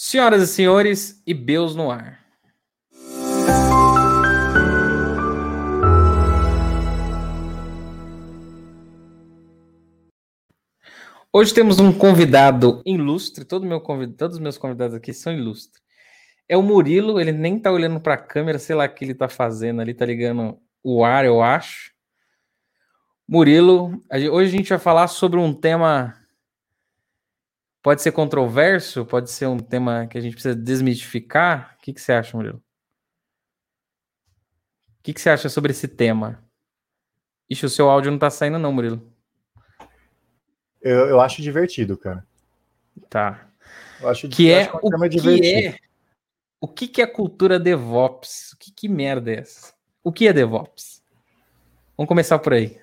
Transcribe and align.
Senhoras 0.00 0.44
e 0.44 0.46
senhores, 0.46 1.20
e 1.26 1.34
Beus 1.34 1.74
no 1.74 1.90
ar. 1.90 2.24
Hoje 11.32 11.52
temos 11.52 11.80
um 11.80 11.92
convidado 11.92 12.80
ilustre, 12.86 13.44
todo 13.44 13.66
meu 13.66 13.80
convid... 13.80 14.14
todos 14.14 14.36
os 14.36 14.40
meus 14.40 14.56
convidados 14.56 14.94
aqui 14.94 15.12
são 15.12 15.32
ilustres. 15.32 15.82
É 16.48 16.56
o 16.56 16.62
Murilo, 16.62 17.18
ele 17.18 17.32
nem 17.32 17.58
tá 17.58 17.72
olhando 17.72 18.00
para 18.00 18.14
a 18.14 18.18
câmera, 18.18 18.60
sei 18.60 18.76
lá 18.76 18.84
o 18.84 18.94
que 18.94 19.04
ele 19.04 19.14
tá 19.14 19.28
fazendo 19.28 19.80
ali, 19.80 19.92
tá 19.92 20.06
ligando 20.06 20.60
o 20.80 21.04
ar, 21.04 21.24
eu 21.24 21.42
acho. 21.42 21.90
Murilo, 23.28 24.00
hoje 24.30 24.54
a 24.54 24.58
gente 24.58 24.70
vai 24.70 24.78
falar 24.78 25.08
sobre 25.08 25.40
um 25.40 25.52
tema 25.52 26.14
Pode 27.88 28.02
ser 28.02 28.12
controverso? 28.12 29.06
Pode 29.06 29.30
ser 29.30 29.46
um 29.46 29.58
tema 29.58 30.06
que 30.06 30.18
a 30.18 30.20
gente 30.20 30.34
precisa 30.34 30.54
desmistificar? 30.54 31.74
O 31.74 31.82
que, 31.82 31.94
que 31.94 32.00
você 32.02 32.12
acha, 32.12 32.36
Murilo? 32.36 32.58
O 32.58 32.62
que, 35.02 35.14
que 35.14 35.18
você 35.18 35.30
acha 35.30 35.48
sobre 35.48 35.70
esse 35.70 35.88
tema? 35.88 36.44
Ixi, 37.48 37.64
o 37.64 37.70
seu 37.70 37.88
áudio 37.88 38.10
não 38.10 38.18
tá 38.18 38.28
saindo, 38.28 38.58
não, 38.58 38.74
Murilo. 38.74 39.10
Eu, 40.82 41.08
eu 41.08 41.18
acho 41.18 41.40
divertido, 41.40 41.96
cara. 41.96 42.26
Tá. 43.08 43.48
Eu 44.02 44.10
acho, 44.10 44.28
que 44.28 44.52
é, 44.52 44.70
o 44.70 44.90
tema 44.90 45.08
que 45.08 45.56
é 45.56 45.78
o 46.60 46.68
que, 46.68 46.88
que 46.88 47.00
é 47.00 47.06
cultura 47.06 47.58
DevOps? 47.58 48.52
O 48.52 48.58
que, 48.58 48.70
que 48.70 48.86
merda 48.86 49.30
é 49.30 49.38
essa? 49.38 49.72
O 50.04 50.12
que 50.12 50.28
é 50.28 50.32
DevOps? 50.34 51.02
Vamos 51.96 52.06
começar 52.06 52.38
por 52.38 52.52
aí. 52.52 52.78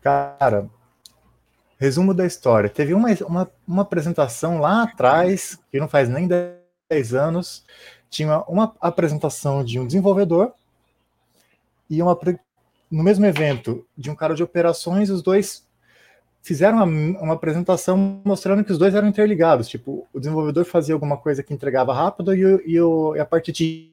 Cara, 0.00 0.70
Resumo 1.82 2.14
da 2.14 2.24
história. 2.24 2.70
Teve 2.70 2.94
uma, 2.94 3.08
uma, 3.26 3.50
uma 3.66 3.82
apresentação 3.82 4.60
lá 4.60 4.84
atrás, 4.84 5.58
que 5.68 5.80
não 5.80 5.88
faz 5.88 6.08
nem 6.08 6.28
10 6.28 7.12
anos, 7.12 7.64
tinha 8.08 8.38
uma 8.42 8.72
apresentação 8.80 9.64
de 9.64 9.80
um 9.80 9.86
desenvolvedor 9.86 10.52
e 11.90 12.00
uma 12.00 12.16
no 12.88 13.02
mesmo 13.02 13.26
evento 13.26 13.84
de 13.98 14.12
um 14.12 14.14
cara 14.14 14.32
de 14.32 14.44
operações, 14.44 15.10
os 15.10 15.22
dois 15.22 15.66
fizeram 16.40 16.76
uma, 16.76 16.84
uma, 17.20 17.34
apresentação 17.34 18.22
mostrando 18.24 18.62
que 18.62 18.70
os 18.70 18.78
dois 18.78 18.94
eram 18.94 19.08
interligados. 19.08 19.66
Tipo, 19.66 20.06
o 20.12 20.20
desenvolvedor 20.20 20.64
fazia 20.64 20.94
alguma 20.94 21.16
coisa 21.16 21.42
que 21.42 21.52
entregava 21.52 21.92
rápido 21.92 22.32
e, 22.32 22.42
e, 22.64 22.80
o, 22.80 23.16
e 23.16 23.18
a 23.18 23.26
parte 23.26 23.50
de 23.50 23.90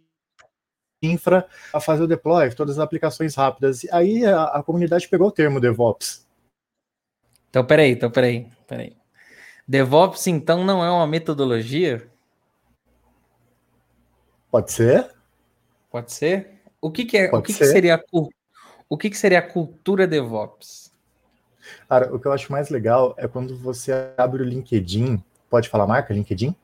infra 1.01 1.47
a 1.73 1.79
fazer 1.79 2.03
o 2.03 2.07
deploy, 2.07 2.53
todas 2.53 2.77
as 2.77 2.83
aplicações 2.83 3.33
rápidas. 3.33 3.81
Aí 3.91 4.23
a, 4.27 4.43
a 4.43 4.61
comunidade 4.61 5.07
pegou 5.07 5.29
o 5.29 5.31
termo 5.31 5.59
DevOps 5.59 6.28
então, 7.49 7.65
peraí, 7.65 7.91
então, 7.91 8.11
peraí, 8.11 8.47
peraí. 8.67 8.95
DevOps, 9.67 10.27
então, 10.27 10.63
não 10.63 10.83
é 10.83 10.89
uma 10.89 11.07
metodologia? 11.07 12.07
Pode 14.51 14.71
ser. 14.71 15.11
Pode 15.91 16.11
ser? 16.11 16.61
O 16.81 16.91
que, 16.91 17.05
que 17.05 17.17
é? 17.17 17.27
Pode 17.27 17.41
o 17.41 17.45
que, 17.45 17.53
que 17.53 17.65
seria 17.65 17.95
a, 17.95 18.01
o 18.87 18.97
que, 18.97 19.09
que 19.09 19.17
seria 19.17 19.39
a 19.39 19.43
cultura 19.43 20.07
DevOps? 20.07 20.91
Cara, 21.87 22.13
o 22.13 22.19
que 22.19 22.27
eu 22.27 22.31
acho 22.31 22.51
mais 22.51 22.69
legal 22.69 23.13
é 23.17 23.27
quando 23.27 23.55
você 23.57 24.13
abre 24.17 24.41
o 24.41 24.45
LinkedIn. 24.45 25.23
Pode 25.49 25.69
falar 25.69 25.87
marca, 25.87 26.13
LinkedIn? 26.13 26.55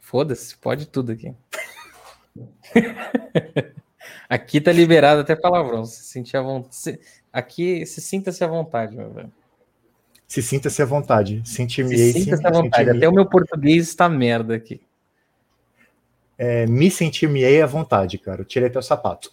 Foda-se, 0.00 0.56
pode 0.56 0.86
tudo 0.86 1.12
aqui. 1.12 1.34
aqui 4.28 4.60
tá 4.60 4.72
liberado 4.72 5.20
até 5.20 5.36
palavrão. 5.36 5.84
Se 5.84 6.04
sentir 6.04 6.36
a 6.36 6.42
vontade. 6.42 7.00
Aqui, 7.32 7.84
se 7.86 8.00
sinta-se 8.00 8.42
à 8.42 8.46
vontade, 8.46 8.96
meu 8.96 9.12
velho. 9.12 9.32
Se 10.30 10.40
sinta-se 10.40 10.80
à 10.80 10.84
vontade. 10.84 11.42
Sentir-me-ei. 11.44 12.12
Sinta-se 12.12 12.46
à 12.46 12.52
vontade. 12.52 12.88
Até 12.88 13.08
o 13.08 13.12
meu 13.12 13.26
português 13.26 13.88
está 13.88 14.08
merda 14.08 14.54
aqui. 14.54 14.80
É, 16.38 16.68
me 16.68 16.88
sentir-me-ei 16.88 17.60
à 17.60 17.66
vontade, 17.66 18.16
cara. 18.16 18.42
Eu 18.42 18.44
tirei 18.44 18.70
teu 18.70 18.80
sapato. 18.80 19.28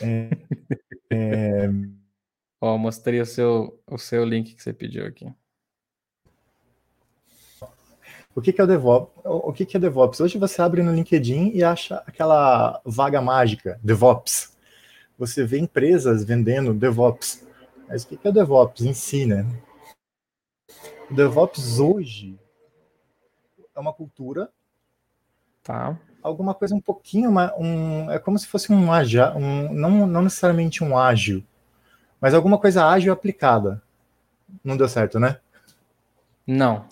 É, 0.00 0.28
é... 1.08 1.70
Ó, 2.60 2.76
mostrei 2.76 3.20
o 3.20 3.26
seu, 3.26 3.80
o 3.88 3.96
seu 3.96 4.24
link 4.24 4.56
que 4.56 4.60
você 4.60 4.72
pediu 4.72 5.06
aqui. 5.06 5.32
O 8.34 8.42
que, 8.42 8.52
que 8.52 8.60
é 8.60 8.64
o 8.64 8.66
DevOps? 8.66 9.12
O 9.24 9.52
que, 9.52 9.64
que 9.64 9.76
é 9.76 9.80
DevOps? 9.80 10.18
Hoje 10.18 10.36
você 10.36 10.60
abre 10.60 10.82
no 10.82 10.92
LinkedIn 10.92 11.52
e 11.54 11.62
acha 11.62 12.02
aquela 12.04 12.80
vaga 12.84 13.22
mágica, 13.22 13.78
DevOps. 13.84 14.52
Você 15.16 15.44
vê 15.44 15.60
empresas 15.60 16.24
vendendo 16.24 16.74
DevOps. 16.74 17.46
Mas 17.86 18.02
o 18.02 18.08
que, 18.08 18.16
que 18.16 18.26
é 18.26 18.30
o 18.30 18.34
DevOps 18.34 18.84
em 18.84 18.92
si, 18.92 19.24
né? 19.24 19.46
O 21.10 21.14
DevOps 21.14 21.78
hoje 21.78 22.38
é 23.74 23.80
uma 23.80 23.92
cultura. 23.92 24.50
Tá. 25.62 25.98
Alguma 26.22 26.54
coisa 26.54 26.74
um 26.74 26.80
pouquinho 26.80 27.32
mais. 27.32 27.50
Um, 27.56 28.10
é 28.10 28.18
como 28.18 28.38
se 28.38 28.46
fosse 28.46 28.72
um 28.72 28.92
ágil, 28.92 29.24
um, 29.36 29.72
não, 29.72 30.06
não 30.06 30.22
necessariamente 30.22 30.84
um 30.84 30.98
ágil, 30.98 31.42
mas 32.20 32.34
alguma 32.34 32.58
coisa 32.58 32.86
ágil 32.86 33.12
aplicada. 33.12 33.82
Não 34.62 34.76
deu 34.76 34.88
certo, 34.88 35.18
né? 35.18 35.40
Não. 36.46 36.86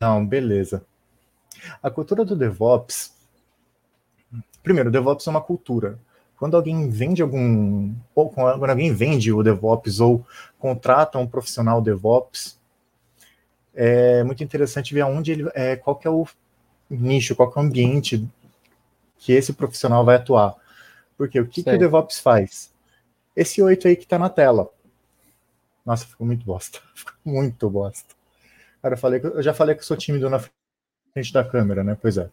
Não, 0.00 0.26
beleza. 0.26 0.84
A 1.82 1.90
cultura 1.90 2.24
do 2.24 2.36
DevOps. 2.36 3.14
Primeiro, 4.62 4.88
o 4.88 4.92
DevOps 4.92 5.26
é 5.26 5.30
uma 5.30 5.42
cultura 5.42 5.98
quando 6.44 6.58
alguém 6.58 6.90
vende 6.90 7.22
algum, 7.22 7.94
ou 8.14 8.28
quando 8.28 8.62
alguém 8.68 8.92
vende 8.92 9.32
o 9.32 9.42
DevOps 9.42 9.98
ou 9.98 10.26
contrata 10.58 11.18
um 11.18 11.26
profissional 11.26 11.80
DevOps, 11.80 12.60
é 13.74 14.22
muito 14.24 14.44
interessante 14.44 14.92
ver 14.92 15.00
aonde 15.00 15.32
ele, 15.32 15.50
é, 15.54 15.74
qual 15.74 15.96
que 15.96 16.06
é 16.06 16.10
o 16.10 16.28
nicho, 16.90 17.34
qual 17.34 17.50
que 17.50 17.58
é 17.58 17.62
o 17.62 17.64
ambiente 17.64 18.28
que 19.16 19.32
esse 19.32 19.54
profissional 19.54 20.04
vai 20.04 20.16
atuar. 20.16 20.54
Porque 21.16 21.40
o 21.40 21.48
que, 21.48 21.62
que 21.62 21.70
o 21.70 21.78
DevOps 21.78 22.20
faz? 22.20 22.70
Esse 23.34 23.62
oito 23.62 23.88
aí 23.88 23.96
que 23.96 24.04
está 24.04 24.18
na 24.18 24.28
tela. 24.28 24.68
Nossa, 25.82 26.04
ficou 26.04 26.26
muito 26.26 26.44
bosta. 26.44 26.78
Ficou 26.94 27.14
muito 27.24 27.70
bosta. 27.70 28.14
Cara, 28.82 28.96
eu, 28.96 28.98
falei, 28.98 29.18
eu 29.22 29.42
já 29.42 29.54
falei 29.54 29.74
que 29.74 29.80
eu 29.80 29.86
sou 29.86 29.96
tímido 29.96 30.28
na 30.28 30.44
frente 31.14 31.32
da 31.32 31.42
câmera, 31.42 31.82
né? 31.82 31.96
Pois 31.98 32.18
é. 32.18 32.28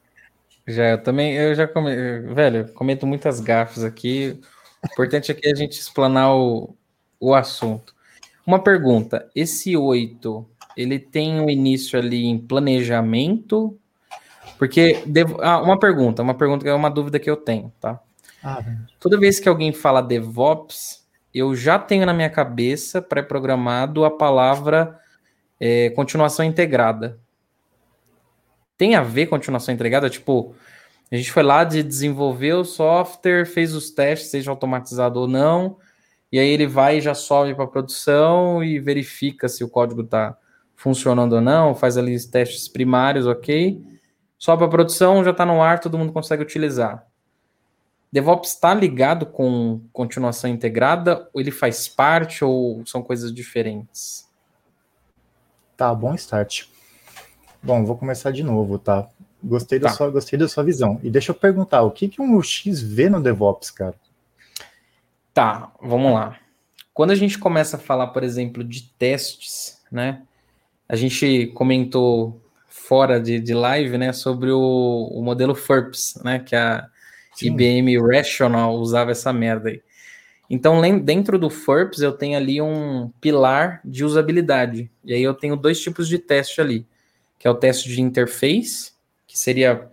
Já, 0.68 0.90
eu 0.90 1.04
também, 1.04 1.34
eu 1.34 1.56
já 1.56 1.68
come, 1.68 1.94
velho, 2.34 2.72
comento 2.74 3.08
muitas 3.08 3.40
gafas 3.40 3.84
aqui. 3.84 4.40
O 4.84 4.88
importante 4.88 5.32
é 5.32 5.36
que 5.36 5.48
a 5.48 5.56
gente 5.56 5.80
explanar 5.80 6.36
o, 6.36 6.76
o 7.20 7.34
assunto. 7.34 7.94
Uma 8.46 8.60
pergunta: 8.60 9.30
esse 9.36 9.76
8, 9.76 10.46
ele 10.78 11.00
tem 11.00 11.40
um 11.40 11.50
início 11.50 11.98
ali 11.98 12.26
em 12.26 12.38
planejamento? 12.38 13.78
Porque, 14.58 15.02
devo, 15.06 15.38
ah, 15.42 15.62
uma 15.62 15.80
pergunta, 15.80 16.22
uma 16.22 16.36
pergunta 16.36 16.64
que 16.64 16.70
é 16.70 16.74
uma 16.74 16.90
dúvida 16.90 17.20
que 17.20 17.30
eu 17.30 17.38
tenho, 17.38 17.72
tá? 17.80 18.00
Ah, 18.44 18.64
Toda 19.00 19.20
vez 19.20 19.40
que 19.40 19.50
alguém 19.50 19.74
fala 19.74 20.02
DevOps, 20.02 21.08
eu 21.34 21.56
já 21.56 21.80
tenho 21.80 22.06
na 22.06 22.14
minha 22.14 22.30
cabeça 22.30 23.02
pré-programado 23.02 24.06
a 24.06 24.12
palavra 24.12 25.00
é, 25.60 25.90
continuação 25.92 26.46
integrada 26.46 27.20
tem 28.82 28.96
a 28.96 29.04
ver 29.04 29.28
continuação 29.28 29.72
entregada? 29.72 30.10
Tipo, 30.10 30.56
a 31.12 31.16
gente 31.16 31.32
foi 31.32 31.44
lá 31.44 31.64
de 31.64 31.84
desenvolver 31.84 32.54
o 32.54 32.66
software, 32.66 33.46
fez 33.46 33.76
os 33.76 33.92
testes, 33.92 34.32
seja 34.32 34.50
automatizado 34.50 35.20
ou 35.20 35.28
não, 35.28 35.78
e 36.32 36.40
aí 36.40 36.50
ele 36.50 36.66
vai 36.66 36.98
e 36.98 37.02
já 37.02 37.14
sobe 37.14 37.54
para 37.54 37.68
produção 37.68 38.64
e 38.64 38.80
verifica 38.80 39.48
se 39.48 39.64
o 39.64 39.70
código 39.70 40.02
está 40.02 40.36
funcionando 40.76 41.34
ou 41.34 41.42
não, 41.42 41.76
faz 41.76 41.96
ali 41.96 42.16
os 42.16 42.26
testes 42.26 42.68
primários, 42.68 43.28
ok? 43.28 43.80
Sobe 44.40 44.62
para 44.62 44.70
produção, 44.72 45.24
já 45.24 45.30
está 45.30 45.46
no 45.46 45.62
ar, 45.62 45.80
todo 45.80 45.96
mundo 45.96 46.12
consegue 46.12 46.42
utilizar. 46.42 47.06
DevOps 48.12 48.50
está 48.50 48.74
ligado 48.74 49.28
com 49.28 49.80
continuação 49.94 50.50
integrada? 50.50 51.30
Ou 51.32 51.40
ele 51.40 51.52
faz 51.52 51.88
parte 51.88 52.44
ou 52.44 52.84
são 52.88 53.04
coisas 53.04 53.32
diferentes? 53.32 54.28
Tá, 55.78 55.94
bom 55.94 56.16
start. 56.16 56.71
Bom, 57.64 57.86
vou 57.86 57.96
começar 57.96 58.32
de 58.32 58.44
novo, 58.44 58.80
tá? 58.80 59.08
Gostei 59.44 59.78
da, 59.78 59.90
tá. 59.90 59.96
sua, 59.96 60.10
gostei 60.10 60.38
da 60.38 60.48
sua 60.48 60.64
visão. 60.64 61.00
E 61.04 61.10
deixa 61.10 61.32
eu 61.32 61.36
perguntar, 61.36 61.84
o 61.84 61.92
que, 61.92 62.08
que 62.08 62.22
um 62.22 62.36
UX 62.38 62.82
vê 62.82 63.08
no 63.08 63.22
DevOps, 63.22 63.70
cara? 63.70 63.96
Tá, 65.34 65.72
vamos 65.82 66.14
lá. 66.14 66.40
Quando 66.94 67.12
a 67.12 67.16
gente 67.16 67.38
começa 67.38 67.78
a 67.78 67.80
falar, 67.80 68.08
por 68.08 68.24
exemplo, 68.24 68.64
de 68.64 68.90
testes, 68.98 69.80
né? 69.92 70.24
A 70.90 70.96
gente 70.96 71.48
comentou 71.54 72.42
fora 72.68 73.20
de, 73.20 73.40
de 73.40 73.54
live, 73.54 73.98
né, 73.98 74.12
sobre 74.12 74.52
o, 74.52 75.10
o 75.12 75.24
modelo 75.24 75.56
FERPS, 75.56 76.20
né? 76.24 76.40
Que 76.40 76.56
a 76.56 76.88
Sim. 77.36 77.48
IBM 77.48 77.98
Rational 78.00 78.76
usava 78.76 79.12
essa 79.12 79.32
merda 79.32 79.70
aí. 79.70 79.82
Então, 80.50 80.82
dentro 81.00 81.40
do 81.40 81.50
FERPS, 81.50 82.02
eu 82.02 82.12
tenho 82.12 82.38
ali 82.38 82.62
um 82.62 83.10
pilar 83.22 83.80
de 83.86 84.04
usabilidade. 84.04 84.92
E 85.06 85.14
aí 85.14 85.24
eu 85.24 85.34
tenho 85.34 85.56
dois 85.56 85.80
tipos 85.80 86.08
de 86.10 86.18
teste 86.18 86.60
ali 86.60 86.86
que 87.42 87.48
é 87.48 87.50
o 87.50 87.56
teste 87.56 87.90
de 87.90 88.00
interface, 88.00 88.92
que 89.26 89.36
seria 89.36 89.90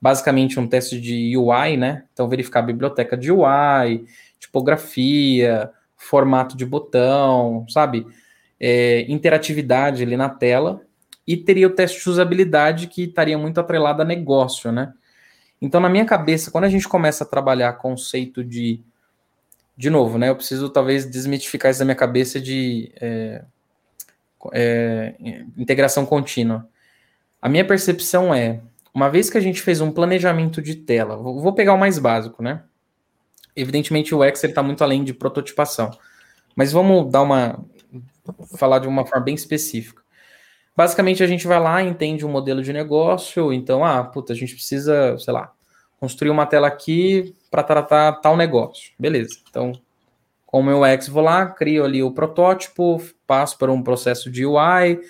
basicamente 0.00 0.60
um 0.60 0.68
teste 0.68 1.00
de 1.00 1.36
UI, 1.36 1.76
né? 1.76 2.04
Então, 2.12 2.28
verificar 2.28 2.60
a 2.60 2.62
biblioteca 2.62 3.16
de 3.16 3.32
UI, 3.32 4.06
tipografia, 4.38 5.68
formato 5.96 6.56
de 6.56 6.64
botão, 6.64 7.66
sabe? 7.68 8.06
É, 8.60 9.00
interatividade 9.08 10.04
ali 10.04 10.16
na 10.16 10.28
tela. 10.28 10.80
e 11.26 11.36
teria 11.36 11.66
o 11.66 11.70
teste 11.70 12.00
de 12.00 12.08
usabilidade 12.08 12.86
que 12.86 13.04
estaria 13.04 13.36
muito 13.36 13.58
atrelado 13.58 14.02
a 14.02 14.04
negócio, 14.04 14.70
né? 14.70 14.92
Então, 15.60 15.80
na 15.80 15.88
minha 15.88 16.04
cabeça, 16.04 16.52
quando 16.52 16.64
a 16.64 16.68
gente 16.68 16.88
começa 16.88 17.24
a 17.24 17.26
trabalhar 17.26 17.72
conceito 17.74 18.44
de. 18.44 18.80
De 19.76 19.90
novo, 19.90 20.18
né? 20.18 20.28
Eu 20.28 20.36
preciso 20.36 20.68
talvez 20.68 21.04
desmitificar 21.04 21.70
isso 21.70 21.80
da 21.80 21.84
minha 21.84 21.96
cabeça 21.96 22.40
de 22.40 22.92
é, 23.00 23.42
é, 24.52 25.14
integração 25.56 26.06
contínua. 26.06 26.68
A 27.42 27.48
minha 27.48 27.66
percepção 27.66 28.32
é, 28.32 28.60
uma 28.94 29.10
vez 29.10 29.28
que 29.28 29.36
a 29.36 29.40
gente 29.40 29.60
fez 29.60 29.80
um 29.80 29.90
planejamento 29.90 30.62
de 30.62 30.76
tela, 30.76 31.16
vou 31.16 31.52
pegar 31.52 31.74
o 31.74 31.78
mais 31.78 31.98
básico, 31.98 32.40
né? 32.40 32.62
Evidentemente 33.56 34.14
o 34.14 34.24
Excel 34.24 34.50
está 34.50 34.62
muito 34.62 34.82
além 34.84 35.02
de 35.02 35.12
prototipação, 35.12 35.90
mas 36.54 36.70
vamos 36.70 37.10
dar 37.10 37.22
uma 37.22 37.58
falar 38.56 38.78
de 38.78 38.86
uma 38.86 39.04
forma 39.04 39.24
bem 39.24 39.34
específica. 39.34 40.00
Basicamente 40.76 41.22
a 41.22 41.26
gente 41.26 41.46
vai 41.46 41.58
lá, 41.58 41.82
entende 41.82 42.24
um 42.24 42.30
modelo 42.30 42.62
de 42.62 42.72
negócio, 42.72 43.52
então 43.52 43.84
ah, 43.84 44.04
puta, 44.04 44.32
a 44.32 44.36
gente 44.36 44.54
precisa, 44.54 45.18
sei 45.18 45.34
lá, 45.34 45.52
construir 45.98 46.30
uma 46.30 46.46
tela 46.46 46.68
aqui 46.68 47.34
para 47.50 47.62
tratar 47.62 48.12
tal 48.20 48.36
negócio. 48.36 48.92
Beleza. 48.98 49.36
Então, 49.50 49.72
com 50.46 50.60
o 50.60 50.62
meu 50.62 50.84
X 50.84 51.08
vou 51.08 51.22
lá, 51.22 51.46
crio 51.46 51.84
ali 51.84 52.02
o 52.02 52.12
protótipo, 52.12 53.02
passo 53.26 53.58
por 53.58 53.68
um 53.68 53.82
processo 53.82 54.30
de 54.30 54.46
UI, 54.46 55.00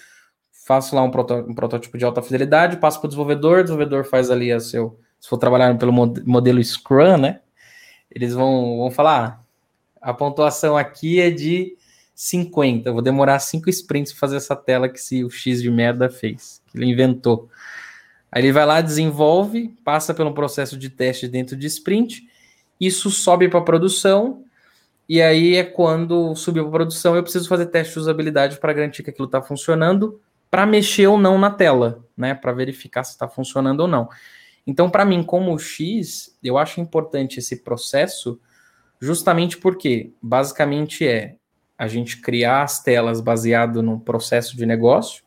faço 0.66 0.94
lá 0.94 1.02
um, 1.02 1.08
um 1.08 1.54
protótipo 1.54 1.98
de 1.98 2.04
alta 2.04 2.22
fidelidade, 2.22 2.76
passo 2.76 2.98
para 2.98 3.06
o 3.06 3.08
desenvolvedor, 3.08 3.60
o 3.60 3.62
desenvolvedor 3.62 4.04
faz 4.04 4.30
ali 4.30 4.52
a 4.52 4.60
seu, 4.60 4.98
se 5.20 5.28
for 5.28 5.38
trabalhar 5.38 5.76
pelo 5.78 5.92
modelo 5.92 6.62
Scrum, 6.62 7.16
né? 7.16 7.40
eles 8.14 8.34
vão, 8.34 8.78
vão 8.78 8.90
falar: 8.90 9.44
ah, 10.00 10.10
a 10.10 10.14
pontuação 10.14 10.76
aqui 10.76 11.20
é 11.20 11.30
de 11.30 11.76
50. 12.14 12.92
vou 12.92 13.02
demorar 13.02 13.38
5 13.38 13.68
sprints 13.70 14.12
para 14.12 14.20
fazer 14.20 14.36
essa 14.36 14.54
tela 14.54 14.88
que 14.88 15.00
se 15.00 15.24
o 15.24 15.30
X 15.30 15.62
de 15.62 15.70
merda 15.70 16.10
fez, 16.10 16.62
que 16.70 16.78
ele 16.78 16.86
inventou. 16.86 17.48
Aí 18.30 18.42
ele 18.42 18.52
vai 18.52 18.64
lá, 18.64 18.80
desenvolve, 18.80 19.68
passa 19.84 20.14
pelo 20.14 20.32
processo 20.32 20.78
de 20.78 20.88
teste 20.88 21.28
dentro 21.28 21.56
de 21.56 21.66
sprint, 21.66 22.26
isso 22.80 23.10
sobe 23.10 23.48
para 23.48 23.60
produção, 23.60 24.44
e 25.06 25.20
aí 25.20 25.56
é 25.56 25.64
quando 25.64 26.34
subiu 26.34 26.64
para 26.64 26.72
produção 26.72 27.14
eu 27.14 27.22
preciso 27.22 27.46
fazer 27.46 27.66
teste 27.66 27.92
de 27.92 28.00
usabilidade 28.00 28.58
para 28.58 28.72
garantir 28.72 29.02
que 29.02 29.10
aquilo 29.10 29.26
está 29.26 29.42
funcionando, 29.42 30.18
para 30.52 30.66
mexer 30.66 31.06
ou 31.06 31.16
não 31.16 31.38
na 31.38 31.50
tela, 31.50 32.04
né? 32.14 32.34
Para 32.34 32.52
verificar 32.52 33.04
se 33.04 33.12
está 33.12 33.26
funcionando 33.26 33.80
ou 33.80 33.88
não. 33.88 34.10
Então, 34.66 34.90
para 34.90 35.02
mim, 35.02 35.22
como 35.22 35.58
X, 35.58 36.38
eu 36.44 36.58
acho 36.58 36.78
importante 36.78 37.38
esse 37.38 37.64
processo, 37.64 38.38
justamente 39.00 39.56
porque 39.56 40.12
basicamente 40.20 41.08
é 41.08 41.36
a 41.78 41.88
gente 41.88 42.20
criar 42.20 42.64
as 42.64 42.82
telas 42.82 43.18
baseado 43.18 43.82
no 43.82 43.98
processo 43.98 44.54
de 44.54 44.66
negócio 44.66 45.24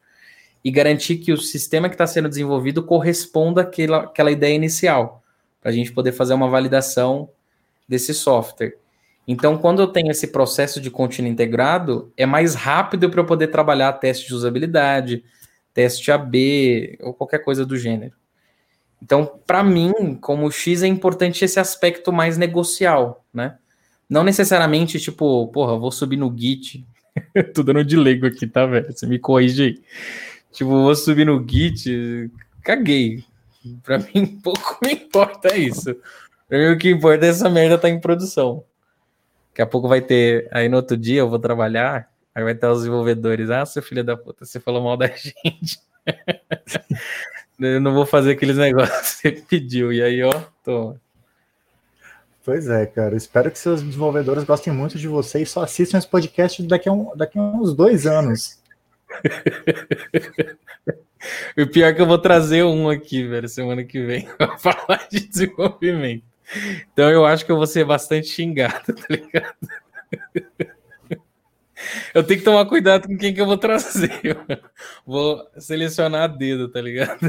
e 0.63 0.69
garantir 0.69 1.17
que 1.17 1.33
o 1.33 1.37
sistema 1.37 1.89
que 1.89 1.95
está 1.95 2.05
sendo 2.05 2.29
desenvolvido 2.29 2.83
corresponda 2.83 3.61
àquela, 3.61 4.03
àquela 4.03 4.31
ideia 4.31 4.53
inicial, 4.53 5.23
para 5.59 5.71
a 5.71 5.73
gente 5.73 5.91
poder 5.91 6.11
fazer 6.11 6.35
uma 6.35 6.47
validação 6.47 7.31
desse 7.89 8.13
software. 8.13 8.77
Então, 9.27 9.57
quando 9.57 9.81
eu 9.81 9.87
tenho 9.87 10.11
esse 10.11 10.27
processo 10.27 10.79
de 10.79 10.91
contínuo 10.91 11.31
integrado, 11.31 12.11
é 12.15 12.25
mais 12.25 12.53
rápido 12.53 13.09
para 13.09 13.21
eu 13.21 13.25
poder 13.25 13.47
trabalhar 13.47 13.93
teste 13.93 14.27
de 14.27 14.35
usabilidade, 14.35 15.23
teste 15.73 16.11
AB 16.11 16.97
ou 17.01 17.13
qualquer 17.13 17.39
coisa 17.39 17.65
do 17.65 17.77
gênero. 17.77 18.13
Então, 19.01 19.39
para 19.45 19.63
mim, 19.63 20.15
como 20.21 20.51
X, 20.51 20.83
é 20.83 20.87
importante 20.87 21.43
esse 21.43 21.59
aspecto 21.59 22.13
mais 22.13 22.37
negocial, 22.37 23.25
né? 23.33 23.57
Não 24.09 24.23
necessariamente, 24.23 24.99
tipo, 24.99 25.47
porra, 25.47 25.77
vou 25.77 25.91
subir 25.91 26.17
no 26.17 26.33
Git. 26.35 26.85
Tô 27.53 27.63
dando 27.63 27.83
de 27.83 27.97
leigo 27.97 28.27
aqui, 28.27 28.47
tá, 28.47 28.65
velho? 28.65 28.91
Você 28.91 29.07
me 29.07 29.17
corrige 29.17 29.63
aí. 29.63 29.81
Tipo, 30.51 30.69
vou 30.69 30.95
subir 30.95 31.25
no 31.25 31.43
Git, 31.47 32.31
caguei. 32.63 33.23
Pra 33.83 33.97
mim, 33.97 34.39
pouco 34.43 34.77
me 34.83 34.93
importa 34.93 35.57
isso. 35.57 35.95
Pra 36.47 36.57
mim, 36.57 36.75
o 36.75 36.77
que 36.77 36.89
importa 36.89 37.25
é 37.25 37.29
essa 37.29 37.49
merda 37.49 37.77
tá 37.77 37.89
em 37.89 37.99
produção. 37.99 38.63
Daqui 39.55 39.61
a 39.61 39.65
pouco 39.65 39.87
vai 39.87 40.01
ter. 40.01 40.49
Aí 40.51 40.67
no 40.67 40.75
outro 40.75 40.97
dia 40.97 41.21
eu 41.21 41.29
vou 41.29 41.39
trabalhar, 41.39 42.11
aí 42.35 42.43
vai 42.43 42.53
ter 42.53 42.67
os 42.67 42.79
desenvolvedores. 42.79 43.49
Ah, 43.49 43.65
seu 43.65 43.81
filho 43.81 44.03
da 44.03 44.17
puta, 44.17 44.43
você 44.43 44.59
falou 44.59 44.83
mal 44.83 44.97
da 44.97 45.07
gente. 45.15 45.79
Eu 47.57 47.79
não 47.79 47.93
vou 47.93 48.05
fazer 48.05 48.33
aqueles 48.33 48.57
negócios 48.57 49.21
que 49.21 49.29
você 49.29 49.31
pediu. 49.31 49.93
E 49.93 50.03
aí, 50.03 50.21
ó, 50.21 50.41
tô. 50.61 50.97
Pois 52.43 52.67
é, 52.67 52.85
cara. 52.85 53.15
Espero 53.15 53.49
que 53.49 53.57
seus 53.57 53.81
desenvolvedores 53.81 54.43
gostem 54.43 54.73
muito 54.73 54.97
de 54.97 55.07
você 55.07 55.41
e 55.41 55.45
só 55.45 55.63
assistam 55.63 55.99
esse 55.99 56.07
podcast 56.07 56.61
daqui 56.63 56.89
a, 56.89 56.91
um, 56.91 57.15
daqui 57.15 57.39
a 57.39 57.41
uns 57.41 57.73
dois 57.73 58.05
anos. 58.05 58.61
o 61.57 61.67
pior 61.67 61.87
é 61.87 61.93
que 61.93 62.01
eu 62.01 62.05
vou 62.05 62.19
trazer 62.19 62.65
um 62.65 62.89
aqui, 62.89 63.25
velho, 63.25 63.47
semana 63.47 63.85
que 63.85 64.05
vem, 64.05 64.27
pra 64.37 64.57
falar 64.57 65.07
de 65.09 65.25
desenvolvimento. 65.25 66.34
Então 66.91 67.09
eu 67.09 67.25
acho 67.25 67.45
que 67.45 67.51
eu 67.51 67.57
vou 67.57 67.67
ser 67.67 67.85
bastante 67.85 68.27
xingado, 68.27 68.93
tá 68.93 69.05
ligado? 69.09 69.55
Eu 72.13 72.23
tenho 72.23 72.39
que 72.39 72.45
tomar 72.45 72.65
cuidado 72.65 73.07
com 73.07 73.17
quem 73.17 73.33
que 73.33 73.41
eu 73.41 73.45
vou 73.45 73.57
trazer. 73.57 74.37
Vou 75.05 75.45
selecionar 75.57 76.23
a 76.23 76.27
dedo, 76.27 76.69
tá 76.69 76.81
ligado? 76.81 77.19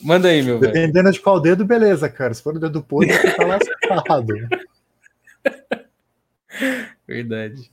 Manda 0.00 0.28
aí, 0.28 0.42
meu 0.42 0.58
velho. 0.58 0.72
Dependendo 0.72 1.12
de 1.12 1.20
qual 1.20 1.40
dedo, 1.40 1.64
beleza, 1.64 2.08
cara. 2.08 2.34
Se 2.34 2.42
for 2.42 2.56
o 2.56 2.58
dedo 2.58 2.82
podre, 2.82 3.12
você 3.12 3.30
tá 3.36 3.44
lascado. 3.44 4.34
Verdade. 7.06 7.70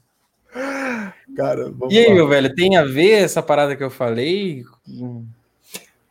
Cara, 1.36 1.74
e 1.90 1.98
aí, 1.98 2.08
lá. 2.10 2.14
meu 2.14 2.28
velho, 2.28 2.54
tem 2.54 2.76
a 2.76 2.84
ver 2.84 3.24
essa 3.24 3.42
parada 3.42 3.76
que 3.76 3.84
eu 3.84 3.90
falei? 3.90 4.64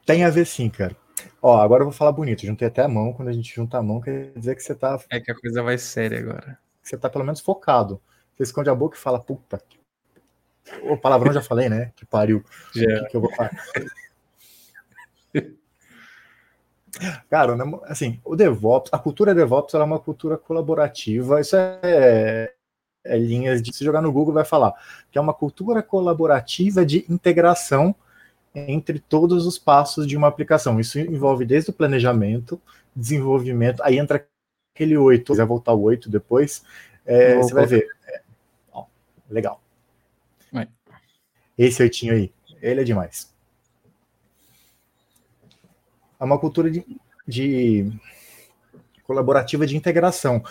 Tem 0.07 0.25
a 0.25 0.31
ver 0.31 0.47
sim, 0.47 0.71
cara. 0.71 0.97
Ó, 1.43 1.59
agora 1.59 1.83
eu 1.83 1.87
vou 1.87 1.95
falar 1.95 2.13
bonito. 2.13 2.47
Juntei 2.47 2.69
até 2.69 2.83
a 2.83 2.89
mão. 2.89 3.13
Quando 3.13 3.29
a 3.29 3.33
gente 3.33 3.55
junta 3.55 3.79
a 3.79 3.83
mão, 3.83 4.01
quer 4.01 4.33
dizer 4.37 4.55
que 4.55 4.63
você 4.63 4.75
tá. 4.75 4.99
É 5.11 5.21
que 5.21 5.31
a 5.31 5.35
coisa 5.35 5.63
vai 5.63 5.79
séria 5.79 6.19
agora. 6.19 6.59
Você 6.83 6.97
tá 6.97 7.09
pelo 7.09 7.25
menos 7.25 7.41
focado. 7.41 8.01
Você 8.37 8.45
esconde 8.45 8.71
a 8.71 8.75
boca 8.75 8.97
e 8.97 9.01
fala, 9.01 9.21
puta. 9.21 9.63
O 10.83 10.97
palavrão 10.97 11.33
já 11.33 11.43
falei, 11.43 11.69
né? 11.69 11.93
Que 11.97 12.05
pariu. 12.07 12.45
Já. 12.75 12.87
Que, 12.87 13.11
que 13.11 13.17
eu 13.17 13.21
vou 13.21 13.35
falar? 13.35 13.51
Cara, 17.31 17.57
assim, 17.85 18.21
o 18.25 18.35
DevOps, 18.35 18.91
a 18.93 18.99
cultura 18.99 19.35
DevOps 19.35 19.75
é 19.75 19.79
uma 19.79 19.99
cultura 19.99 20.37
colaborativa. 20.37 21.41
Isso 21.41 21.57
é, 21.57 22.53
é, 23.05 23.19
linhas 23.19 23.63
de 23.63 23.75
se 23.75 23.85
jogar 23.85 24.03
no 24.03 24.13
Google 24.13 24.35
vai 24.35 24.45
falar 24.45 24.75
que 25.11 25.19
é 25.19 25.21
uma 25.21 25.35
cultura 25.35 25.83
colaborativa 25.83 26.85
de 26.85 27.05
integração 27.09 27.95
entre 28.55 28.99
todos 28.99 29.47
os 29.47 29.59
passos 29.59 30.07
de 30.07 30.17
uma 30.17 30.29
aplicação. 30.29 30.81
Isso 30.81 30.99
envolve 30.99 31.45
desde 31.45 31.71
o 31.71 31.73
planejamento, 31.73 32.61
desenvolvimento, 32.95 33.83
aí 33.83 33.99
entra 33.99 34.27
aquele 34.75 34.97
oito, 34.97 35.21
se 35.21 35.33
quiser 35.33 35.47
voltar 35.47 35.73
o 35.73 35.83
oito 35.83 36.11
depois, 36.11 36.63
é, 37.05 37.37
você 37.37 37.55
vai 37.55 37.67
ver 37.67 37.89
legal. 39.31 39.63
É. 40.55 40.67
Esse 41.57 41.83
oitinho 41.83 42.15
aí, 42.15 42.33
ele 42.61 42.81
é 42.81 42.85
demais. 42.85 43.33
É 46.19 46.25
uma 46.25 46.39
cultura 46.39 46.71
de, 46.71 46.85
de 47.27 47.91
colaborativa 49.05 49.67
de 49.67 49.77
integração. 49.77 50.43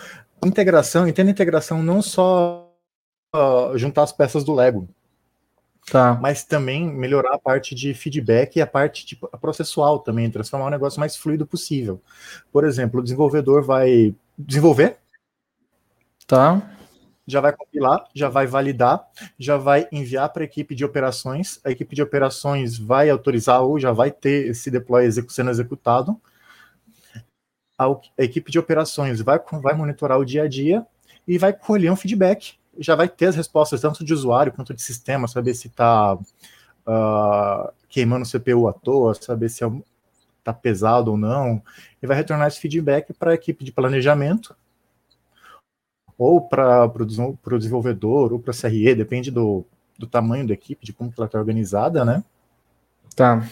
Integração, 0.44 1.06
entenda 1.06 1.30
integração 1.30 1.82
não 1.82 2.00
só 2.00 2.74
uh, 3.34 3.76
juntar 3.76 4.02
as 4.02 4.12
peças 4.12 4.42
do 4.42 4.54
Lego, 4.54 4.88
tá. 5.90 6.18
mas 6.20 6.44
também 6.44 6.86
melhorar 6.86 7.34
a 7.34 7.38
parte 7.38 7.74
de 7.74 7.92
feedback 7.94 8.56
e 8.56 8.60
a 8.60 8.66
parte 8.66 9.04
tipo, 9.04 9.28
processual 9.38 9.98
também, 9.98 10.30
transformar 10.30 10.66
o 10.66 10.70
negócio 10.70 11.00
mais 11.00 11.16
fluido 11.16 11.46
possível. 11.46 12.00
Por 12.52 12.64
exemplo, 12.64 13.00
o 13.00 13.02
desenvolvedor 13.02 13.62
vai 13.62 14.14
desenvolver, 14.38 14.96
tá 16.26 16.62
já 17.30 17.40
vai 17.40 17.52
compilar, 17.52 18.04
já 18.14 18.28
vai 18.28 18.46
validar, 18.46 19.06
já 19.38 19.56
vai 19.56 19.86
enviar 19.92 20.28
para 20.30 20.42
a 20.42 20.44
equipe 20.44 20.74
de 20.74 20.84
operações, 20.84 21.60
a 21.64 21.70
equipe 21.70 21.94
de 21.94 22.02
operações 22.02 22.76
vai 22.76 23.08
autorizar 23.08 23.62
ou 23.62 23.78
já 23.78 23.92
vai 23.92 24.10
ter 24.10 24.48
esse 24.48 24.70
deploy 24.70 25.08
sendo 25.28 25.50
executado. 25.50 26.20
A, 27.78 27.86
a 27.86 28.22
equipe 28.22 28.50
de 28.50 28.58
operações 28.58 29.20
vai, 29.20 29.40
vai 29.62 29.74
monitorar 29.74 30.18
o 30.18 30.24
dia 30.24 30.42
a 30.42 30.48
dia 30.48 30.84
e 31.26 31.38
vai 31.38 31.52
colher 31.52 31.90
um 31.90 31.96
feedback. 31.96 32.58
Já 32.80 32.96
vai 32.96 33.08
ter 33.08 33.26
as 33.26 33.36
respostas 33.36 33.80
tanto 33.80 34.04
de 34.04 34.12
usuário 34.12 34.52
quanto 34.52 34.74
de 34.74 34.82
sistema, 34.82 35.28
saber 35.28 35.54
se 35.54 35.68
está 35.68 36.14
uh, 36.14 36.20
ah, 36.86 37.72
queimando 37.88 38.24
o 38.24 38.28
CPU 38.28 38.66
à 38.68 38.72
toa, 38.72 39.14
saber 39.14 39.48
se 39.48 39.64
está 39.64 40.50
é, 40.50 40.52
pesado 40.52 41.10
ou 41.10 41.16
não, 41.16 41.62
e 42.02 42.06
vai 42.06 42.16
retornar 42.16 42.48
esse 42.48 42.58
feedback 42.58 43.12
para 43.12 43.32
a 43.32 43.34
equipe 43.34 43.64
de 43.64 43.70
planejamento, 43.70 44.56
ou 46.16 46.40
para 46.40 46.86
o 46.86 47.58
desenvolvedor, 47.58 48.32
ou 48.32 48.38
para 48.38 48.52
a 48.52 48.54
CRE, 48.54 48.94
depende 48.94 49.30
do, 49.30 49.64
do 49.98 50.06
tamanho 50.06 50.46
da 50.46 50.54
equipe, 50.54 50.84
de 50.84 50.92
como 50.92 51.12
ela 51.16 51.26
está 51.26 51.38
organizada, 51.38 52.04
né? 52.04 52.24
Tá. 53.14 53.46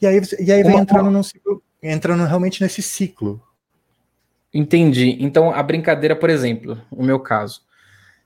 E 0.00 0.06
aí, 0.06 0.20
e 0.38 0.52
aí 0.52 0.62
vem 0.62 0.78
entrando, 0.78 1.10
num 1.10 1.22
ciclo, 1.22 1.62
entrando 1.82 2.24
realmente 2.24 2.62
nesse 2.62 2.82
ciclo. 2.82 3.42
Entendi. 4.52 5.16
Então, 5.20 5.50
a 5.50 5.62
brincadeira, 5.62 6.14
por 6.16 6.30
exemplo, 6.30 6.80
o 6.90 7.02
meu 7.02 7.20
caso. 7.20 7.65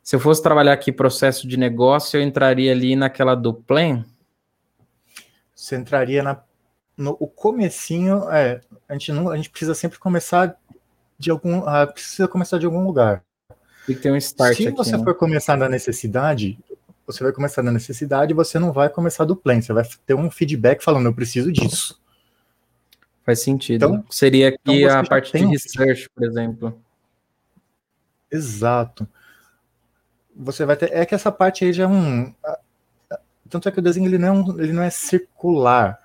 Se 0.03 0.17
eu 0.17 0.21
fosse 0.21 0.43
trabalhar 0.43 0.73
aqui 0.73 0.91
processo 0.91 1.47
de 1.47 1.57
negócio, 1.57 2.19
eu 2.19 2.23
entraria 2.23 2.73
ali 2.73 2.97
naquela 2.97 3.35
do 3.35 3.55
plan? 3.55 4.05
Você 5.55 5.77
entraria 5.77 6.23
na, 6.23 6.43
no 6.97 7.17
o 7.21 7.29
comecinho, 7.29 8.29
é, 8.31 8.61
a 8.89 8.95
gente 8.95 9.13
não, 9.13 9.31
a 9.31 9.37
gente 9.37 9.51
precisa 9.51 9.75
sempre 9.75 9.99
começar 9.99 10.57
de 11.19 11.31
algum, 11.31 11.65
ah, 11.67 11.87
precisa 11.87 12.27
começar 12.27 12.59
de 12.59 12.67
algum 12.67 12.83
lugar. 12.85 13.23
Tem 13.87 13.95
que 13.95 14.03
ter 14.03 14.11
um 14.11 14.17
start 14.17 14.57
Se 14.57 14.69
aqui, 14.69 14.77
você 14.77 14.97
né? 14.97 15.05
for 15.05 15.15
começar 15.15 15.57
na 15.57 15.69
necessidade, 15.69 16.59
você 17.07 17.23
vai 17.23 17.33
começar 17.33 17.63
na 17.63 17.71
necessidade, 17.71 18.33
você 18.33 18.59
não 18.59 18.73
vai 18.73 18.89
começar 18.89 19.25
do 19.25 19.37
plan, 19.37 19.61
você 19.61 19.73
vai 19.73 19.85
ter 20.07 20.15
um 20.15 20.31
feedback 20.31 20.83
falando, 20.83 21.07
eu 21.07 21.15
preciso 21.15 21.53
disso. 21.53 22.01
Faz 23.25 23.41
sentido. 23.41 23.85
Então- 23.85 24.05
Seria 24.09 24.49
aqui 24.49 24.59
então 24.65 24.99
a 24.99 25.05
parte 25.05 25.37
de 25.37 25.45
um 25.45 25.51
research, 25.51 26.09
por 26.15 26.25
exemplo. 26.25 26.81
Exato. 28.31 29.07
Você 30.37 30.65
vai 30.65 30.77
ter. 30.77 30.93
É 30.93 31.05
que 31.05 31.15
essa 31.15 31.31
parte 31.31 31.65
aí 31.65 31.73
já 31.73 31.85
é 31.85 31.87
um. 31.87 32.35
Tanto 33.49 33.69
é 33.69 33.73
que 33.73 33.79
o 33.79 33.83
desenho 33.83 34.07
ele 34.07 34.19
não 34.19 34.29
é, 34.29 34.33
um, 34.33 34.61
ele 34.61 34.73
não 34.73 34.83
é 34.83 34.91
circular. 34.91 35.99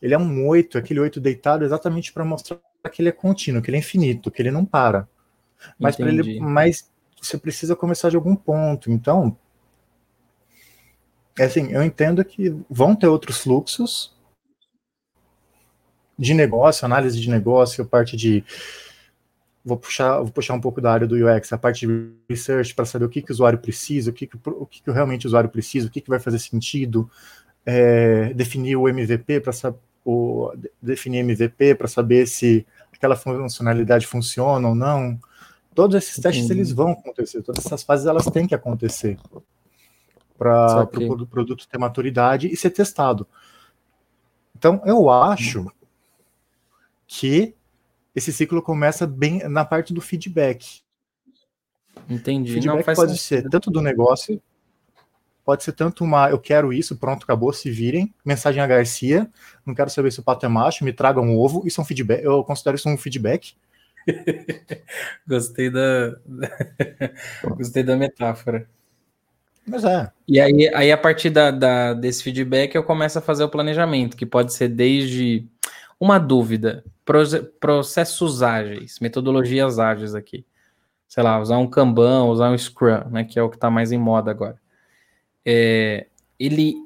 Ele 0.00 0.14
é 0.14 0.18
um 0.18 0.46
oito, 0.46 0.78
aquele 0.78 1.00
oito 1.00 1.20
deitado, 1.20 1.64
exatamente 1.64 2.12
para 2.12 2.24
mostrar 2.24 2.58
que 2.92 3.02
ele 3.02 3.08
é 3.08 3.12
contínuo, 3.12 3.60
que 3.60 3.68
ele 3.68 3.76
é 3.76 3.80
infinito, 3.80 4.30
que 4.30 4.40
ele 4.40 4.50
não 4.50 4.64
para. 4.64 5.08
Mas 5.78 5.96
para 5.96 6.08
ele, 6.08 6.38
mas 6.38 6.88
você 7.20 7.36
precisa 7.36 7.74
começar 7.74 8.08
de 8.10 8.16
algum 8.16 8.36
ponto. 8.36 8.92
Então, 8.92 9.36
é 11.38 11.44
assim, 11.44 11.72
eu 11.72 11.82
entendo 11.82 12.24
que 12.24 12.54
vão 12.70 12.94
ter 12.94 13.08
outros 13.08 13.38
fluxos 13.38 14.16
de 16.18 16.34
negócio, 16.34 16.84
análise 16.84 17.20
de 17.20 17.30
negócio, 17.30 17.86
parte 17.86 18.16
de 18.16 18.44
vou 19.68 19.76
puxar, 19.76 20.18
vou 20.18 20.30
puxar 20.30 20.54
um 20.54 20.60
pouco 20.60 20.80
da 20.80 20.90
área 20.90 21.06
do 21.06 21.14
UX, 21.14 21.52
a 21.52 21.58
parte 21.58 21.86
de 21.86 22.10
research 22.28 22.74
para 22.74 22.86
saber 22.86 23.04
o 23.04 23.08
que, 23.08 23.22
que 23.22 23.30
o 23.30 23.34
usuário 23.34 23.58
precisa, 23.58 24.10
o 24.10 24.14
que, 24.14 24.26
que, 24.26 24.36
o 24.44 24.66
que, 24.66 24.82
que 24.82 24.90
realmente 24.90 25.26
o 25.26 25.28
usuário 25.28 25.50
precisa, 25.50 25.86
o 25.86 25.90
que, 25.90 26.00
que 26.00 26.08
vai 26.08 26.18
fazer 26.18 26.38
sentido, 26.38 27.08
é, 27.64 28.32
definir 28.32 28.76
o 28.76 28.88
MVP 28.88 29.40
para 29.40 29.52
definir 30.80 31.18
MVP 31.18 31.74
para 31.74 31.86
saber 31.86 32.26
se 32.26 32.66
aquela 32.90 33.14
funcionalidade 33.14 34.06
funciona 34.06 34.66
ou 34.66 34.74
não. 34.74 35.20
Todos 35.74 35.96
esses 35.96 36.14
testes 36.16 36.46
Entendi. 36.46 36.60
eles 36.60 36.72
vão 36.72 36.92
acontecer, 36.92 37.42
todas 37.42 37.64
essas 37.64 37.82
fases 37.82 38.06
elas 38.06 38.24
têm 38.24 38.46
que 38.46 38.54
acontecer 38.54 39.18
para 40.38 40.88
o 40.96 41.26
produto 41.26 41.68
ter 41.68 41.78
maturidade 41.78 42.48
e 42.48 42.56
ser 42.56 42.70
testado. 42.70 43.26
Então 44.56 44.80
eu 44.86 45.10
acho 45.10 45.70
que 47.06 47.54
esse 48.18 48.32
ciclo 48.32 48.60
começa 48.62 49.06
bem 49.06 49.48
na 49.48 49.64
parte 49.64 49.92
do 49.94 50.00
feedback. 50.00 50.80
Entendi. 52.08 52.52
Feedback 52.52 52.86
Não 52.86 52.94
pode 52.94 53.18
sentido. 53.18 53.42
ser 53.44 53.50
tanto 53.50 53.70
do 53.70 53.80
negócio, 53.82 54.40
pode 55.44 55.64
ser 55.64 55.72
tanto 55.72 56.04
uma 56.04 56.30
eu 56.30 56.38
quero 56.38 56.72
isso, 56.72 56.96
pronto, 56.96 57.24
acabou, 57.24 57.52
se 57.52 57.70
virem. 57.70 58.14
Mensagem 58.24 58.62
a 58.62 58.66
Garcia, 58.66 59.28
não 59.66 59.74
quero 59.74 59.90
saber 59.90 60.12
se 60.12 60.20
o 60.20 60.22
pato 60.22 60.44
é 60.46 60.48
macho, 60.48 60.84
me 60.84 60.92
tragam 60.92 61.24
um 61.24 61.36
ovo. 61.38 61.66
Isso 61.66 61.80
é 61.80 61.82
um 61.82 61.86
feedback, 61.86 62.22
eu 62.22 62.44
considero 62.44 62.76
isso 62.76 62.88
um 62.88 62.96
feedback. 62.96 63.54
Gostei 65.26 65.70
da. 65.70 66.16
Gostei 67.56 67.82
da 67.82 67.96
metáfora. 67.96 68.68
Mas 69.66 69.84
é, 69.84 70.10
E 70.26 70.40
aí, 70.40 70.70
aí 70.74 70.90
a 70.90 70.96
partir 70.96 71.28
da, 71.28 71.50
da- 71.50 71.92
desse 71.92 72.22
feedback, 72.22 72.74
eu 72.74 72.82
começo 72.82 73.18
a 73.18 73.22
fazer 73.22 73.44
o 73.44 73.50
planejamento, 73.50 74.16
que 74.16 74.24
pode 74.24 74.54
ser 74.54 74.68
desde 74.68 75.46
uma 76.00 76.18
dúvida, 76.18 76.84
proce- 77.04 77.42
processos 77.42 78.42
ágeis, 78.42 78.98
metodologias 79.00 79.78
ágeis 79.78 80.14
aqui. 80.14 80.44
Sei 81.08 81.22
lá, 81.22 81.40
usar 81.40 81.58
um 81.58 81.66
Kanban, 81.66 82.24
usar 82.24 82.50
um 82.50 82.58
Scrum, 82.58 83.08
né, 83.10 83.24
que 83.24 83.38
é 83.38 83.42
o 83.42 83.48
que 83.48 83.56
está 83.56 83.70
mais 83.70 83.90
em 83.92 83.98
moda 83.98 84.30
agora. 84.30 84.60
É, 85.44 86.06
ele, 86.38 86.76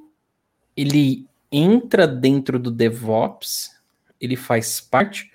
ele 0.76 1.26
entra 1.50 2.06
dentro 2.06 2.58
do 2.58 2.70
DevOps, 2.70 3.70
ele 4.20 4.36
faz 4.36 4.80
parte, 4.80 5.30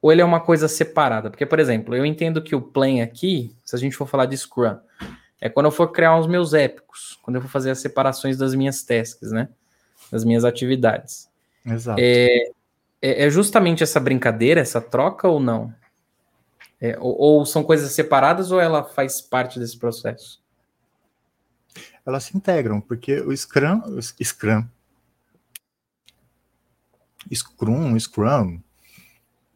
ou 0.00 0.10
ele 0.10 0.20
é 0.20 0.24
uma 0.24 0.40
coisa 0.40 0.68
separada? 0.68 1.30
Porque, 1.30 1.44
por 1.44 1.58
exemplo, 1.58 1.94
eu 1.94 2.06
entendo 2.06 2.42
que 2.42 2.54
o 2.54 2.62
plan 2.62 3.02
aqui, 3.02 3.54
se 3.64 3.74
a 3.74 3.78
gente 3.78 3.96
for 3.96 4.06
falar 4.06 4.26
de 4.26 4.36
Scrum, 4.36 4.78
é 5.40 5.48
quando 5.48 5.66
eu 5.66 5.72
for 5.72 5.88
criar 5.88 6.18
os 6.18 6.26
meus 6.28 6.54
épicos, 6.54 7.18
quando 7.22 7.36
eu 7.36 7.42
for 7.42 7.48
fazer 7.48 7.70
as 7.70 7.80
separações 7.80 8.38
das 8.38 8.54
minhas 8.54 8.84
tasks, 8.84 9.32
né? 9.32 9.48
Das 10.10 10.24
minhas 10.24 10.44
atividades. 10.44 11.28
exato. 11.66 12.00
É, 12.00 12.50
é 13.02 13.30
justamente 13.30 13.82
essa 13.82 13.98
brincadeira, 13.98 14.60
essa 14.60 14.80
troca 14.80 15.28
ou 15.28 15.40
não? 15.40 15.74
É, 16.80 16.96
ou, 16.98 17.18
ou 17.18 17.46
são 17.46 17.64
coisas 17.64 17.92
separadas 17.92 18.50
ou 18.50 18.60
ela 18.60 18.84
faz 18.84 19.20
parte 19.20 19.58
desse 19.58 19.76
processo? 19.76 20.40
Elas 22.06 22.24
se 22.24 22.36
integram, 22.36 22.80
porque 22.80 23.20
o 23.20 23.36
Scrum, 23.36 23.80
o 23.86 24.02
Scrum, 24.02 24.64
Scrum, 27.32 27.98
Scrum, 27.98 28.60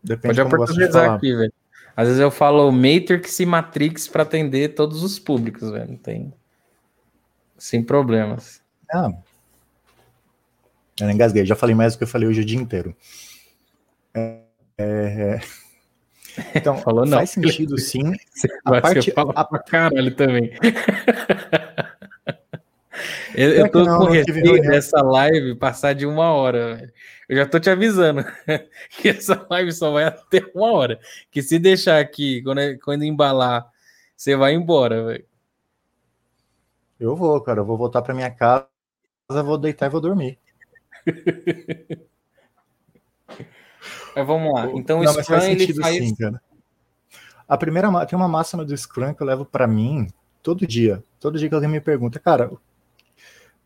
depende 0.03 0.43
Pode 0.43 0.55
oportunizar 0.55 1.15
aqui, 1.15 1.35
velho. 1.35 1.53
Às 1.97 2.09
vezes 2.09 2.21
eu 2.21 2.31
falo 2.31 2.71
Matrix 2.71 3.41
e 3.41 3.47
Matrix 3.47 4.07
para 4.07 4.23
atender 4.23 4.75
todos 4.75 5.03
os 5.03 5.19
públicos, 5.19 5.71
velho. 5.71 5.91
Não 5.91 5.97
tem. 5.97 6.33
Sem 7.57 7.83
problemas. 7.83 8.61
Ah, 8.93 9.11
eu 11.01 11.11
engasguei, 11.11 11.45
já 11.45 11.57
falei 11.57 11.75
mais 11.75 11.95
do 11.95 11.99
que 11.99 12.05
eu 12.05 12.09
falei 12.09 12.29
hoje 12.29 12.41
o 12.41 12.45
dia 12.45 12.59
inteiro. 12.59 12.95
É, 14.17 14.41
é, 14.79 15.41
Então, 16.55 16.77
Falou 16.79 17.05
não. 17.07 17.19
faz 17.19 17.31
sentido 17.31 17.79
sim. 17.79 18.13
Você, 18.35 18.49
A 18.65 18.81
parte- 18.81 19.11
fala 19.13 19.33
a- 19.35 19.45
pra 19.45 19.59
caralho 19.59 20.15
também. 20.15 20.51
eu, 23.35 23.51
eu 23.53 23.65
que 23.67 23.71
tô 23.71 23.85
não, 23.85 23.99
com 23.99 24.05
receio 24.13 24.61
dessa 24.63 25.03
live 25.03 25.55
passar 25.57 25.93
de 25.95 26.07
uma 26.07 26.31
hora. 26.33 26.77
velho. 26.77 26.93
Eu 27.29 27.37
já 27.39 27.47
tô 27.47 27.59
te 27.59 27.69
avisando 27.71 28.25
que 29.01 29.09
essa 29.09 29.47
live 29.51 29.73
só 29.73 29.91
vai 29.91 30.05
até 30.05 30.41
uma 30.55 30.73
hora. 30.73 31.01
Que 31.31 31.43
se 31.43 31.59
deixar 31.59 31.99
aqui, 32.01 32.43
quando, 32.43 32.61
quando 32.81 33.03
embalar, 33.05 33.67
você 34.17 34.37
vai 34.37 34.55
embora, 34.55 35.05
velho. 35.05 35.25
Eu 36.99 37.15
vou, 37.17 37.39
cara, 37.43 37.61
eu 37.61 37.65
vou 37.67 37.77
voltar 37.77 38.01
para 38.03 38.15
minha 38.15 38.31
casa, 38.31 38.67
vou 39.29 39.59
deitar 39.59 39.87
e 39.87 39.91
vou 39.91 40.01
dormir. 40.01 40.39
Mas 44.15 44.27
vamos 44.27 44.53
lá. 44.53 44.71
Então 44.75 45.03
Não, 45.03 45.13
o 45.13 45.23
Scrum 45.23 45.25
faz 45.25 45.45
ele 45.45 45.75
faz. 45.75 45.97
sim, 45.97 46.15
cara. 46.15 46.41
A 47.49 47.57
primeira 47.57 48.07
tem 48.07 48.19
uma 48.19 48.29
máxima 48.29 48.65
do 48.65 48.77
Scrum 48.77 49.15
que 49.15 49.23
eu 49.23 49.27
levo 49.27 49.45
para 49.45 49.67
mim 49.67 50.09
todo 50.43 50.67
dia. 50.67 51.03
Todo 51.21 51.39
dia 51.39 51.49
que 51.49 51.55
alguém 51.55 51.71
me 51.71 51.81
pergunta, 51.81 52.19
cara, 52.19 52.51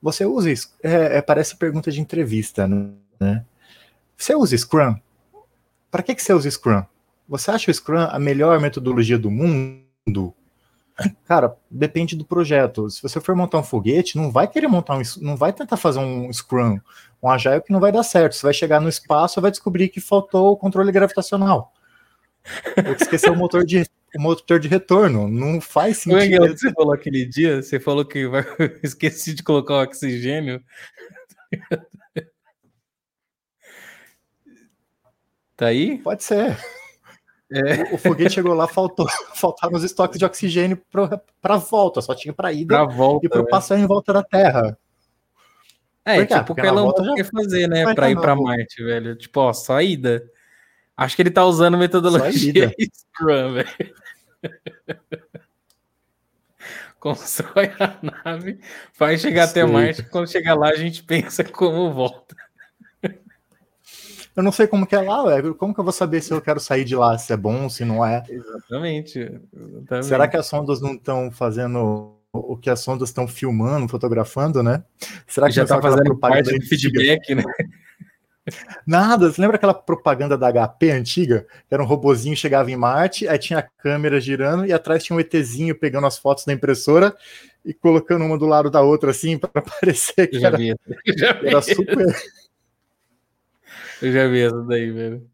você 0.03 0.25
usa 0.25 0.51
isso? 0.51 0.75
É, 0.83 1.19
é, 1.19 1.23
parece 1.23 1.57
pergunta 1.57 1.91
de 1.91 2.01
entrevista, 2.01 2.69
né? 2.69 3.45
Você 4.17 4.35
usa 4.35 4.57
Scrum? 4.57 4.97
Para 5.91 6.03
que, 6.03 6.15
que 6.15 6.23
você 6.23 6.33
usa 6.33 6.51
Scrum? 6.51 6.83
Você 7.29 7.51
acha 7.51 7.71
o 7.71 7.75
Scrum 7.75 8.01
a 8.01 8.19
melhor 8.19 8.61
metodologia 8.61 9.19
do 9.19 9.31
mundo? 9.31 10.35
Cara, 11.25 11.57
depende 11.71 12.17
do 12.17 12.25
projeto. 12.25 12.91
Se 12.91 13.03
você 13.03 13.21
for 13.21 13.35
montar 13.35 13.59
um 13.59 13.63
foguete, 13.63 14.17
não 14.17 14.31
vai 14.31 14.47
querer 14.47 14.69
montar 14.69 14.97
um, 14.97 15.03
não 15.21 15.37
vai 15.37 15.53
tentar 15.53 15.77
fazer 15.77 15.99
um 15.99 16.33
Scrum, 16.33 16.79
um 17.23 17.29
Agile 17.29 17.63
que 17.63 17.73
não 17.73 17.81
vai 17.81 17.91
dar 17.91 18.03
certo. 18.03 18.35
Você 18.35 18.43
vai 18.43 18.53
chegar 18.53 18.81
no 18.81 18.89
espaço 18.89 19.39
e 19.39 19.43
vai 19.43 19.51
descobrir 19.51 19.89
que 19.89 20.01
faltou 20.01 20.53
o 20.53 20.57
controle 20.57 20.93
gravitacional. 20.93 21.73
Ou 22.87 22.95
que 22.95 23.03
esqueceu 23.03 23.33
o 23.33 23.37
motor 23.37 23.65
de 23.65 23.85
o 24.17 24.21
motor 24.21 24.59
de 24.59 24.69
retorno. 24.69 25.29
Não 25.29 25.61
faz 25.61 26.07
Engel, 26.07 26.21
sentido. 26.21 26.55
que 26.55 26.59
você 26.61 26.73
falou 26.73 26.93
aquele 26.93 27.25
dia, 27.25 27.63
você 27.63 27.79
falou 27.79 28.05
que 28.05 28.27
vai... 28.27 28.45
esqueci 28.83 29.35
de 29.35 29.43
colocar 29.43 29.75
o 29.75 29.83
oxigênio. 29.83 30.63
tá 35.57 35.67
aí? 35.67 35.99
Pode 35.99 36.25
ser. 36.25 36.59
É. 37.53 37.83
O, 37.93 37.95
o 37.95 37.99
foguete 37.99 38.35
chegou 38.35 38.55
lá, 38.55 38.69
faltou, 38.69 39.07
faltaram 39.35 39.75
os 39.77 39.83
estoques 39.83 40.19
de 40.19 40.25
oxigênio 40.25 40.81
para 41.43 41.57
volta, 41.57 42.01
só 42.01 42.15
tinha 42.15 42.33
para 42.33 42.53
ida 42.53 42.75
Pra 42.77 42.85
volta. 42.85 43.27
e 43.27 43.29
para 43.29 43.39
o 43.41 43.43
velho. 43.43 43.51
passeio 43.51 43.81
em 43.81 43.87
volta 43.87 44.13
da 44.13 44.23
Terra. 44.23 44.79
É, 46.05 46.25
tipo 46.25 46.55
o 46.55 46.67
Elon 46.67 46.87
Musk 46.87 47.15
quer 47.15 47.25
fazer, 47.25 47.69
né? 47.69 47.85
vai 47.85 47.95
tá 47.95 48.11
ir 48.11 48.15
volta. 48.15 48.35
Marte, 48.37 48.83
velho. 48.83 49.15
Tipo, 49.17 49.41
ó, 49.41 49.53
só 49.53 49.81
ida. 49.81 50.25
Acho 50.97 51.15
que 51.17 51.23
ele 51.23 51.31
tá 51.31 51.45
usando 51.45 51.77
metodologia 51.79 52.73
Scrum, 52.93 53.55
velho. 53.55 53.95
Constrói 57.01 57.73
a 57.79 57.97
nave, 58.25 58.61
faz 58.93 59.23
chegar 59.23 59.45
até 59.45 59.63
Sei. 59.65 59.73
Marte. 59.73 60.03
Quando 60.05 60.31
chegar 60.31 60.55
lá, 60.55 60.69
a 60.69 60.77
gente 60.77 61.03
pensa 61.03 61.43
como 61.43 61.91
volta. 61.93 62.37
Eu 64.41 64.45
não 64.45 64.53
sei 64.53 64.67
como 64.67 64.87
que 64.87 64.97
é 64.97 65.01
lá, 65.01 65.23
ué. 65.25 65.43
como 65.53 65.75
que 65.75 65.81
eu 65.81 65.85
vou 65.85 65.93
saber 65.93 66.23
se 66.23 66.33
eu 66.33 66.41
quero 66.41 66.59
sair 66.59 66.85
de 66.85 66.97
lá, 66.97 67.17
se 67.19 67.33
é 67.33 67.37
bom, 67.37 67.69
se 67.69 67.85
não 67.85 68.05
é? 68.05 68.23
Exatamente. 68.29 69.19
exatamente. 69.55 70.07
Será 70.07 70.27
que 70.27 70.37
as 70.37 70.47
sondas 70.47 70.81
não 70.81 70.95
estão 70.95 71.31
fazendo 71.31 72.17
o 72.33 72.57
que 72.57 72.71
as 72.71 72.81
sondas 72.81 73.11
estão 73.11 73.29
filmando, 73.29 73.89
fotografando, 73.89 74.63
né? 74.63 74.83
Será 75.27 75.49
que 75.49 75.55
já 75.55 75.67
tá 75.67 75.77
aquela 75.77 75.93
fazendo 75.93 76.17
parte 76.17 76.45
propaganda 76.45 76.57
antiga? 76.57 77.01
feedback, 77.01 77.35
né? 77.35 77.43
Nada, 78.87 79.31
você 79.31 79.41
lembra 79.41 79.57
aquela 79.57 79.75
propaganda 79.75 80.37
da 80.37 80.51
HP 80.51 80.91
antiga? 80.91 81.47
Era 81.71 81.83
um 81.83 81.87
robozinho 81.87 82.37
chegava 82.37 82.71
em 82.71 82.77
Marte, 82.77 83.29
aí 83.29 83.39
tinha 83.39 83.59
a 83.59 83.63
câmera 83.63 84.21
girando 84.21 84.65
e 84.65 84.73
atrás 84.73 85.05
tinha 85.05 85.17
um 85.17 85.21
ETzinho 85.21 85.79
pegando 85.79 86.07
as 86.07 86.19
fotos 86.19 86.45
da 86.45 86.53
impressora 86.53 87.15
e 87.65 87.75
colocando 87.75 88.25
uma 88.25 88.39
do 88.39 88.47
lado 88.47 88.71
da 88.71 88.81
outra 88.81 89.11
assim 89.11 89.37
para 89.39 89.63
parecer 89.63 90.29
que 90.29 90.45
era, 90.45 90.57
vi. 90.57 90.71
Eu 90.71 91.19
já 91.19 91.33
vi, 91.35 91.49
era 91.49 91.61
super. 91.61 92.17
Eu 94.03 94.13
já 94.13 94.27
vi 94.29 94.43
essa 94.43 94.63
daí, 94.65 94.91
velho. 94.91 95.31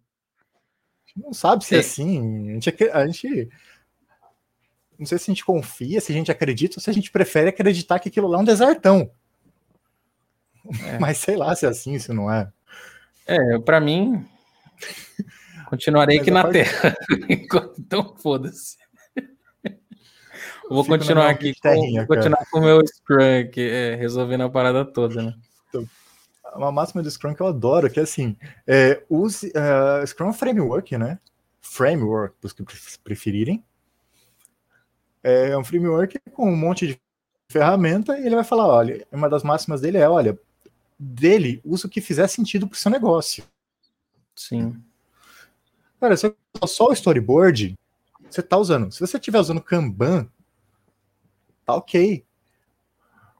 Não 1.17 1.33
sabe 1.33 1.65
se 1.65 1.75
é 1.75 1.79
É. 1.79 1.81
assim. 1.81 2.51
A 2.51 2.53
gente, 2.55 2.91
a 2.91 3.07
gente. 3.07 3.49
Não 4.99 5.07
sei 5.07 5.19
se 5.19 5.31
a 5.31 5.35
gente 5.35 5.45
confia, 5.45 6.01
se 6.01 6.13
a 6.13 6.15
gente 6.15 6.31
acredita 6.31 6.79
ou 6.79 6.83
se 6.83 6.89
a 6.91 6.93
gente 6.93 7.11
prefere 7.11 7.49
acreditar 7.51 7.99
que 7.99 8.09
aquilo 8.09 8.29
lá 8.29 8.39
é 8.39 8.41
um 8.41 8.45
desertão. 8.45 9.11
É. 10.85 10.99
Mas 11.01 11.19
sei 11.19 11.37
lá 11.37 11.55
se 11.55 11.67
é 11.67 11.69
assim, 11.69 11.99
se 11.99 12.13
não 12.13 12.31
é. 12.33 12.51
É, 13.27 13.59
pra 13.59 13.81
mim, 13.81 14.25
continuarei 15.67 16.17
Mas 16.19 16.23
aqui 16.23 16.31
na 16.31 16.43
parte- 16.43 16.53
Terra. 16.65 16.97
então, 17.79 18.15
foda-se. 18.17 18.77
Vou 20.69 20.85
continuar 20.85 21.31
aqui 21.31 21.55
com, 21.55 21.61
terrinha, 21.61 22.05
vou 22.05 22.17
continuar 22.17 22.45
com 22.51 22.59
o 22.59 22.63
meu 22.63 22.81
Scrum 22.85 23.41
aqui, 23.41 23.61
é, 23.61 23.95
resolvendo 23.95 24.43
a 24.43 24.51
parada 24.51 24.85
toda, 24.85 25.23
né? 25.23 25.35
Uma 26.57 26.73
máxima 26.73 27.03
do 27.03 27.11
Scrum 27.11 27.35
que 27.35 27.43
eu 27.43 27.47
adoro, 27.47 27.91
que 27.91 28.01
é 28.01 28.03
assim: 28.03 28.37
é, 28.67 29.03
use. 29.09 29.53
eh, 29.55 30.07
Scrum 30.07 30.27
é 30.27 30.31
um 30.31 30.33
framework, 30.33 30.97
né? 30.97 31.19
Framework, 31.61 32.37
para 32.41 32.47
os 32.47 32.53
que 32.53 32.63
pref- 32.63 32.99
preferirem. 33.05 33.65
É 35.23 35.57
um 35.59 35.65
framework 35.65 36.19
com 36.33 36.51
um 36.51 36.57
monte 36.57 36.87
de 36.87 37.01
ferramenta 37.51 38.19
e 38.19 38.27
ele 38.27 38.35
vai 38.37 38.45
falar: 38.45 38.67
olha, 38.67 39.07
uma 39.11 39.29
das 39.29 39.43
máximas 39.43 39.81
dele 39.81 39.99
é: 39.99 40.09
olha, 40.09 40.39
dele, 40.99 41.61
usa 41.65 41.87
o 41.87 41.91
que 41.91 42.01
fizer 42.01 42.29
sentido 42.29 42.67
para 42.67 42.75
o 42.75 42.79
seu 42.79 42.91
negócio. 42.91 43.45
Sim. 44.35 44.81
Cara, 46.01 46.17
se 46.17 46.29
você 46.29 46.67
só 46.67 46.89
o 46.89 46.93
storyboard, 46.93 47.75
você 48.31 48.43
tá 48.43 48.57
usando. 48.57 48.93
Se 48.93 49.01
você 49.01 49.17
estiver 49.17 49.39
usando 49.39 49.61
Kanban, 49.63 50.29
tá 51.65 51.75
ok. 51.75 52.25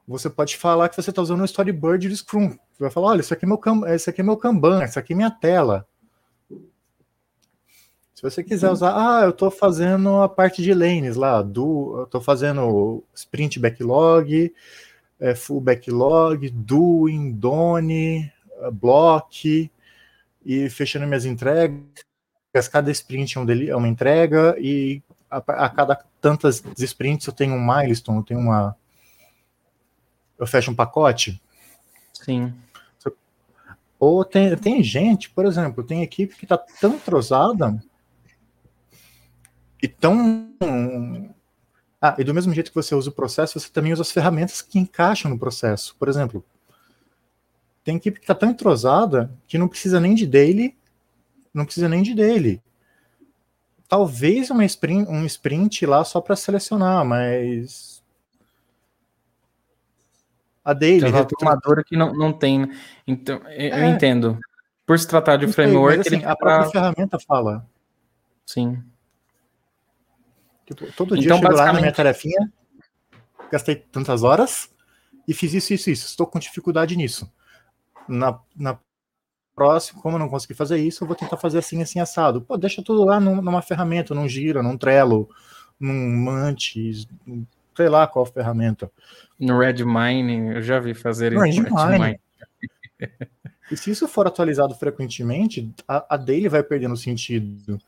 Você 0.07 0.29
pode 0.29 0.57
falar 0.57 0.89
que 0.89 0.95
você 0.95 1.11
tá 1.11 1.21
usando 1.21 1.41
o 1.41 1.45
storyboard 1.45 2.07
do 2.09 2.15
Scrum. 2.15 2.57
Você 2.77 2.83
vai 2.83 2.91
falar, 2.91 3.07
olha, 3.07 3.21
isso 3.21 3.33
aqui 3.33 3.43
é 3.43 3.47
meu, 3.47 3.57
Kanban, 3.57 3.89
esse 3.89 4.07
aqui 4.07 4.21
é 4.21 4.23
meu 4.23 4.37
Kanban, 4.37 4.83
isso 4.83 4.99
aqui 4.99 5.13
é 5.13 5.15
minha 5.15 5.31
tela. 5.31 5.87
Se 8.13 8.21
você 8.21 8.43
quiser 8.43 8.69
usar, 8.69 8.93
ah, 8.95 9.23
eu 9.25 9.33
tô 9.33 9.49
fazendo 9.49 10.21
a 10.21 10.29
parte 10.29 10.61
de 10.61 10.73
lanes 10.75 11.15
lá, 11.15 11.41
do, 11.41 12.07
tô 12.11 12.21
fazendo 12.21 13.03
sprint 13.15 13.59
backlog, 13.59 14.53
é, 15.19 15.33
full 15.33 15.59
backlog, 15.59 16.49
doing, 16.51 17.31
done, 17.31 18.31
block, 18.73 19.71
e 20.45 20.69
fechando 20.69 21.07
minhas 21.07 21.25
entregas 21.25 21.83
cada 22.71 22.89
sprint 22.89 23.37
é, 23.37 23.67
é 23.67 23.75
uma 23.75 23.87
entrega 23.87 24.55
e 24.57 25.01
a, 25.29 25.37
a 25.37 25.69
cada 25.69 26.03
tantas 26.21 26.63
sprints 26.77 27.27
eu 27.27 27.33
tenho 27.33 27.53
um 27.53 27.63
milestone, 27.63 28.19
eu 28.19 28.23
tenho 28.23 28.39
uma. 28.39 28.75
Eu 30.39 30.47
fecho 30.47 30.71
um 30.71 30.75
pacote. 30.75 31.41
Sim. 32.13 32.53
Ou 33.99 34.23
tem, 34.23 34.55
tem 34.57 34.83
gente, 34.83 35.29
por 35.29 35.45
exemplo, 35.45 35.83
tem 35.83 36.03
equipe 36.03 36.35
que 36.35 36.45
está 36.45 36.57
tão 36.57 36.95
entrosada 36.95 37.81
e 39.81 39.87
tão. 39.87 40.53
Ah, 41.99 42.15
e 42.17 42.23
do 42.23 42.33
mesmo 42.33 42.53
jeito 42.53 42.69
que 42.69 42.75
você 42.75 42.93
usa 42.93 43.09
o 43.09 43.13
processo, 43.13 43.59
você 43.59 43.69
também 43.69 43.91
usa 43.91 44.03
as 44.03 44.11
ferramentas 44.11 44.61
que 44.61 44.77
encaixam 44.77 45.31
no 45.31 45.39
processo. 45.39 45.95
Por 45.97 46.07
exemplo, 46.07 46.45
tem 47.83 47.95
equipe 47.95 48.19
que 48.19 48.23
está 48.23 48.35
tão 48.35 48.49
entrosada 48.49 49.31
que 49.47 49.57
não 49.57 49.67
precisa 49.67 49.99
nem 49.99 50.13
de 50.13 50.27
daily, 50.27 50.77
não 51.53 51.65
precisa 51.65 51.89
nem 51.89 52.03
de 52.03 52.13
daily. 52.13 52.61
Talvez 53.87 54.51
uma 54.51 54.65
sprint, 54.65 55.09
um 55.09 55.25
sprint 55.25 55.85
lá 55.85 56.03
só 56.03 56.21
para 56.21 56.35
selecionar, 56.35 57.03
mas 57.05 57.96
a 60.71 60.75
Tem 60.75 60.99
uma 60.99 61.17
retro- 61.19 61.37
turmadora 61.37 61.83
que 61.83 61.95
não, 61.97 62.13
não 62.13 62.31
tem. 62.33 62.59
né? 62.65 62.77
Então, 63.05 63.37
eu, 63.49 63.73
É. 63.73 63.89
entendo. 63.89 64.37
Por 64.85 64.97
se 64.97 65.07
tratar 65.07 65.37
de 65.37 65.45
sei, 65.45 65.53
framework, 65.53 65.97
mas, 65.97 66.07
assim, 66.07 66.23
a 66.25 66.35
própria 66.35 66.63
tá- 66.65 66.71
ferramenta 66.71 67.17
fala. 67.27 67.65
Sim. 68.45 68.81
Tipo, 70.65 70.91
todo 70.93 71.15
dia 71.17 71.25
Então, 71.25 71.37
eu 71.37 71.41
chego 71.43 71.55
lá 71.55 71.65
na 71.67 71.73
minha 71.73 71.91
basicamente- 71.91 71.95
tarefinha, 71.95 72.51
gastei 73.51 73.75
tantas 73.75 74.23
horas 74.23 74.69
e 75.27 75.33
fiz 75.33 75.53
isso, 75.53 75.73
isso, 75.73 75.89
isso. 75.89 76.05
Estou 76.07 76.27
com 76.27 76.39
dificuldade 76.39 76.95
nisso. 76.95 77.29
Na, 78.07 78.39
na 78.55 78.77
próxima, 79.55 80.01
como 80.01 80.15
eu 80.15 80.19
não 80.19 80.29
consegui 80.29 80.53
fazer 80.53 80.77
isso, 80.77 81.03
eu 81.03 81.07
vou 81.07 81.15
tentar 81.15 81.37
fazer 81.37 81.57
assim, 81.59 81.81
assim, 81.81 81.99
assado. 81.99 82.41
Pô, 82.41 82.57
deixa 82.57 82.81
tudo 82.83 83.03
lá 83.05 83.19
num- 83.19 83.41
numa 83.41 83.61
ferramenta, 83.61 84.13
num 84.13 84.27
Gira, 84.27 84.61
num 84.61 84.77
Trello, 84.77 85.29
num 85.79 86.15
Mantis, 86.23 87.07
sei 87.77 87.87
lá 87.87 88.07
qual 88.07 88.25
ferramenta. 88.25 88.91
No 89.39 89.59
Redmine, 89.59 90.55
eu 90.55 90.61
já 90.63 90.79
vi 90.79 90.93
fazer 90.95 91.31
No 91.31 91.45
isso. 91.45 91.61
Redmine. 91.61 92.19
E 93.71 93.77
se 93.77 93.91
isso 93.91 94.07
for 94.07 94.25
atualizado 94.25 94.73
frequentemente, 94.73 95.71
a, 95.87 96.15
a 96.15 96.17
daily 96.17 96.49
vai 96.49 96.63
perdendo 96.63 96.97
sentido. 96.97 97.79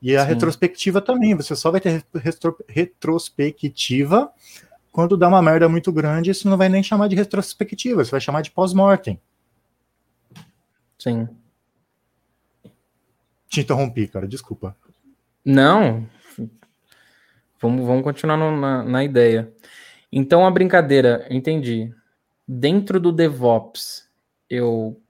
E 0.00 0.16
a 0.16 0.22
Sim. 0.22 0.28
retrospectiva 0.28 1.00
também. 1.00 1.34
Você 1.34 1.54
só 1.54 1.70
vai 1.70 1.80
ter 1.80 2.02
retro- 2.14 2.56
retrospectiva 2.68 4.32
quando 4.90 5.16
dá 5.16 5.28
uma 5.28 5.42
merda 5.42 5.68
muito 5.68 5.92
grande. 5.92 6.30
Isso 6.30 6.48
não 6.48 6.56
vai 6.56 6.68
nem 6.70 6.82
chamar 6.82 7.08
de 7.08 7.16
retrospectiva, 7.16 8.02
você 8.04 8.10
vai 8.10 8.20
chamar 8.20 8.40
de 8.40 8.50
pós-mortem. 8.50 9.20
Sim. 10.98 11.28
Te 13.48 13.60
interrompi, 13.60 14.08
cara, 14.08 14.26
desculpa. 14.26 14.74
Não. 15.44 16.06
Vamos, 17.60 17.86
vamos 17.86 18.02
continuar 18.02 18.36
no- 18.36 18.58
na, 18.60 18.82
na 18.82 19.04
ideia. 19.04 19.52
Então, 20.12 20.46
a 20.46 20.50
brincadeira, 20.50 21.26
entendi. 21.30 21.92
Dentro 22.46 23.00
do 23.00 23.10
DevOps, 23.10 24.08
eu 24.50 25.00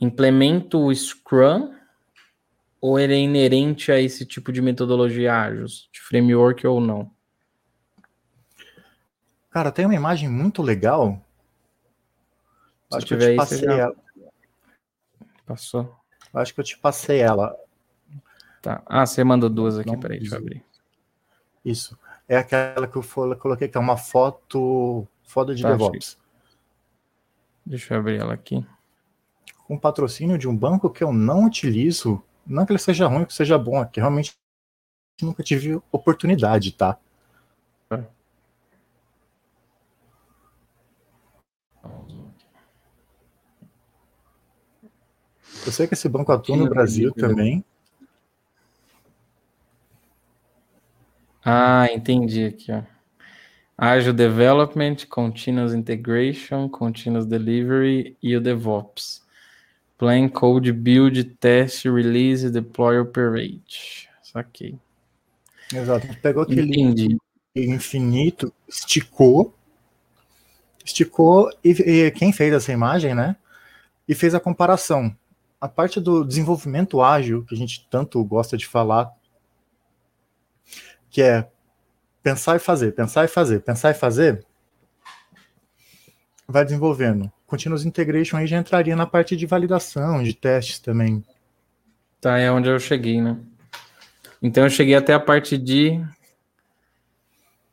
implemento 0.00 0.78
o 0.78 0.94
Scrum 0.94 1.74
ou 2.80 2.98
ele 2.98 3.14
é 3.14 3.18
inerente 3.18 3.90
a 3.90 3.98
esse 4.00 4.24
tipo 4.24 4.52
de 4.52 4.62
metodologia 4.62 5.34
ágil, 5.34 5.66
de 5.66 6.00
framework 6.00 6.64
ou 6.66 6.80
não? 6.80 7.10
Cara, 9.50 9.72
tem 9.72 9.84
uma 9.86 9.94
imagem 9.94 10.28
muito 10.28 10.62
legal. 10.62 11.20
Se 12.90 12.98
Acho 12.98 13.06
que 13.06 13.14
eu 13.14 13.18
te 13.18 13.36
passei 13.36 13.64
ela. 13.66 13.96
Passou. 15.44 15.96
Acho 16.34 16.54
que 16.54 16.60
eu 16.60 16.64
te 16.64 16.78
passei 16.78 17.20
ela. 17.20 17.56
Tá. 18.62 18.82
Ah, 18.86 19.04
você 19.06 19.24
mandou 19.24 19.48
duas 19.48 19.78
aqui, 19.78 19.90
Não, 19.90 19.98
peraí, 19.98 20.20
deixa 20.20 20.34
eu 20.36 20.38
abrir. 20.40 20.64
Isso. 21.70 21.98
É 22.28 22.36
aquela 22.36 22.86
que 22.86 22.96
eu 22.96 23.04
coloquei, 23.38 23.68
que 23.68 23.76
é 23.76 23.80
uma 23.80 23.96
foto 23.96 25.06
foda 25.24 25.54
de 25.54 25.62
Tá, 25.62 25.70
DevOps. 25.72 26.18
Deixa 27.64 27.94
eu 27.94 27.98
abrir 28.00 28.18
ela 28.20 28.32
aqui. 28.34 28.64
com 29.66 29.78
patrocínio 29.78 30.38
de 30.38 30.48
um 30.48 30.56
banco 30.56 30.88
que 30.88 31.04
eu 31.04 31.12
não 31.12 31.44
utilizo. 31.44 32.22
Não 32.46 32.64
que 32.64 32.72
ele 32.72 32.78
seja 32.78 33.06
ruim, 33.06 33.26
que 33.26 33.34
seja 33.34 33.58
bom, 33.58 33.82
é 33.82 33.86
que 33.86 34.00
realmente 34.00 34.34
nunca 35.20 35.42
tive 35.42 35.78
oportunidade, 35.92 36.72
tá? 36.72 36.98
É. 37.90 38.02
Eu 45.66 45.72
sei 45.72 45.86
que 45.86 45.94
esse 45.94 46.08
banco 46.08 46.32
atua 46.32 46.56
no 46.56 46.64
Sim, 46.64 46.70
Brasil 46.70 47.12
também. 47.12 47.64
Ah, 51.44 51.86
entendi 51.92 52.44
aqui, 52.44 52.72
ó. 52.72 52.82
Agile 53.76 54.12
Development, 54.12 54.96
Continuous 55.08 55.72
Integration, 55.72 56.68
Continuous 56.68 57.26
Delivery 57.26 58.16
e 58.20 58.36
o 58.36 58.40
DevOps. 58.40 59.22
Plan, 59.96 60.28
Code, 60.28 60.72
Build, 60.72 61.22
Test, 61.24 61.84
Release, 61.84 62.50
Deploy, 62.50 62.98
Operate. 62.98 64.08
Saquei. 64.22 64.76
Exato. 65.72 66.08
Pegou 66.20 66.42
aquele 66.42 66.62
Entendi. 66.62 67.16
infinito, 67.54 68.52
esticou, 68.68 69.54
esticou 70.84 71.50
e, 71.62 71.70
e 71.70 72.10
quem 72.10 72.32
fez 72.32 72.52
essa 72.52 72.72
imagem, 72.72 73.14
né? 73.14 73.36
E 74.08 74.14
fez 74.14 74.34
a 74.34 74.40
comparação. 74.40 75.14
A 75.60 75.68
parte 75.68 76.00
do 76.00 76.24
desenvolvimento 76.24 77.00
ágil, 77.00 77.44
que 77.44 77.54
a 77.54 77.58
gente 77.58 77.86
tanto 77.90 78.22
gosta 78.24 78.56
de 78.56 78.66
falar, 78.66 79.12
que 81.10 81.22
é 81.22 81.48
pensar 82.22 82.56
e 82.56 82.58
fazer, 82.58 82.92
pensar 82.92 83.24
e 83.24 83.28
fazer, 83.28 83.60
pensar 83.60 83.90
e 83.90 83.94
fazer, 83.94 84.44
vai 86.46 86.64
desenvolvendo. 86.64 87.30
Continuous 87.46 87.84
Integration 87.86 88.36
aí 88.36 88.46
já 88.46 88.58
entraria 88.58 88.94
na 88.94 89.06
parte 89.06 89.36
de 89.36 89.46
validação, 89.46 90.22
de 90.22 90.34
testes 90.34 90.78
também. 90.78 91.24
Tá, 92.20 92.38
é 92.38 92.50
onde 92.50 92.68
eu 92.68 92.78
cheguei, 92.78 93.22
né? 93.22 93.38
Então 94.42 94.64
eu 94.64 94.70
cheguei 94.70 94.94
até 94.94 95.14
a 95.14 95.20
parte 95.20 95.56
de 95.56 96.04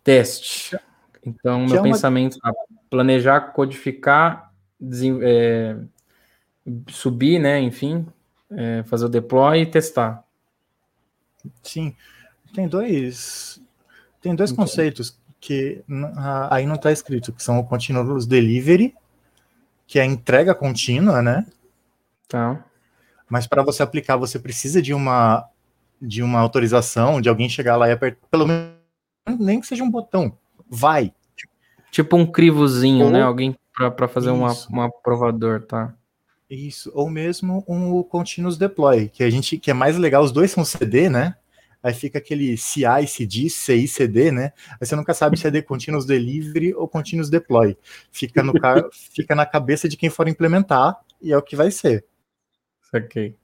teste. 0.03 0.77
Então, 1.25 1.65
Que 1.65 1.71
meu 1.73 1.77
é 1.77 1.81
uma- 1.81 1.93
pensamento 1.93 2.37
é 2.45 2.51
planejar, 2.89 3.41
codificar, 3.51 4.53
é, 5.21 5.75
subir, 6.89 7.39
né? 7.39 7.59
Enfim, 7.59 8.05
é, 8.51 8.83
fazer 8.83 9.05
o 9.05 9.09
deploy 9.09 9.61
e 9.61 9.65
testar. 9.65 10.23
Sim, 11.63 11.95
tem 12.55 12.67
dois, 12.67 13.61
tem 14.21 14.33
dois 14.33 14.51
conceitos 14.51 15.19
que 15.39 15.83
aí 16.49 16.65
não 16.65 16.75
está 16.75 16.91
escrito, 16.91 17.31
que 17.33 17.43
são 17.43 17.59
o 17.59 17.63
continuous 17.63 18.25
delivery, 18.25 18.95
que 19.85 19.99
é 19.99 20.01
a 20.01 20.05
entrega 20.05 20.55
contínua, 20.55 21.21
né? 21.21 21.45
Tá. 22.27 22.65
Mas 23.29 23.45
para 23.45 23.61
você 23.61 23.83
aplicar, 23.83 24.17
você 24.17 24.39
precisa 24.39 24.81
de 24.81 24.93
uma 24.93 25.47
de 26.01 26.21
uma 26.21 26.39
autorização, 26.39 27.21
de 27.21 27.29
alguém 27.29 27.47
chegar 27.47 27.77
lá 27.77 27.87
e 27.87 27.91
apertar, 27.91 28.27
pelo 28.29 28.45
menos 28.45 28.75
nem 29.39 29.59
que 29.59 29.67
seja 29.67 29.83
um 29.83 29.89
botão, 29.89 30.37
vai. 30.69 31.13
Tipo 31.91 32.17
um 32.17 32.25
crivozinho, 32.25 32.99
né? 32.99 33.05
Ou, 33.05 33.11
né? 33.11 33.21
Alguém 33.21 33.55
para 33.73 34.07
fazer 34.07 34.29
uma, 34.31 34.51
um 34.71 34.81
aprovador, 34.81 35.61
tá? 35.61 35.93
Isso, 36.49 36.91
ou 36.93 37.09
mesmo 37.09 37.63
um 37.67 38.03
continuous 38.03 38.57
deploy, 38.57 39.09
que 39.09 39.23
a 39.23 39.29
gente 39.29 39.57
que 39.57 39.71
é 39.71 39.73
mais 39.73 39.97
legal, 39.97 40.23
os 40.23 40.31
dois 40.31 40.51
são 40.51 40.63
CD, 40.65 41.09
né? 41.09 41.35
Aí 41.85 41.93
fica 41.93 42.17
aquele 42.17 42.57
CI, 42.57 43.05
CD, 43.07 43.47
CI, 43.47 43.87
CD, 43.87 44.31
né? 44.31 44.53
Aí 44.71 44.87
você 44.87 44.95
nunca 44.95 45.13
sabe 45.13 45.37
se 45.37 45.45
é 45.45 45.51
de 45.51 45.61
continuous 45.61 46.03
delivery 46.03 46.73
ou 46.73 46.87
continuous 46.87 47.29
deploy. 47.29 47.77
Fica 48.11 48.41
no 48.41 48.53
fica 49.13 49.35
na 49.35 49.45
cabeça 49.45 49.87
de 49.87 49.95
quem 49.95 50.09
for 50.09 50.27
implementar 50.27 50.99
e 51.21 51.31
é 51.31 51.37
o 51.37 51.43
que 51.43 51.55
vai 51.55 51.69
ser. 51.69 52.03
Ok. 52.91 53.35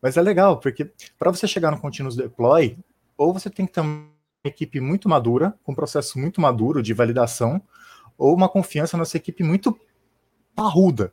Mas 0.00 0.16
é 0.16 0.22
legal, 0.22 0.58
porque 0.58 0.90
para 1.18 1.30
você 1.30 1.46
chegar 1.46 1.70
no 1.70 1.78
continuous 1.78 2.16
deploy, 2.16 2.78
ou 3.14 3.34
você 3.34 3.50
tem 3.50 3.66
que 3.66 3.72
ter 3.74 3.82
uma 3.82 4.08
equipe 4.42 4.80
muito 4.80 5.06
madura, 5.06 5.54
com 5.62 5.72
um 5.72 5.74
processo 5.74 6.18
muito 6.18 6.40
maduro 6.40 6.82
de 6.82 6.94
validação, 6.94 7.60
ou 8.16 8.34
uma 8.34 8.48
confiança 8.48 8.96
nessa 8.96 9.18
equipe 9.18 9.44
muito 9.44 9.78
parruda. 10.56 11.12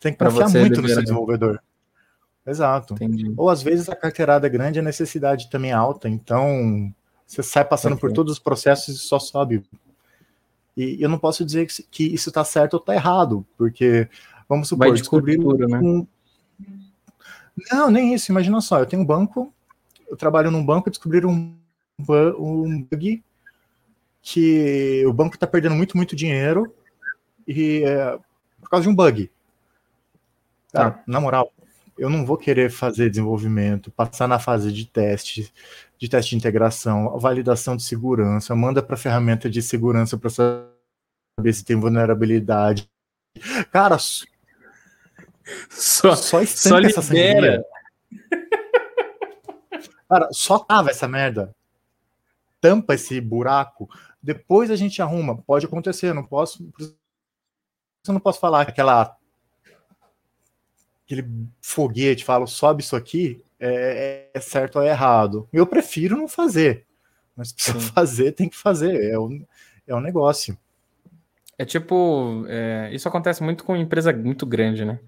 Tem 0.00 0.10
que 0.10 0.24
confiar 0.24 0.48
muito 0.48 0.80
no 0.80 0.88
seu 0.88 1.02
desenvolvedor. 1.02 1.60
Exato. 2.46 2.94
Entendi. 2.94 3.32
Ou 3.36 3.48
às 3.48 3.62
vezes 3.62 3.88
a 3.88 3.96
carteirada 3.96 4.46
é 4.46 4.50
grande, 4.50 4.78
a 4.78 4.82
necessidade 4.82 5.48
também 5.48 5.70
é 5.70 5.74
alta, 5.74 6.08
então 6.08 6.92
você 7.26 7.42
sai 7.42 7.64
passando 7.64 7.96
por 7.96 8.12
todos 8.12 8.34
os 8.34 8.38
processos 8.38 8.96
e 8.96 8.98
só 8.98 9.18
sobe. 9.18 9.64
E 10.76 11.02
eu 11.02 11.08
não 11.08 11.18
posso 11.18 11.44
dizer 11.44 11.66
que 11.90 12.04
isso 12.04 12.28
está 12.28 12.44
certo 12.44 12.74
ou 12.74 12.80
está 12.80 12.94
errado, 12.94 13.46
porque 13.56 14.08
vamos 14.48 14.68
supor, 14.68 14.88
Vai 14.88 14.96
descobrir 14.96 15.38
né? 15.38 15.78
um... 15.78 16.06
Não, 17.70 17.90
nem 17.90 18.12
isso. 18.12 18.30
Imagina 18.30 18.60
só, 18.60 18.80
eu 18.80 18.86
tenho 18.86 19.02
um 19.02 19.06
banco, 19.06 19.52
eu 20.08 20.16
trabalho 20.16 20.50
num 20.50 20.64
banco 20.64 20.88
e 20.88 20.90
descobrir 20.90 21.24
um, 21.24 21.56
um 21.98 22.82
bug 22.82 23.22
que 24.20 25.04
o 25.06 25.12
banco 25.12 25.36
está 25.36 25.46
perdendo 25.46 25.74
muito, 25.74 25.96
muito 25.96 26.16
dinheiro 26.16 26.74
e 27.46 27.84
é, 27.84 28.18
por 28.60 28.68
causa 28.70 28.82
de 28.84 28.88
um 28.88 28.94
bug. 28.94 29.30
Cara, 30.72 30.98
ah. 30.98 31.02
na 31.06 31.20
moral, 31.20 31.52
eu 31.98 32.10
não 32.10 32.26
vou 32.26 32.36
querer 32.36 32.70
fazer 32.70 33.10
desenvolvimento, 33.10 33.90
passar 33.90 34.26
na 34.26 34.38
fase 34.38 34.72
de 34.72 34.86
teste, 34.86 35.52
de 35.98 36.08
teste 36.08 36.30
de 36.30 36.36
integração, 36.36 37.18
validação 37.18 37.76
de 37.76 37.82
segurança, 37.82 38.54
manda 38.54 38.82
para 38.82 38.94
a 38.94 38.98
ferramenta 38.98 39.48
de 39.48 39.62
segurança 39.62 40.16
para 40.16 40.30
saber 40.30 41.52
se 41.52 41.64
tem 41.64 41.76
vulnerabilidade. 41.76 42.90
Cara, 43.70 43.98
só, 43.98 44.24
só, 46.16 46.44
só 46.44 46.80
essa 46.80 47.12
libera. 47.12 47.64
Cara, 50.08 50.28
só 50.32 50.58
tava 50.58 50.90
essa 50.90 51.08
merda. 51.08 51.54
Tampa 52.60 52.94
esse 52.94 53.20
buraco. 53.20 53.88
Depois 54.22 54.70
a 54.70 54.76
gente 54.76 55.02
arruma. 55.02 55.36
Pode 55.36 55.66
acontecer, 55.66 56.14
não 56.14 56.24
posso. 56.24 56.66
Eu 58.06 58.12
não 58.12 58.20
posso 58.20 58.38
falar 58.38 58.62
aquela 58.62 59.16
aquele 61.04 61.28
foguete, 61.60 62.24
falo, 62.24 62.46
sobe 62.46 62.82
isso 62.82 62.96
aqui, 62.96 63.42
é, 63.60 64.28
é, 64.34 64.40
certo 64.40 64.76
ou 64.76 64.82
é 64.82 64.88
errado. 64.88 65.48
Eu 65.52 65.66
prefiro 65.66 66.16
não 66.16 66.28
fazer. 66.28 66.84
Mas 67.36 67.52
precisa 67.52 67.80
fazer, 67.92 68.32
tem 68.32 68.48
que 68.48 68.56
fazer. 68.56 69.10
É 69.10 69.18
um, 69.18 69.44
é 69.86 69.94
um 69.94 70.00
negócio. 70.00 70.56
É 71.58 71.64
tipo, 71.64 72.44
é, 72.48 72.90
isso 72.92 73.06
acontece 73.06 73.42
muito 73.42 73.64
com 73.64 73.76
empresa 73.76 74.12
muito 74.12 74.44
grande, 74.44 74.84
né? 74.84 74.98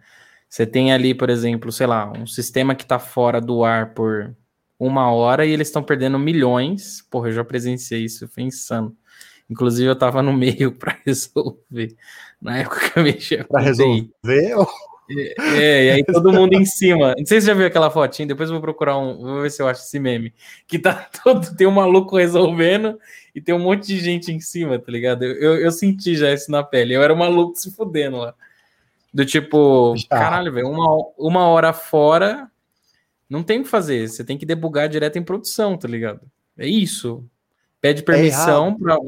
Você 0.49 0.65
tem 0.65 0.93
ali, 0.93 1.13
por 1.13 1.29
exemplo, 1.29 1.73
sei 1.73 1.87
lá, 1.87 2.11
um 2.13 2.27
sistema 2.27 2.75
que 2.75 2.85
está 2.85 2.99
fora 2.99 3.41
do 3.41 3.65
ar 3.65 3.95
por 3.95 4.35
uma 4.79 5.11
hora 5.11 5.45
e 5.45 5.51
eles 5.51 5.69
estão 5.69 5.83
perdendo 5.83 6.19
milhões. 6.19 7.03
Porra, 7.11 7.29
eu 7.29 7.33
já 7.33 7.45
presenciei 7.45 8.05
isso, 8.05 8.29
foi 8.29 8.45
insano. 8.45 8.97
Inclusive, 9.51 9.89
eu 9.89 9.95
estava 9.95 10.23
no 10.23 10.33
meio 10.33 10.71
para 10.79 10.99
resolver. 11.05 11.97
Na 12.41 12.59
época 12.59 12.91
que 12.91 12.99
eu 12.99 13.03
mexia 13.03 13.45
Para 13.45 13.63
resolver? 13.63 14.09
É, 15.09 15.85
e 15.85 15.91
aí 15.91 16.05
todo 16.05 16.33
mundo 16.33 16.55
em 16.55 16.65
cima. 16.65 17.15
Não 17.17 17.27
sei 17.27 17.41
se 17.41 17.47
você 17.47 17.53
já 17.53 17.55
viu 17.55 17.67
aquela 17.67 17.91
fotinha, 17.91 18.27
depois 18.27 18.49
eu 18.49 18.55
vou 18.55 18.63
procurar 18.63 18.99
um, 18.99 19.19
vou 19.19 19.43
ver 19.43 19.51
se 19.51 19.63
eu 19.63 19.69
acho 19.69 19.83
esse 19.83 19.99
meme. 19.99 20.35
Que 20.67 20.79
tá 20.79 21.09
todo, 21.23 21.55
tem 21.55 21.67
um 21.67 21.73
maluco 21.73 22.17
resolvendo 22.17 22.99
e 23.35 23.41
tem 23.41 23.55
um 23.55 23.61
monte 23.61 23.87
de 23.87 24.01
gente 24.01 24.33
em 24.33 24.41
cima, 24.41 24.79
tá 24.79 24.91
ligado? 24.91 25.25
Eu, 25.25 25.35
eu, 25.35 25.57
eu 25.59 25.71
senti 25.71 26.17
já 26.17 26.33
isso 26.33 26.51
na 26.51 26.63
pele. 26.63 26.95
Eu 26.95 27.03
era 27.03 27.13
um 27.13 27.19
maluco 27.19 27.57
se 27.57 27.71
fudendo 27.71 28.19
lá. 28.19 28.35
Do 29.15 29.25
tipo, 29.25 29.95
caralho, 30.11 30.53
velho, 30.53 30.69
uma, 30.69 31.13
uma 31.17 31.49
hora 31.49 31.73
fora, 31.73 32.51
não 33.31 33.43
tem 33.43 33.61
o 33.61 33.63
que 33.63 33.69
fazer. 33.69 34.09
Você 34.09 34.25
tem 34.25 34.37
que 34.37 34.45
debugar 34.45 34.89
direto 34.89 35.19
em 35.19 35.23
produção, 35.23 35.77
tá 35.77 35.89
ligado? 35.89 36.21
É 36.59 36.67
isso. 36.67 37.25
Pede 37.81 38.03
permissão 38.03 38.69
é 38.69 38.83
para. 38.83 38.99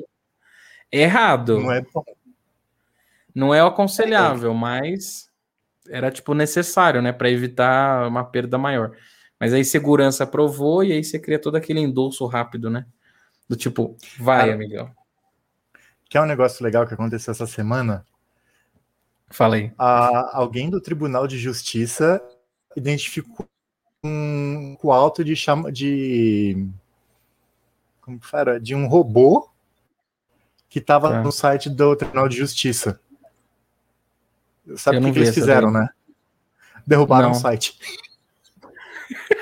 É 0.91 1.03
errado. 1.03 1.61
Não 1.61 1.73
é. 1.73 1.85
Não 3.35 3.55
é 3.55 3.61
aconselhável, 3.61 4.53
é. 4.53 4.55
mas 4.55 5.28
era 5.91 6.11
tipo 6.11 6.35
necessário, 6.35 7.01
né, 7.03 7.13
para 7.13 7.31
evitar 7.31 8.07
uma 8.09 8.25
perda 8.25 8.59
maior. 8.59 8.97
Mas 9.39 9.53
aí 9.53 9.65
segurança 9.65 10.25
aprovou 10.25 10.83
e 10.83 10.93
aí 10.93 11.05
você 11.05 11.19
cria 11.19 11.39
todo 11.39 11.57
aquele 11.57 11.81
endolço 11.81 12.27
rápido, 12.27 12.69
né? 12.69 12.87
Do 13.49 13.57
tipo, 13.57 13.97
vai, 14.19 14.41
Cara, 14.41 14.55
amigão. 14.55 14.91
Que 16.09 16.19
é 16.19 16.23
um 16.23 16.27
negócio 16.27 16.65
legal 16.65 16.87
que 16.87 16.95
aconteceu 16.95 17.31
essa 17.31 17.47
semana. 17.47 18.05
Falei. 19.31 19.73
alguém 19.77 20.71
do 20.71 20.81
Tribunal 20.81 21.27
de 21.27 21.39
Justiça 21.39 22.21
identificou 22.75 23.47
um 24.05 24.77
alto 24.91 25.23
de 25.23 25.37
chama 25.37 25.71
de 25.71 26.69
como 28.09 28.19
que 28.19 28.37
era? 28.37 28.59
De 28.59 28.75
um 28.75 28.87
robô 28.87 29.51
que 30.69 30.79
estava 30.79 31.17
é. 31.17 31.23
no 31.23 31.31
site 31.31 31.69
do 31.69 31.95
Tribunal 31.95 32.27
de 32.27 32.39
Justiça. 32.39 32.99
Sabe 34.77 34.99
o 34.99 35.03
que, 35.03 35.13
que 35.13 35.19
eles 35.21 35.35
fizeram, 35.35 35.71
né? 35.71 35.89
Derrubaram 36.87 37.31
Não. 37.31 37.37
o 37.37 37.41
site. 37.41 37.79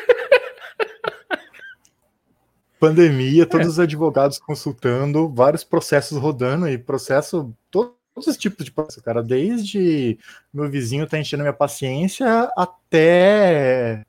Pandemia, 2.78 3.46
todos 3.46 3.66
é. 3.66 3.70
os 3.70 3.78
advogados 3.80 4.38
consultando, 4.38 5.28
vários 5.28 5.64
processos 5.64 6.18
rodando 6.18 6.68
e 6.68 6.76
processo, 6.76 7.54
todos 7.70 7.94
os 8.16 8.36
tipos 8.36 8.64
de 8.64 8.70
processo, 8.70 9.02
cara, 9.02 9.22
desde 9.22 10.18
meu 10.52 10.68
vizinho 10.68 11.06
tá 11.06 11.18
enchendo 11.18 11.42
minha 11.42 11.52
paciência 11.52 12.50
até 12.56 14.04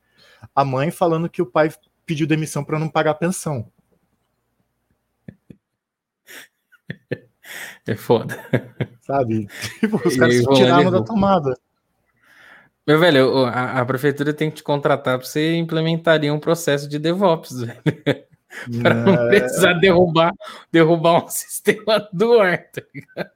a 0.55 0.65
mãe 0.65 0.91
falando 0.91 1.29
que 1.29 1.41
o 1.41 1.45
pai 1.45 1.71
pediu 2.05 2.27
demissão 2.27 2.63
para 2.63 2.79
não 2.79 2.89
pagar 2.89 3.13
pensão. 3.15 3.71
É 7.85 7.95
foda. 7.95 8.37
Sabe? 9.01 9.47
Tipo, 9.79 10.07
os 10.07 10.17
caras 10.17 10.35
se 10.35 10.45
tiraram 10.53 10.91
da 10.91 11.03
tomada. 11.03 11.57
Meu 12.85 12.99
velho, 12.99 13.45
a, 13.45 13.81
a, 13.81 13.85
prefeitura 13.85 14.33
tem 14.33 14.49
que 14.49 14.57
te 14.57 14.63
contratar 14.63 15.17
para 15.17 15.27
você 15.27 15.55
implementaria 15.55 16.33
um 16.33 16.39
processo 16.39 16.87
de 16.87 16.97
DevOps, 16.97 17.61
velho. 17.61 17.81
para 18.81 18.93
não 18.93 19.13
é. 19.13 19.39
precisar 19.39 19.73
derrubar, 19.73 20.33
derrubar 20.71 21.25
um 21.25 21.27
sistema 21.29 22.07
do 22.13 22.39
ar, 22.39 22.71
tá 22.71 22.81
ligado? 22.93 23.31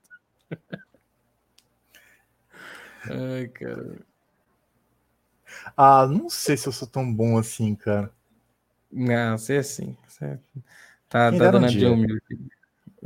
Ai, 3.09 3.47
cara. 3.47 3.95
Ah, 5.75 6.07
não 6.07 6.29
sei 6.29 6.55
se 6.55 6.67
eu 6.67 6.71
sou 6.71 6.87
tão 6.87 7.13
bom 7.13 7.37
assim, 7.37 7.75
cara. 7.75 8.09
Não, 8.91 9.35
é 9.35 9.57
assim. 9.57 9.97
Você 10.07 10.39
tá, 11.09 11.31
tá 11.31 11.31
dando 11.31 11.65
um 11.65 11.67
de 11.67 11.85
humilde. 11.85 12.21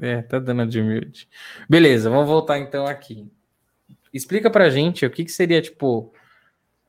É, 0.02 0.22
tá 0.22 0.40
dando 0.40 0.66
de 0.68 0.80
humilde. 0.80 1.28
Beleza, 1.70 2.10
vamos 2.10 2.28
voltar 2.28 2.60
então 2.60 2.86
aqui. 2.86 3.30
Explica 4.14 4.50
pra 4.50 4.70
gente 4.70 5.06
o 5.06 5.10
que, 5.10 5.26
que 5.26 5.32
seria, 5.32 5.62
tipo. 5.62 6.14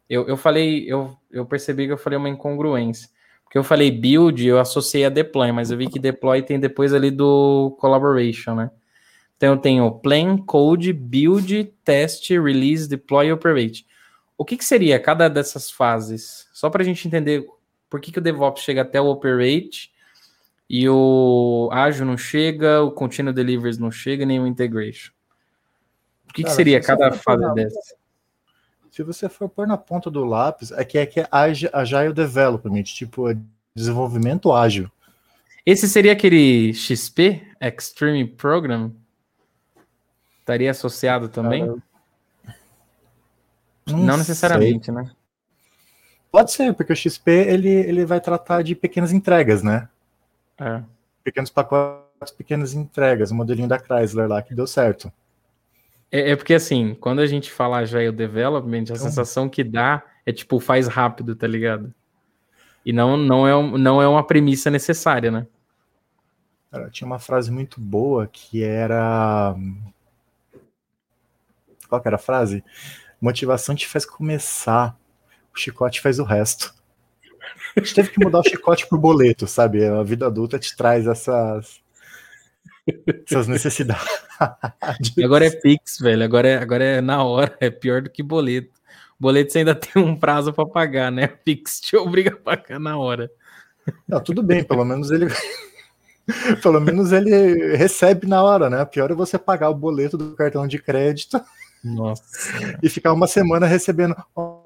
Eu, 0.08 0.28
eu 0.28 0.36
falei, 0.36 0.84
eu, 0.90 1.16
eu 1.30 1.44
percebi 1.44 1.86
que 1.86 1.92
eu 1.92 1.98
falei 1.98 2.16
uma 2.16 2.28
incongruência. 2.28 3.08
Porque 3.44 3.58
eu 3.58 3.64
falei 3.64 3.90
build, 3.90 4.44
eu 4.46 4.58
associei 4.58 5.04
a 5.04 5.08
deploy, 5.08 5.52
mas 5.52 5.70
eu 5.70 5.78
vi 5.78 5.88
que 5.88 5.98
deploy 5.98 6.42
tem 6.42 6.58
depois 6.58 6.92
ali 6.92 7.10
do 7.10 7.76
collaboration, 7.80 8.54
né? 8.54 8.70
Então 9.36 9.54
eu 9.54 9.58
tenho 9.58 9.90
plan, 10.00 10.36
code, 10.38 10.92
build, 10.92 11.64
test, 11.84 12.28
release, 12.30 12.88
deploy 12.88 13.28
e 13.28 13.32
operate. 13.32 13.86
O 14.36 14.44
que, 14.44 14.56
que 14.56 14.64
seria 14.64 14.98
cada 14.98 15.28
dessas 15.28 15.70
fases? 15.70 16.48
Só 16.52 16.68
para 16.68 16.82
a 16.82 16.84
gente 16.84 17.06
entender 17.06 17.46
por 17.88 18.00
que, 18.00 18.10
que 18.10 18.18
o 18.18 18.22
DevOps 18.22 18.62
chega 18.62 18.82
até 18.82 19.00
o 19.00 19.06
operate 19.06 19.92
e 20.68 20.88
o 20.88 21.68
ágil 21.72 22.04
não 22.04 22.16
chega, 22.16 22.82
o 22.82 22.90
Continuous 22.90 23.34
Deliveries 23.34 23.78
não 23.78 23.90
chega, 23.90 24.26
nem 24.26 24.40
o 24.40 24.46
Integration. 24.46 25.12
O 26.28 26.32
que, 26.32 26.42
Cara, 26.42 26.52
que 26.52 26.56
seria 26.56 26.80
cada 26.80 27.12
fase 27.12 27.54
dessa? 27.54 27.96
Se 28.90 29.02
você 29.02 29.28
for 29.28 29.48
pôr 29.48 29.66
na 29.66 29.76
ponta 29.76 30.10
do 30.10 30.24
lápis, 30.24 30.72
é 30.72 30.84
que 30.84 30.98
é 30.98 31.06
que 31.06 31.20
é 31.20 31.28
Agile 31.30 32.12
Development, 32.12 32.82
tipo 32.82 33.30
é 33.30 33.36
desenvolvimento 33.74 34.52
ágil. 34.52 34.90
Esse 35.64 35.88
seria 35.88 36.12
aquele 36.12 36.72
XP, 36.72 37.42
Extreme 37.60 38.26
Program? 38.26 38.92
Estaria 40.40 40.70
associado 40.70 41.28
também? 41.28 41.66
Cara, 41.66 41.82
não, 43.86 43.98
não 43.98 44.16
necessariamente, 44.16 44.86
sei. 44.86 44.94
né? 44.94 45.10
Pode 46.30 46.52
ser, 46.52 46.74
porque 46.74 46.92
o 46.92 46.96
XP 46.96 47.30
ele, 47.30 47.68
ele 47.68 48.04
vai 48.04 48.20
tratar 48.20 48.62
de 48.62 48.74
pequenas 48.74 49.12
entregas, 49.12 49.62
né? 49.62 49.88
É. 50.58 50.82
Pequenos 51.22 51.50
pacotes, 51.50 52.30
pequenas 52.36 52.74
entregas, 52.74 53.30
o 53.30 53.34
modelinho 53.34 53.68
da 53.68 53.78
Chrysler 53.78 54.28
lá 54.28 54.42
que 54.42 54.54
deu 54.54 54.66
certo. 54.66 55.12
É, 56.10 56.30
é 56.30 56.36
porque 56.36 56.54
assim, 56.54 56.94
quando 56.94 57.20
a 57.20 57.26
gente 57.26 57.50
fala 57.50 57.78
Agile 57.78 58.12
Development, 58.12 58.78
a 58.78 58.80
então, 58.82 58.96
sensação 58.96 59.48
que 59.48 59.64
dá 59.64 60.02
é 60.24 60.32
tipo, 60.32 60.58
faz 60.60 60.86
rápido, 60.86 61.34
tá 61.36 61.46
ligado? 61.46 61.92
E 62.84 62.92
não, 62.92 63.16
não, 63.16 63.46
é, 63.46 63.78
não 63.78 64.00
é 64.00 64.06
uma 64.06 64.24
premissa 64.24 64.70
necessária, 64.70 65.30
né? 65.30 65.46
Cara, 66.70 66.90
tinha 66.90 67.06
uma 67.06 67.18
frase 67.18 67.50
muito 67.50 67.80
boa 67.80 68.26
que 68.26 68.62
era. 68.62 69.54
Qual 71.88 72.00
que 72.00 72.08
era 72.08 72.16
a 72.16 72.20
frase? 72.20 72.62
Motivação 73.20 73.74
te 73.74 73.86
faz 73.86 74.04
começar, 74.04 74.96
o 75.54 75.58
chicote 75.58 76.00
faz 76.00 76.18
o 76.18 76.24
resto. 76.24 76.74
A 77.76 77.80
gente 77.80 77.94
teve 77.94 78.10
que 78.10 78.24
mudar 78.24 78.40
o 78.40 78.48
chicote 78.48 78.86
pro 78.88 78.98
boleto, 78.98 79.46
sabe? 79.46 79.84
A 79.84 80.02
vida 80.02 80.26
adulta 80.26 80.58
te 80.58 80.74
traz 80.76 81.06
essas, 81.06 81.80
essas 83.26 83.46
necessidades. 83.46 84.26
Agora 85.22 85.46
é 85.46 85.50
Pix, 85.50 85.98
velho. 85.98 86.24
Agora 86.24 86.48
é, 86.48 86.56
agora 86.56 86.84
é 86.84 87.00
na 87.00 87.24
hora. 87.24 87.56
É 87.60 87.70
pior 87.70 88.02
do 88.02 88.10
que 88.10 88.22
boleto. 88.22 88.76
Boleto 89.18 89.52
você 89.52 89.60
ainda 89.60 89.74
tem 89.74 90.02
um 90.02 90.14
prazo 90.14 90.52
para 90.52 90.66
pagar, 90.66 91.10
né? 91.10 91.26
Pix 91.26 91.80
te 91.80 91.96
obriga 91.96 92.30
a 92.30 92.36
pagar 92.36 92.78
na 92.78 92.98
hora. 92.98 93.30
Não, 94.06 94.20
tudo 94.20 94.42
bem, 94.42 94.62
pelo 94.64 94.84
menos 94.84 95.10
ele. 95.10 95.26
pelo 96.62 96.80
menos 96.80 97.12
ele 97.12 97.76
recebe 97.76 98.26
na 98.26 98.42
hora, 98.42 98.68
né? 98.68 98.84
Pior 98.84 99.10
é 99.10 99.14
você 99.14 99.38
pagar 99.38 99.70
o 99.70 99.74
boleto 99.74 100.18
do 100.18 100.34
cartão 100.34 100.66
de 100.66 100.78
crédito. 100.78 101.40
Nossa. 101.82 102.24
E 102.82 102.88
ficar 102.88 103.12
uma 103.12 103.26
semana 103.26 103.66
recebendo. 103.66 104.16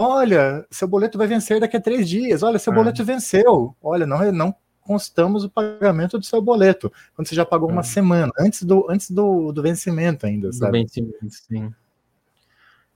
Olha, 0.03 0.67
seu 0.71 0.89
boleto 0.89 1.19
vai 1.19 1.27
vencer 1.27 1.61
daqui 1.61 1.77
a 1.77 1.81
três 1.81 2.09
dias. 2.09 2.43
Olha, 2.43 2.59
seu 2.59 2.73
é. 2.73 2.77
boleto 2.77 3.05
venceu. 3.05 3.77
Olha, 3.83 4.07
não, 4.07 4.33
não 4.33 4.55
constamos 4.81 5.45
o 5.45 5.51
pagamento 5.51 6.19
do 6.19 6.25
seu 6.25 6.41
boleto. 6.41 6.91
Quando 7.15 7.29
você 7.29 7.35
já 7.35 7.45
pagou 7.45 7.69
é. 7.69 7.73
uma 7.75 7.83
semana, 7.83 8.33
antes 8.39 8.63
do, 8.63 8.91
antes 8.91 9.11
do, 9.11 9.53
do 9.53 9.61
vencimento 9.61 10.25
ainda, 10.25 10.51
sabe? 10.55 10.73
Do 10.73 10.81
vencimento, 10.85 11.31
sim. 11.31 11.75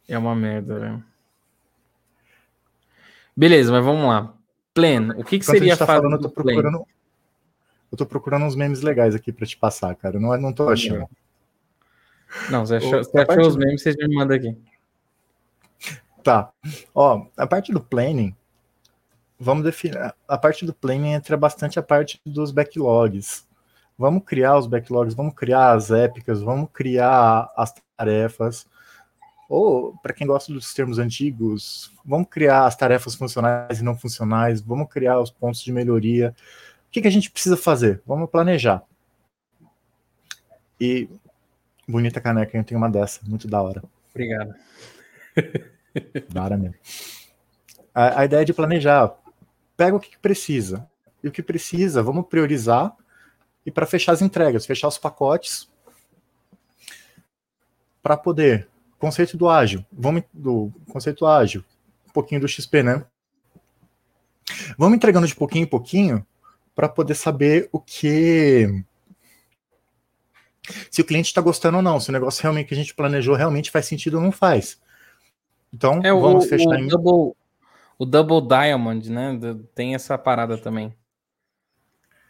É 0.08 0.16
uma 0.16 0.34
merda, 0.34 0.78
né? 0.78 1.02
Beleza, 3.36 3.70
mas 3.70 3.84
vamos 3.84 4.08
lá. 4.08 4.32
Plan. 4.72 5.10
O 5.18 5.24
que, 5.24 5.38
que 5.38 5.44
seria 5.44 5.74
a 5.74 5.76
tá 5.76 5.84
falando, 5.84 6.14
eu 6.14 6.22
tô 6.22 6.30
procurando, 6.30 6.86
Eu 7.92 7.98
tô 7.98 8.06
procurando 8.06 8.46
uns 8.46 8.56
memes 8.56 8.80
legais 8.80 9.14
aqui 9.14 9.30
para 9.30 9.44
te 9.44 9.58
passar, 9.58 9.94
cara. 9.94 10.18
Não, 10.18 10.34
não 10.38 10.54
tô 10.54 10.70
achando. 10.70 11.06
Não, 12.50 12.64
você 12.64 12.76
achou, 12.76 13.04
você 13.04 13.18
achou 13.18 13.46
os 13.46 13.56
memes, 13.56 13.82
você 13.82 13.92
já 13.92 14.08
me 14.08 14.14
manda 14.14 14.34
aqui. 14.34 14.56
Tá. 16.24 16.50
Ó, 16.94 17.26
a 17.36 17.46
parte 17.46 17.70
do 17.70 17.80
planning, 17.80 18.34
vamos 19.38 19.62
definir. 19.62 20.14
A 20.26 20.38
parte 20.38 20.64
do 20.64 20.72
planning 20.72 21.12
entra 21.12 21.36
bastante 21.36 21.78
a 21.78 21.82
parte 21.82 22.18
dos 22.24 22.50
backlogs. 22.50 23.46
Vamos 23.98 24.24
criar 24.24 24.56
os 24.56 24.66
backlogs, 24.66 25.14
vamos 25.14 25.34
criar 25.34 25.72
as 25.74 25.90
épicas, 25.90 26.40
vamos 26.40 26.70
criar 26.72 27.52
as 27.54 27.74
tarefas. 27.94 28.66
Ou, 29.50 29.94
para 29.98 30.14
quem 30.14 30.26
gosta 30.26 30.50
dos 30.50 30.72
termos 30.72 30.98
antigos, 30.98 31.92
vamos 32.02 32.28
criar 32.30 32.64
as 32.64 32.74
tarefas 32.74 33.14
funcionais 33.14 33.78
e 33.78 33.84
não 33.84 33.94
funcionais, 33.94 34.62
vamos 34.62 34.88
criar 34.88 35.20
os 35.20 35.30
pontos 35.30 35.60
de 35.60 35.70
melhoria. 35.70 36.34
O 36.88 36.90
que, 36.90 37.02
que 37.02 37.08
a 37.08 37.10
gente 37.10 37.30
precisa 37.30 37.56
fazer? 37.56 38.02
Vamos 38.06 38.30
planejar. 38.30 38.82
E 40.80 41.06
bonita 41.86 42.18
caneca, 42.18 42.56
eu 42.56 42.64
tenho 42.64 42.78
uma 42.78 42.90
dessa, 42.90 43.20
muito 43.26 43.46
da 43.46 43.60
hora. 43.60 43.84
Obrigado. 44.10 44.54
Da 46.30 46.44
hora 46.44 46.56
mesmo. 46.56 46.76
A, 47.94 48.20
a 48.20 48.24
ideia 48.24 48.42
é 48.42 48.44
de 48.44 48.52
planejar. 48.52 49.14
Pega 49.76 49.96
o 49.96 50.00
que 50.00 50.18
precisa. 50.18 50.88
E 51.22 51.28
o 51.28 51.32
que 51.32 51.42
precisa, 51.42 52.02
vamos 52.02 52.26
priorizar 52.26 52.94
e 53.64 53.70
para 53.70 53.86
fechar 53.86 54.12
as 54.12 54.20
entregas, 54.20 54.66
fechar 54.66 54.88
os 54.88 54.98
pacotes 54.98 55.70
para 58.02 58.16
poder 58.16 58.68
conceito 58.98 59.36
do 59.36 59.48
ágil, 59.48 59.84
vamos 59.92 60.22
do 60.32 60.72
conceito 60.88 61.26
ágil, 61.26 61.64
um 62.08 62.12
pouquinho 62.12 62.40
do 62.40 62.48
XP, 62.48 62.82
né? 62.82 63.04
Vamos 64.78 64.96
entregando 64.96 65.26
de 65.26 65.34
pouquinho 65.34 65.64
em 65.64 65.68
pouquinho 65.68 66.26
para 66.74 66.88
poder 66.88 67.14
saber 67.14 67.68
o 67.72 67.80
que 67.80 68.84
se 70.90 71.02
o 71.02 71.04
cliente 71.04 71.28
está 71.28 71.40
gostando 71.40 71.78
ou 71.78 71.82
não, 71.82 72.00
se 72.00 72.08
o 72.08 72.12
negócio 72.12 72.42
realmente 72.42 72.68
que 72.68 72.74
a 72.74 72.76
gente 72.76 72.94
planejou 72.94 73.34
realmente 73.34 73.70
faz 73.70 73.86
sentido 73.86 74.16
ou 74.16 74.22
não 74.22 74.32
faz. 74.32 74.80
Então, 75.74 76.00
é, 76.04 76.12
vamos 76.12 76.44
o, 76.44 76.48
fechar 76.48 76.68
o 76.68 76.74
em... 76.74 76.86
double, 76.86 77.34
o 77.98 78.06
Double 78.06 78.46
Diamond, 78.46 79.10
né? 79.10 79.36
Tem 79.74 79.96
essa 79.96 80.16
parada 80.16 80.56
também. 80.56 80.94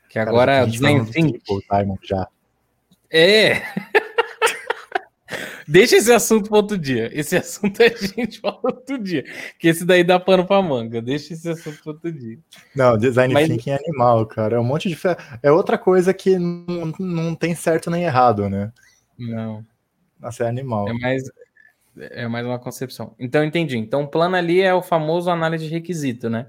Que 0.08 0.18
agora 0.18 0.52
é 0.52 0.66
Design 0.66 1.04
Think. 1.10 1.42
Diamond 1.70 2.00
já. 2.02 2.26
É. 3.12 3.60
Deixa 5.68 5.96
esse 5.96 6.12
assunto 6.12 6.48
para 6.48 6.58
outro 6.58 6.78
dia. 6.78 7.10
Esse 7.12 7.36
assunto 7.36 7.82
a 7.82 7.88
gente 7.88 8.40
fala 8.40 8.60
outro 8.62 8.98
dia. 8.98 9.24
Que 9.58 9.68
esse 9.68 9.84
daí 9.84 10.02
dá 10.02 10.18
pano 10.18 10.46
para 10.46 10.62
manga. 10.62 11.02
Deixa 11.02 11.34
esse 11.34 11.48
assunto 11.48 11.82
para 11.82 11.92
outro 11.92 12.12
dia. 12.12 12.38
Não, 12.74 12.96
design 12.96 13.34
Mas... 13.34 13.48
thinking 13.48 13.70
é 13.70 13.76
animal, 13.76 14.24
cara. 14.26 14.56
É 14.56 14.60
um 14.60 14.64
monte 14.64 14.88
de. 14.88 14.98
É 15.42 15.52
outra 15.52 15.76
coisa 15.76 16.14
que 16.14 16.38
não, 16.38 16.92
não 16.98 17.34
tem 17.34 17.54
certo 17.54 17.90
nem 17.90 18.04
errado, 18.04 18.48
né? 18.48 18.72
Não. 19.18 19.64
Nossa, 20.18 20.44
é 20.44 20.48
animal. 20.48 20.88
É 20.88 20.92
mais, 20.94 21.24
é 21.98 22.26
mais 22.28 22.46
uma 22.46 22.58
concepção. 22.58 23.14
Então, 23.18 23.44
entendi. 23.44 23.76
Então, 23.76 24.02
o 24.02 24.08
plano 24.08 24.36
ali 24.36 24.60
é 24.60 24.74
o 24.74 24.82
famoso 24.82 25.30
análise 25.30 25.66
de 25.66 25.72
requisito, 25.72 26.28
né? 26.28 26.46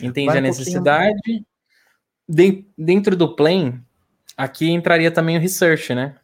Entende 0.00 0.26
Vai 0.26 0.38
a 0.38 0.42
necessidade. 0.42 1.44
Um 2.28 2.64
dentro 2.76 3.16
do 3.16 3.34
plan, 3.34 3.80
aqui 4.36 4.70
entraria 4.70 5.10
também 5.10 5.38
o 5.38 5.40
research, 5.40 5.94
né? 5.94 6.16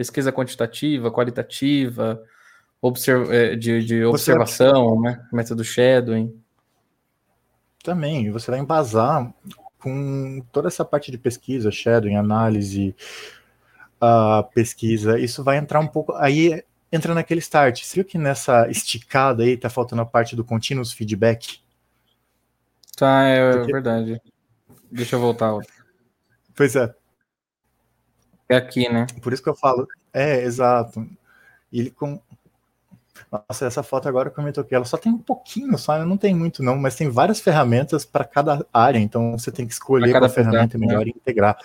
pesquisa 0.00 0.32
quantitativa, 0.32 1.10
qualitativa, 1.10 2.22
observ 2.80 3.30
é, 3.30 3.54
de, 3.54 3.84
de 3.84 4.02
observação, 4.02 4.98
vai... 4.98 5.12
né? 5.12 5.26
Método 5.30 5.62
shadowing. 5.62 6.34
Também, 7.84 8.30
você 8.30 8.50
vai 8.50 8.60
embasar 8.60 9.30
com 9.78 10.42
toda 10.50 10.68
essa 10.68 10.86
parte 10.86 11.10
de 11.10 11.18
pesquisa, 11.18 11.70
shadowing, 11.70 12.16
análise, 12.16 12.96
a 14.00 14.42
pesquisa, 14.54 15.18
isso 15.18 15.44
vai 15.44 15.58
entrar 15.58 15.80
um 15.80 15.86
pouco. 15.86 16.14
Aí 16.14 16.64
entra 16.92 17.14
naquele 17.14 17.40
start. 17.40 17.82
Você 17.82 17.96
viu 17.96 18.04
que 18.04 18.18
nessa 18.18 18.68
esticada 18.68 19.42
aí 19.42 19.56
tá 19.56 19.68
faltando 19.68 20.02
a 20.02 20.06
parte 20.06 20.34
do 20.34 20.44
continuous 20.44 20.92
feedback? 20.92 21.60
Tá, 22.96 23.24
é 23.24 23.52
Porque... 23.52 23.72
verdade. 23.72 24.20
Deixa 24.90 25.16
eu 25.16 25.20
voltar. 25.20 25.56
Pois 26.54 26.76
é. 26.76 26.94
É 28.48 28.56
aqui, 28.56 28.88
né? 28.88 29.06
Por 29.22 29.32
isso 29.32 29.42
que 29.42 29.48
eu 29.48 29.54
falo. 29.54 29.86
É, 30.12 30.42
exato. 30.42 31.08
E 31.72 31.80
ele 31.80 31.90
com. 31.90 32.20
Nossa, 33.30 33.66
essa 33.66 33.82
foto 33.82 34.08
agora 34.08 34.28
que 34.28 34.40
eu 34.40 34.66
ela 34.70 34.84
só 34.84 34.96
tem 34.96 35.12
um 35.12 35.18
pouquinho, 35.18 35.78
só 35.78 36.04
não 36.04 36.16
tem 36.16 36.34
muito 36.34 36.62
não, 36.62 36.76
mas 36.76 36.96
tem 36.96 37.08
várias 37.08 37.38
ferramentas 37.38 38.04
para 38.04 38.24
cada 38.24 38.66
área, 38.72 38.98
então 38.98 39.38
você 39.38 39.52
tem 39.52 39.66
que 39.66 39.72
escolher 39.72 40.10
qual 40.10 40.28
ferramenta 40.28 40.76
é 40.76 40.80
melhor 40.80 41.04
né? 41.04 41.12
e 41.14 41.16
integrar. 41.16 41.56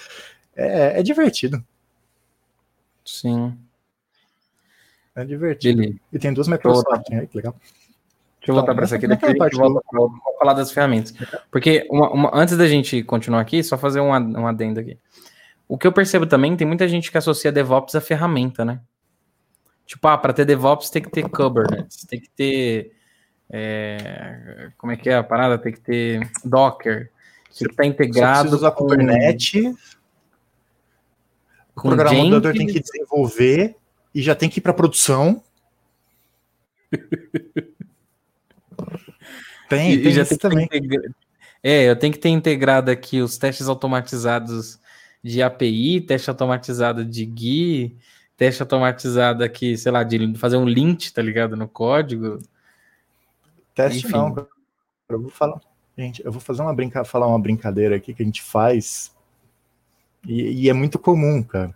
É, 0.55 0.99
é 0.99 1.03
divertido. 1.03 1.63
Sim. 3.03 3.57
É 5.15 5.23
divertido. 5.23 5.77
Beleza. 5.77 5.99
E 6.11 6.19
tem 6.19 6.33
duas 6.33 6.47
Microsoft, 6.47 7.11
aí, 7.11 7.27
que 7.27 7.37
legal. 7.37 7.55
Deixa 8.45 8.51
eu 8.51 8.55
voltar 8.55 8.73
então, 8.73 8.75
para 8.75 8.83
essa 8.83 8.95
aqui, 8.95 9.07
daqui 9.07 9.25
a 9.25 9.29
gente 9.29 9.55
volta 9.55 9.81
para 9.89 9.99
falar 10.37 10.53
das 10.53 10.71
ferramentas. 10.71 11.13
Porque 11.49 11.87
uma, 11.89 12.11
uma, 12.11 12.31
antes 12.33 12.55
da 12.55 12.67
gente 12.67 13.01
continuar 13.01 13.41
aqui, 13.41 13.63
só 13.63 13.77
fazer 13.77 14.01
um, 14.01 14.09
um 14.11 14.45
adendo 14.45 14.79
aqui. 14.79 14.99
O 15.67 15.79
que 15.79 15.87
eu 15.87 15.91
percebo 15.91 16.27
também, 16.27 16.55
tem 16.55 16.67
muita 16.67 16.87
gente 16.87 17.09
que 17.09 17.17
associa 17.17 17.51
DevOps 17.51 17.95
à 17.95 18.01
ferramenta, 18.01 18.63
né? 18.63 18.81
Tipo, 19.85 20.07
ah, 20.07 20.17
para 20.17 20.33
ter 20.33 20.45
DevOps 20.45 20.89
tem 20.89 21.01
que 21.01 21.09
ter 21.09 21.27
Kubernetes, 21.27 22.05
tem 22.05 22.19
que 22.19 22.29
ter. 22.29 22.91
É, 23.49 24.69
como 24.77 24.91
é 24.91 24.97
que 24.97 25.09
é 25.09 25.15
a 25.15 25.23
parada? 25.23 25.57
Tem 25.57 25.71
que 25.71 25.81
ter 25.81 26.29
Docker, 26.43 27.09
tem 27.45 27.67
que 27.67 27.73
estar 27.73 27.83
tá 27.83 27.85
integrado. 27.85 28.49
Você 28.49 28.55
usar 28.55 28.71
com 28.71 28.83
Kubernetes. 28.83 29.95
O 31.75 31.81
programador 31.81 32.53
tem 32.53 32.67
que 32.67 32.79
desenvolver 32.79 33.75
e 34.15 34.21
já 34.21 34.33
tem 34.33 34.49
que 34.49 34.59
ir 34.59 34.61
para 34.61 34.73
produção. 34.73 35.43
tem, 39.67 39.91
e, 39.91 40.01
tem 40.01 40.13
já 40.13 40.25
tem 40.25 40.37
também. 40.37 40.63
Integra... 40.65 41.13
É, 41.61 41.89
eu 41.89 41.95
tenho 41.97 42.13
que 42.13 42.19
ter 42.19 42.29
integrado 42.29 42.89
aqui 42.89 43.21
os 43.21 43.37
testes 43.37 43.67
automatizados 43.67 44.79
de 45.21 45.43
API, 45.43 45.99
teste 45.99 46.29
automatizado 46.29 47.03
de 47.03 47.25
GUI, 47.25 47.97
teste 48.37 48.61
automatizado 48.61 49.43
aqui, 49.43 49.77
sei 49.77 49.91
lá, 49.91 50.03
de 50.03 50.33
fazer 50.37 50.55
um 50.55 50.65
lint, 50.65 51.11
tá 51.11 51.21
ligado, 51.21 51.57
no 51.57 51.67
código. 51.67 52.39
Teste 53.73 54.05
Enfim. 54.05 54.13
não. 54.13 54.47
Eu 55.09 55.21
vou 55.21 55.29
falar. 55.29 55.59
Gente, 55.97 56.23
eu 56.25 56.31
vou 56.31 56.39
fazer 56.39 56.61
uma 56.61 56.73
brinca... 56.73 57.03
falar 57.03 57.27
uma 57.27 57.39
brincadeira 57.39 57.97
aqui 57.97 58.13
que 58.13 58.23
a 58.23 58.25
gente 58.25 58.41
faz. 58.41 59.13
E, 60.25 60.63
e 60.63 60.69
é 60.69 60.73
muito 60.73 60.97
comum, 60.97 61.43
cara. 61.43 61.75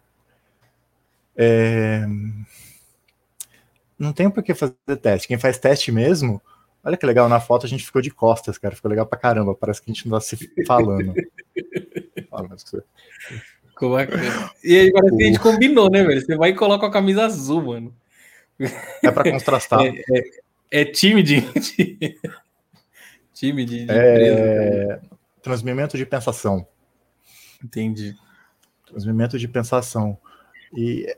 É... 1.35 2.05
Não 3.97 4.13
tem 4.13 4.29
por 4.29 4.43
que 4.43 4.53
fazer 4.53 4.75
teste. 5.01 5.27
Quem 5.27 5.37
faz 5.37 5.57
teste 5.57 5.91
mesmo, 5.91 6.41
olha 6.83 6.95
que 6.95 7.05
legal, 7.05 7.27
na 7.27 7.39
foto 7.39 7.65
a 7.65 7.69
gente 7.69 7.85
ficou 7.85 8.01
de 8.01 8.11
costas, 8.11 8.57
cara. 8.57 8.75
Ficou 8.75 8.89
legal 8.89 9.05
pra 9.05 9.19
caramba. 9.19 9.53
Parece 9.53 9.81
que 9.81 9.91
a 9.91 9.93
gente 9.93 10.07
não 10.07 10.17
tá 10.17 10.21
se 10.21 10.37
falando. 10.65 11.13
Como 13.75 13.97
é 13.97 14.05
que... 14.05 14.13
E 14.63 14.77
aí 14.77 14.91
parece 14.91 15.15
que 15.15 15.23
a 15.23 15.27
gente 15.27 15.39
combinou, 15.39 15.89
né, 15.89 16.03
velho? 16.03 16.21
Você 16.21 16.35
vai 16.35 16.49
e 16.51 16.55
coloca 16.55 16.85
a 16.87 16.91
camisa 16.91 17.25
azul, 17.25 17.61
mano. 17.61 17.95
É 19.03 19.11
pra 19.11 19.29
contrastar. 19.29 19.79
É, 20.71 20.81
é, 20.81 20.81
é 20.81 20.85
time 20.85 21.23
de. 21.23 21.41
time 23.33 23.65
de, 23.65 23.85
de 23.85 23.91
é... 23.91 24.99
Transmimento 25.41 25.97
de 25.97 26.05
pensação. 26.05 26.67
Entendi. 27.63 28.15
Transmimento 28.85 29.39
de 29.39 29.47
pensação. 29.47 30.17
E, 30.73 31.15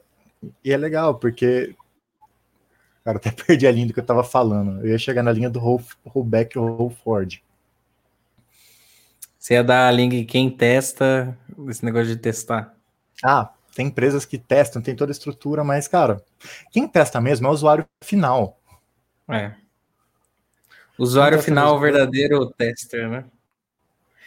e 0.63 0.71
é 0.71 0.77
legal, 0.77 1.15
porque. 1.15 1.75
Cara, 3.03 3.17
até 3.17 3.31
perdi 3.45 3.67
a 3.67 3.71
linha 3.71 3.87
do 3.87 3.93
que 3.93 3.99
eu 3.99 4.05
tava 4.05 4.23
falando. 4.23 4.81
Eu 4.81 4.91
ia 4.91 4.97
chegar 4.97 5.23
na 5.23 5.31
linha 5.31 5.49
do 5.49 5.59
rollback 5.59 6.57
ou 6.57 6.75
rollford. 6.75 7.43
Você 9.37 9.55
ia 9.55 9.63
dar 9.63 9.87
a 9.87 9.91
linha 9.91 10.23
quem 10.23 10.49
testa, 10.49 11.35
esse 11.67 11.83
negócio 11.83 12.07
de 12.07 12.17
testar. 12.17 12.75
Ah, 13.23 13.51
tem 13.75 13.87
empresas 13.87 14.23
que 14.23 14.37
testam, 14.37 14.81
tem 14.81 14.95
toda 14.95 15.11
a 15.11 15.13
estrutura, 15.13 15.63
mas, 15.63 15.87
cara, 15.87 16.23
quem 16.71 16.87
testa 16.87 17.19
mesmo 17.19 17.47
é 17.47 17.49
o 17.49 17.53
usuário 17.53 17.85
final. 18.03 18.59
É. 19.27 19.53
Usuário 20.97 21.41
final 21.41 21.73
é 21.73 21.77
o 21.77 21.79
verdadeiro 21.79 22.51
tester, 22.51 23.09
né? 23.09 23.25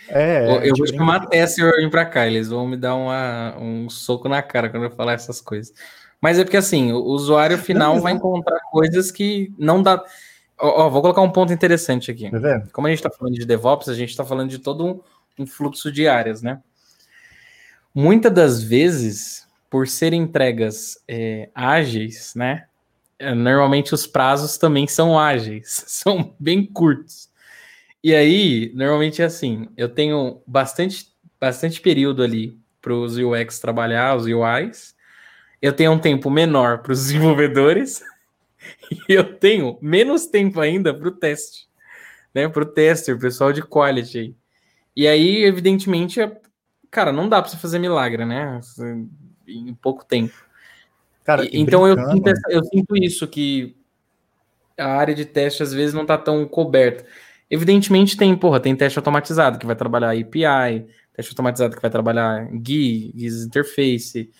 É, 0.09 0.45
eu, 0.47 0.63
eu 0.63 0.77
vou 0.77 0.87
chamar 0.87 1.27
tester 1.27 1.71
vir 1.77 1.91
pra 1.91 2.05
cá, 2.05 2.27
eles 2.27 2.49
vão 2.49 2.67
me 2.67 2.77
dar 2.77 2.95
uma, 2.95 3.57
um 3.59 3.89
soco 3.89 4.29
na 4.29 4.43
cara 4.43 4.69
quando 4.69 4.85
eu 4.85 4.91
falar 4.91 5.15
essas 5.15 5.41
coisas. 5.41 5.73
Mas 6.21 6.39
é 6.39 6.45
porque 6.45 6.57
assim, 6.57 6.93
o 6.93 7.03
usuário 7.03 7.59
final 7.59 7.97
não, 7.97 8.03
vai 8.03 8.13
encontrar 8.13 8.59
coisas 8.71 9.11
que 9.11 9.53
não 9.59 9.83
dá. 9.83 10.03
Ó, 10.59 10.87
ó, 10.87 10.89
vou 10.89 11.03
colocar 11.03 11.21
um 11.21 11.31
ponto 11.31 11.53
interessante 11.53 12.11
aqui. 12.11 12.31
Tá 12.31 12.63
Como 12.73 12.87
a 12.87 12.91
gente 12.91 13.01
está 13.01 13.11
falando 13.11 13.35
de 13.35 13.45
DevOps, 13.45 13.89
a 13.89 13.95
gente 13.95 14.11
está 14.11 14.25
falando 14.25 14.49
de 14.49 14.59
todo 14.59 14.87
um, 14.87 15.01
um, 15.43 15.47
fluxo 15.47 15.93
de 15.93 16.09
áreas, 16.09 16.41
né? 16.41 16.63
Muitas 17.95 18.33
das 18.33 18.63
vezes, 18.63 19.47
por 19.69 19.87
serem 19.87 20.23
entregas 20.23 20.99
é, 21.07 21.51
ágeis, 21.55 22.33
né? 22.35 22.65
É, 23.19 23.35
normalmente 23.35 23.95
os 23.95 24.07
prazos 24.07 24.57
também 24.57 24.87
são 24.87 25.19
ágeis, 25.19 25.85
são 25.87 26.35
bem 26.39 26.65
curtos. 26.65 27.29
E 28.05 28.15
aí, 28.15 28.71
normalmente 28.75 29.23
é 29.23 29.25
assim: 29.25 29.67
eu 29.79 29.89
tenho 29.89 30.43
bastante, 30.47 31.07
bastante 31.41 31.81
período 31.81 32.23
ali 32.23 32.61
para 32.79 32.93
os 32.93 33.17
UX 33.17 33.59
trabalhar, 33.59 34.15
os 34.15 34.27
UIs. 34.27 34.95
Eu 35.63 35.73
tenho 35.73 35.93
um 35.93 35.99
tempo 35.99 36.31
menor 36.31 36.83
para 36.83 36.93
os 36.93 37.01
desenvolvedores 37.09 38.05
e 39.09 39.15
eu 39.15 39.39
tenho 39.39 39.79
menos 39.81 40.27
tempo 40.27 40.61
ainda 40.61 40.93
para 40.93 41.09
o 41.09 41.13
teste, 41.13 41.67
né? 42.35 42.47
Para 42.47 42.65
o 42.65 42.67
tester, 42.67 43.19
pessoal 43.19 43.55
de 43.55 43.63
quality. 43.63 44.37
E 44.95 45.09
aí, 45.09 45.43
evidentemente, 45.43 46.21
é, 46.21 46.41
cara, 46.91 47.11
não 47.11 47.27
dá 47.27 47.41
para 47.41 47.51
você 47.51 47.57
fazer 47.57 47.79
milagre, 47.79 48.27
né? 48.27 48.61
Em 49.49 49.73
pouco 49.73 50.05
tempo. 50.05 50.35
Cara, 51.25 51.49
então 51.51 51.89
eu 51.89 51.97
sinto, 52.11 52.33
eu 52.51 52.65
sinto, 52.65 52.97
isso, 52.99 53.27
que 53.27 53.75
a 54.77 54.89
área 54.89 55.15
de 55.15 55.25
teste 55.25 55.63
às 55.63 55.73
vezes 55.73 55.95
não 55.95 56.03
está 56.03 56.19
tão 56.19 56.47
coberta. 56.47 57.07
Evidentemente 57.51 58.17
tem, 58.17 58.37
porra, 58.37 58.61
tem 58.61 58.75
teste 58.75 58.99
automatizado 58.99 59.59
que 59.59 59.67
vai 59.67 59.77
trabalhar 59.77 60.11
API, 60.11 60.87
teste 61.13 61.33
automatizado 61.33 61.77
que 61.77 61.83
vai 61.83 61.91
trabalhar 61.91 62.47
GUI, 62.51 63.13
GUI 63.15 63.27
interface, 63.27 64.31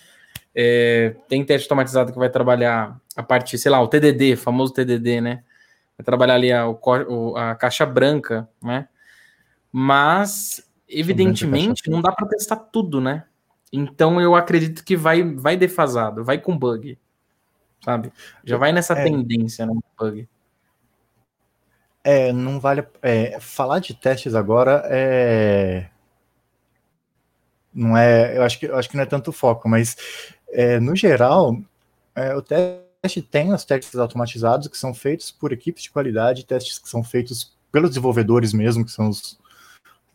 é, 0.53 1.15
tem 1.27 1.43
teste 1.43 1.65
automatizado 1.65 2.11
que 2.11 2.19
vai 2.19 2.29
trabalhar 2.29 2.99
a 3.15 3.23
parte, 3.23 3.57
sei 3.57 3.71
lá, 3.71 3.81
o 3.81 3.87
TDD, 3.87 4.35
famoso 4.35 4.73
TDD, 4.73 5.21
né? 5.21 5.43
Vai 5.97 6.03
trabalhar 6.05 6.35
ali 6.35 6.51
a, 6.51 6.67
o, 6.67 7.35
a 7.37 7.55
caixa 7.55 7.85
branca, 7.85 8.49
né? 8.61 8.87
Mas, 9.71 10.65
evidentemente, 10.87 11.89
não 11.89 12.01
dá 12.01 12.11
para 12.11 12.27
testar 12.27 12.55
tudo, 12.55 13.01
né? 13.01 13.25
Então 13.71 14.21
eu 14.21 14.35
acredito 14.35 14.83
que 14.83 14.95
vai, 14.95 15.23
vai 15.23 15.57
defasado, 15.57 16.23
vai 16.23 16.37
com 16.37 16.57
bug, 16.57 16.97
sabe? 17.83 18.11
Já 18.43 18.57
vai 18.57 18.71
nessa 18.71 18.93
é, 18.93 19.03
tendência 19.03 19.65
no 19.65 19.83
bug. 19.97 20.27
É, 22.05 22.31
não 22.31 22.59
vale. 22.59 22.85
É, 23.01 23.39
falar 23.39 23.79
de 23.79 23.95
testes 23.95 24.35
agora 24.35 24.83
é. 24.85 25.89
Não 27.73 27.97
é. 27.97 28.37
Eu 28.37 28.43
acho 28.43 28.59
que, 28.59 28.67
eu 28.67 28.77
acho 28.77 28.87
que 28.87 28.95
não 28.95 29.01
é 29.01 29.07
tanto 29.07 29.31
foco, 29.31 29.67
mas 29.67 29.97
é, 30.49 30.79
no 30.79 30.95
geral, 30.95 31.57
é, 32.15 32.35
o 32.35 32.43
teste 32.43 33.23
tem 33.23 33.51
os 33.51 33.65
testes 33.65 33.95
automatizados 33.95 34.67
que 34.67 34.77
são 34.77 34.93
feitos 34.93 35.31
por 35.31 35.51
equipes 35.51 35.81
de 35.81 35.89
qualidade, 35.89 36.45
testes 36.45 36.77
que 36.77 36.87
são 36.87 37.03
feitos 37.03 37.57
pelos 37.71 37.89
desenvolvedores 37.89 38.53
mesmo, 38.53 38.85
que 38.85 38.91
são 38.91 39.09
os 39.09 39.39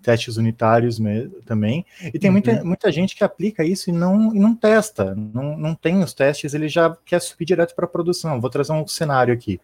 testes 0.01 0.37
unitários 0.37 0.97
mesmo, 1.01 1.43
também. 1.43 1.85
E 2.15 2.21
tem 2.21 2.31
uhum. 2.31 2.35
muita, 2.35 2.65
muita 2.65 2.93
gente 2.93 3.17
que 3.17 3.25
aplica 3.25 3.65
isso 3.65 3.91
e 3.91 3.93
não, 3.93 4.33
e 4.33 4.39
não 4.39 4.55
testa, 4.55 5.13
não, 5.17 5.59
não 5.59 5.75
tem 5.75 6.05
os 6.05 6.15
testes, 6.15 6.55
ele 6.55 6.69
já 6.69 6.97
quer 7.05 7.21
subir 7.21 7.47
direto 7.47 7.75
para 7.75 7.85
a 7.85 7.89
produção. 7.89 8.41
Vou 8.41 8.49
trazer 8.49 8.73
um 8.73 8.87
cenário 8.87 9.35
aqui. 9.35 9.61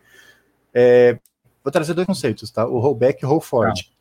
É, 0.74 1.18
vou 1.66 1.72
trazer 1.72 1.94
dois 1.94 2.06
conceitos, 2.06 2.48
tá? 2.48 2.64
O 2.64 2.78
rollback 2.78 3.24
e 3.24 3.26
o 3.26 3.28
roll 3.28 3.40
forward. 3.40 3.92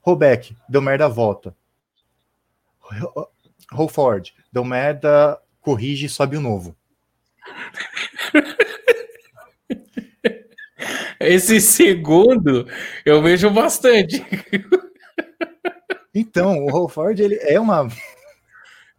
Rollback, 0.00 0.56
deu 0.68 0.80
merda, 0.80 1.08
volta. 1.08 1.52
Roll 3.72 3.88
forward, 3.88 4.32
deu 4.52 4.64
merda, 4.64 5.36
corrige 5.60 6.06
e 6.06 6.08
sobe 6.08 6.36
o 6.36 6.40
novo. 6.40 6.76
Esse 11.18 11.60
segundo 11.60 12.68
eu 13.04 13.20
vejo 13.20 13.50
bastante. 13.50 14.24
Então, 16.14 16.64
o 16.64 16.70
Holford, 16.70 17.20
ele 17.20 17.36
é 17.40 17.58
uma. 17.58 17.88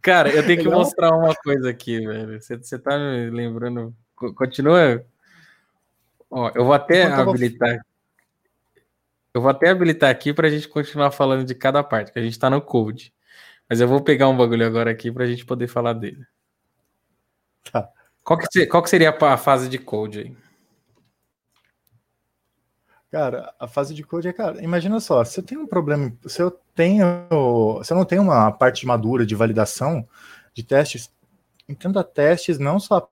Cara, 0.01 0.29
eu 0.29 0.45
tenho 0.45 0.61
que 0.61 0.67
é 0.67 0.71
mostrar 0.71 1.15
uma 1.15 1.33
coisa 1.33 1.69
aqui, 1.69 2.05
velho. 2.05 2.41
Você, 2.41 2.57
você 2.57 2.77
tá 2.77 2.97
me 2.99 3.29
lembrando. 3.29 3.95
Continua. 4.35 5.05
Ó, 6.29 6.51
eu 6.55 6.65
vou 6.65 6.73
até 6.73 7.03
habilitar. 7.03 7.79
Eu 9.33 9.41
vou 9.41 9.49
até 9.49 9.69
habilitar 9.69 10.09
aqui 10.09 10.33
para 10.33 10.47
a 10.47 10.51
gente 10.51 10.67
continuar 10.67 11.11
falando 11.11 11.43
de 11.43 11.53
cada 11.53 11.83
parte, 11.83 12.11
que 12.11 12.19
a 12.19 12.21
gente 12.21 12.31
está 12.31 12.49
no 12.49 12.61
code. 12.61 13.13
Mas 13.69 13.81
eu 13.81 13.87
vou 13.87 14.01
pegar 14.01 14.29
um 14.29 14.37
bagulho 14.37 14.65
agora 14.65 14.91
aqui 14.91 15.11
para 15.11 15.23
a 15.23 15.27
gente 15.27 15.45
poder 15.45 15.67
falar 15.67 15.93
dele. 15.93 16.25
Tá. 17.71 17.89
Qual 18.23 18.39
que, 18.39 18.65
qual 18.65 18.81
que 18.81 18.89
seria 18.89 19.09
a 19.09 19.37
fase 19.37 19.67
de 19.67 19.77
code 19.77 20.19
aí? 20.19 20.37
Cara, 23.11 23.53
a 23.59 23.67
fase 23.67 23.93
de 23.93 24.03
code 24.03 24.27
é, 24.27 24.33
cara, 24.33 24.61
imagina 24.61 24.99
só, 24.99 25.23
se 25.23 25.39
eu 25.39 25.43
tenho 25.43 25.61
um 25.61 25.67
problema, 25.67 26.11
se 26.27 26.41
eu 26.41 26.51
tenho, 26.51 27.05
se 27.83 27.93
eu 27.93 27.97
não 27.97 28.03
tenho 28.03 28.21
uma 28.21 28.51
parte 28.51 28.85
madura 28.85 29.25
de 29.25 29.35
validação 29.35 30.05
de 30.53 30.63
testes, 30.63 31.09
entenda 31.67 32.03
testes 32.03 32.59
não 32.59 32.79
só 32.79 33.09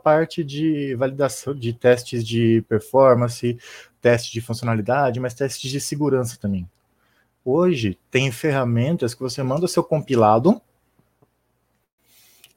parte 0.00 0.42
de 0.42 0.94
validação 0.94 1.54
de 1.54 1.72
testes 1.72 2.26
de 2.26 2.64
performance, 2.68 3.58
testes 4.00 4.30
de 4.30 4.40
funcionalidade, 4.40 5.20
mas 5.20 5.34
testes 5.34 5.70
de 5.70 5.80
segurança 5.80 6.38
também. 6.38 6.68
Hoje 7.44 7.98
tem 8.10 8.30
ferramentas 8.30 9.14
que 9.14 9.20
você 9.20 9.42
manda 9.42 9.64
o 9.64 9.68
seu 9.68 9.82
compilado, 9.82 10.60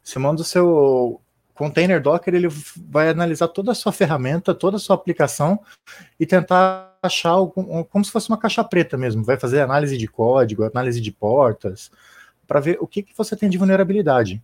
você 0.04 0.20
manda 0.20 0.42
o 0.42 0.46
seu 0.46 1.22
container 1.54 2.02
Docker 2.02 2.34
ele 2.34 2.50
vai 2.90 3.10
analisar 3.10 3.48
toda 3.48 3.72
a 3.72 3.76
sua 3.76 3.92
ferramenta, 3.92 4.54
toda 4.54 4.78
a 4.78 4.80
sua 4.80 4.96
aplicação 4.96 5.60
e 6.20 6.26
tentar 6.26 6.98
achar 7.02 7.30
algum, 7.30 7.84
como 7.84 8.04
se 8.04 8.12
fosse 8.12 8.30
uma 8.30 8.38
caixa 8.38 8.64
preta 8.64 8.98
mesmo. 8.98 9.24
Vai 9.24 9.38
fazer 9.38 9.62
análise 9.62 9.98
de 9.98 10.08
código, 10.08 10.64
análise 10.64 11.00
de 11.00 11.12
portas, 11.12 11.92
para 12.48 12.60
ver 12.60 12.78
o 12.82 12.88
que, 12.88 13.04
que 13.04 13.16
você 13.16 13.36
tem 13.36 13.50
de 13.50 13.58
vulnerabilidade 13.58 14.42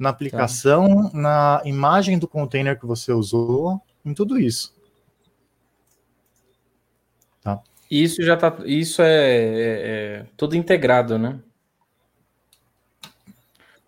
na 0.00 0.08
aplicação, 0.08 1.10
tá. 1.10 1.18
na 1.18 1.62
imagem 1.66 2.18
do 2.18 2.26
container 2.26 2.80
que 2.80 2.86
você 2.86 3.12
usou, 3.12 3.78
em 4.02 4.14
tudo 4.14 4.38
isso. 4.38 4.74
Tá. 7.42 7.60
Isso 7.90 8.22
já 8.22 8.34
tá, 8.34 8.56
isso 8.64 9.02
é, 9.02 9.12
é, 9.12 10.22
é 10.22 10.26
tudo 10.38 10.56
integrado, 10.56 11.18
né? 11.18 11.38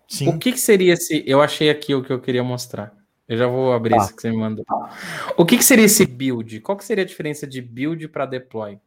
Sim. 0.07 0.29
O 0.29 0.37
que, 0.37 0.51
que, 0.51 0.59
seria 0.59 0.93
esse. 0.93 1.23
Eu 1.25 1.41
achei 1.41 1.71
aqui 1.71 1.95
o 1.95 2.03
que 2.03 2.13
eu 2.13 2.21
queria 2.21 2.43
mostrar. 2.43 2.93
Eu 3.27 3.35
já 3.35 3.47
vou 3.47 3.73
abrir 3.73 3.95
tá. 3.95 4.03
isso 4.03 4.15
que 4.15 4.21
você 4.21 4.29
me 4.29 4.37
mandou. 4.37 4.63
O 5.35 5.43
que, 5.43 5.57
que 5.57 5.65
seria 5.65 5.85
esse 5.85 6.05
build? 6.05 6.59
Qual 6.59 6.77
que 6.77 6.85
seria 6.85 7.03
a 7.03 7.07
diferença 7.07 7.47
de 7.47 7.59
build 7.59 8.07
para 8.09 8.27
deploy? 8.27 8.77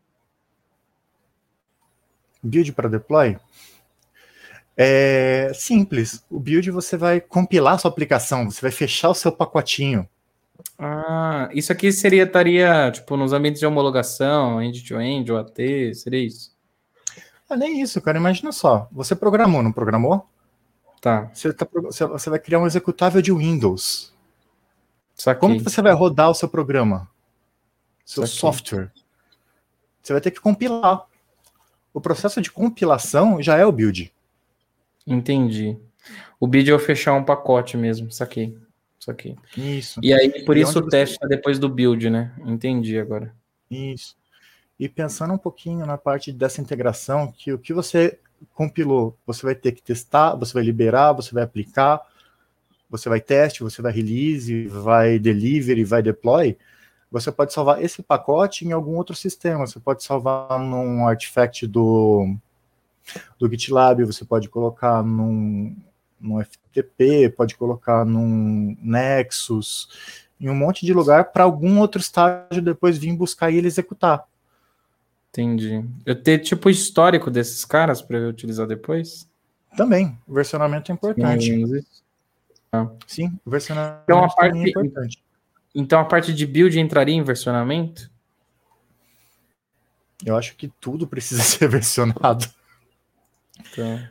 Build 2.40 2.72
para 2.72 2.88
deploy? 2.88 3.36
É 4.76 5.50
simples. 5.54 6.22
O 6.30 6.38
build 6.38 6.70
você 6.70 6.96
vai 6.96 7.20
compilar 7.20 7.74
a 7.74 7.78
sua 7.78 7.90
aplicação, 7.90 8.50
você 8.50 8.60
vai 8.60 8.70
fechar 8.70 9.08
o 9.08 9.14
seu 9.14 9.32
pacotinho. 9.32 10.06
Ah, 10.78 11.48
isso 11.52 11.72
aqui 11.72 11.90
seria, 11.90 12.24
estaria, 12.24 12.90
tipo, 12.92 13.16
nos 13.16 13.32
ambientes 13.32 13.60
de 13.60 13.66
homologação, 13.66 14.60
end-to-end, 14.60 15.32
ou 15.32 15.38
AT, 15.38 15.94
seria 15.94 16.26
isso? 16.26 16.54
Ah, 17.48 17.56
nem 17.56 17.80
isso, 17.80 18.00
cara. 18.00 18.18
Imagina 18.18 18.52
só. 18.52 18.88
Você 18.92 19.14
programou, 19.14 19.62
não 19.62 19.72
programou? 19.72 20.26
Tá. 21.00 21.30
Você, 21.32 21.52
tá, 21.52 21.66
você 21.72 22.30
vai 22.30 22.38
criar 22.38 22.58
um 22.58 22.66
executável 22.66 23.22
de 23.22 23.32
Windows. 23.32 24.12
Como 25.40 25.56
que 25.56 25.62
você 25.62 25.80
vai 25.80 25.92
rodar 25.92 26.30
o 26.30 26.34
seu 26.34 26.48
programa? 26.48 27.08
Seu 28.04 28.26
software? 28.26 28.90
Você 30.02 30.12
vai 30.12 30.20
ter 30.20 30.30
que 30.30 30.40
compilar. 30.40 31.06
O 31.94 32.00
processo 32.00 32.42
de 32.42 32.50
compilação 32.50 33.40
já 33.40 33.56
é 33.56 33.64
o 33.64 33.72
build. 33.72 34.12
Entendi. 35.06 35.78
O 36.38 36.46
bid 36.46 36.70
é 36.70 36.72
eu 36.72 36.78
fechar 36.78 37.14
um 37.14 37.24
pacote 37.24 37.76
mesmo, 37.76 38.10
saquei. 38.10 38.56
Saquei. 38.98 39.36
Isso. 39.56 40.00
E 40.02 40.12
aí, 40.12 40.44
por 40.44 40.56
E 40.56 40.62
isso 40.62 40.78
o 40.78 40.88
teste 40.88 41.16
é 41.22 41.28
depois 41.28 41.58
do 41.58 41.68
build, 41.68 42.10
né? 42.10 42.34
Entendi 42.44 42.98
agora. 42.98 43.34
Isso. 43.70 44.16
E 44.78 44.88
pensando 44.88 45.32
um 45.32 45.38
pouquinho 45.38 45.86
na 45.86 45.96
parte 45.96 46.32
dessa 46.32 46.60
integração, 46.60 47.32
que 47.32 47.52
o 47.52 47.58
que 47.58 47.72
você 47.72 48.18
compilou, 48.52 49.16
você 49.26 49.46
vai 49.46 49.54
ter 49.54 49.72
que 49.72 49.82
testar, 49.82 50.34
você 50.34 50.52
vai 50.52 50.62
liberar, 50.62 51.12
você 51.12 51.32
vai 51.32 51.44
aplicar, 51.44 52.02
você 52.90 53.08
vai 53.08 53.20
teste, 53.20 53.62
você 53.62 53.80
vai 53.80 53.92
release, 53.92 54.66
vai 54.66 55.18
delivery, 55.18 55.84
vai 55.84 56.02
deploy, 56.02 56.56
você 57.10 57.32
pode 57.32 57.52
salvar 57.52 57.82
esse 57.82 58.02
pacote 58.02 58.66
em 58.66 58.72
algum 58.72 58.96
outro 58.96 59.14
sistema. 59.14 59.66
Você 59.66 59.80
pode 59.80 60.02
salvar 60.02 60.58
num 60.58 61.06
artifact 61.06 61.66
do, 61.66 62.36
do 63.38 63.48
GitLab, 63.48 64.04
você 64.04 64.24
pode 64.24 64.48
colocar 64.48 65.02
num, 65.02 65.76
num 66.20 66.40
FTP, 66.42 67.30
pode 67.36 67.56
colocar 67.56 68.04
num 68.04 68.76
Nexus, 68.80 69.88
em 70.40 70.48
um 70.50 70.54
monte 70.54 70.84
de 70.84 70.92
lugar 70.92 71.32
para 71.32 71.44
algum 71.44 71.78
outro 71.80 72.00
estágio 72.00 72.60
depois 72.62 72.98
vir 72.98 73.12
buscar 73.14 73.50
e 73.50 73.56
ele 73.56 73.66
executar. 73.68 74.24
Entendi. 75.30 75.84
Eu 76.04 76.14
ter 76.20 76.38
tipo 76.38 76.68
o 76.68 76.70
histórico 76.70 77.30
desses 77.30 77.64
caras 77.64 78.00
para 78.00 78.16
eu 78.18 78.28
utilizar 78.30 78.66
depois? 78.66 79.28
Também, 79.76 80.18
o 80.26 80.32
versionamento 80.32 80.90
é 80.90 80.94
importante. 80.94 81.50
menos 81.50 81.70
isso. 81.72 82.02
Sim, 83.06 83.38
o 83.44 83.50
versionamento 83.50 84.02
Então, 84.04 84.22
a 84.22 84.26
é 84.26 84.34
parte- 84.34 84.68
importante. 84.70 85.22
Então 85.74 86.00
a 86.00 86.04
parte 86.04 86.32
de 86.34 86.46
build 86.46 86.78
entraria 86.80 87.14
em 87.14 87.22
versionamento? 87.22 88.10
Eu 90.24 90.36
acho 90.36 90.56
que 90.56 90.68
tudo 90.80 91.06
precisa 91.06 91.42
ser 91.44 91.68
versionado. 91.68 92.46
Então, 93.76 94.08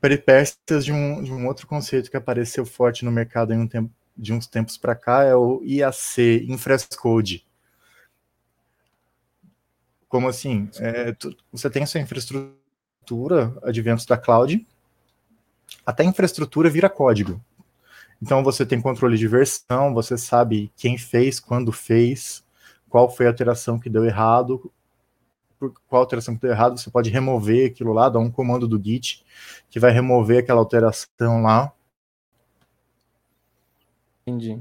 Peripécias 0.00 0.84
de 0.84 0.92
um, 0.92 1.22
de 1.22 1.32
um 1.32 1.46
outro 1.46 1.66
conceito 1.66 2.10
que 2.10 2.16
apareceu 2.16 2.64
forte 2.66 3.04
no 3.04 3.12
mercado 3.12 3.52
em 3.52 3.58
um 3.58 3.66
tempo, 3.68 3.90
de 4.16 4.32
uns 4.32 4.46
tempos 4.46 4.78
para 4.78 4.94
cá 4.94 5.24
é 5.24 5.34
o 5.34 5.62
IAC, 5.64 6.46
Infrascode. 6.48 7.46
Como 10.08 10.28
assim? 10.28 10.68
É, 10.78 11.12
tu- 11.12 11.36
você 11.52 11.68
tem 11.68 11.84
sua 11.86 12.00
infraestrutura, 12.00 13.56
adventos 13.62 14.06
da 14.06 14.16
cloud, 14.16 14.64
até 15.84 16.04
infraestrutura 16.04 16.70
vira 16.70 16.88
código. 16.88 17.40
Então 18.22 18.44
você 18.44 18.66
tem 18.66 18.80
controle 18.80 19.18
de 19.18 19.28
versão, 19.28 19.94
você 19.94 20.18
sabe 20.18 20.72
quem 20.76 20.98
fez, 20.98 21.40
quando 21.40 21.72
fez, 21.72 22.44
qual 22.88 23.10
foi 23.10 23.26
a 23.26 23.30
alteração 23.30 23.78
que 23.78 23.90
deu 23.90 24.04
errado, 24.04 24.72
por 25.58 25.72
qual 25.88 26.02
alteração 26.02 26.34
que 26.34 26.42
deu 26.42 26.50
errado, 26.50 26.78
você 26.78 26.90
pode 26.90 27.10
remover 27.10 27.70
aquilo 27.70 27.92
lá, 27.92 28.08
dar 28.08 28.18
um 28.18 28.30
comando 28.30 28.66
do 28.68 28.82
Git 28.82 29.24
que 29.70 29.80
vai 29.80 29.90
remover 29.90 30.38
aquela 30.42 30.60
alteração 30.60 31.42
lá. 31.42 31.72
entendi. 34.26 34.52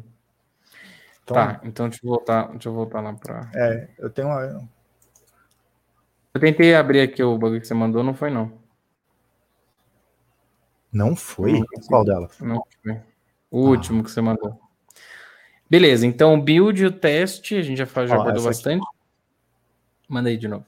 Então, 1.23 1.35
Tá, 1.35 1.61
então 1.63 1.87
deixa 1.87 2.05
eu 2.05 2.09
voltar, 2.09 2.47
deixa 2.51 2.67
eu 2.69 2.73
voltar 2.73 2.99
lá 3.01 3.13
para. 3.13 3.49
é, 3.55 3.89
eu 3.97 4.09
tenho 4.09 4.27
uma, 4.27 4.69
Eu 6.33 6.41
tentei 6.41 6.75
abrir 6.75 7.01
aqui 7.01 7.23
o 7.23 7.37
bug 7.37 7.59
que 7.61 7.67
você 7.67 7.73
mandou, 7.73 8.03
não 8.03 8.13
foi 8.13 8.29
não. 8.29 8.51
Não 10.91 11.15
foi? 11.15 11.53
Não, 11.53 11.65
Qual 11.87 12.03
dela? 12.05 12.29
Não 12.41 12.61
foi. 12.83 13.01
O 13.49 13.67
último 13.69 14.03
que 14.03 14.11
você 14.11 14.21
mandou. 14.21 14.59
Beleza, 15.69 16.05
então 16.05 16.33
o 16.35 16.41
build 16.41 16.85
o 16.85 16.91
teste, 16.91 17.55
a 17.55 17.61
gente 17.61 17.77
já, 17.77 17.85
faz, 17.85 18.09
já 18.09 18.17
Ó, 18.17 18.21
abordou 18.21 18.49
essa 18.49 18.49
aqui. 18.49 18.79
bastante. 18.79 18.85
Manda 20.07 20.29
aí 20.29 20.37
de 20.37 20.47
novo. 20.47 20.65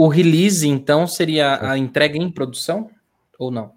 O 0.00 0.06
release, 0.06 0.64
então, 0.68 1.08
seria 1.08 1.70
a 1.72 1.76
entrega 1.76 2.16
em 2.16 2.30
produção? 2.30 2.88
Ou 3.36 3.50
não? 3.50 3.74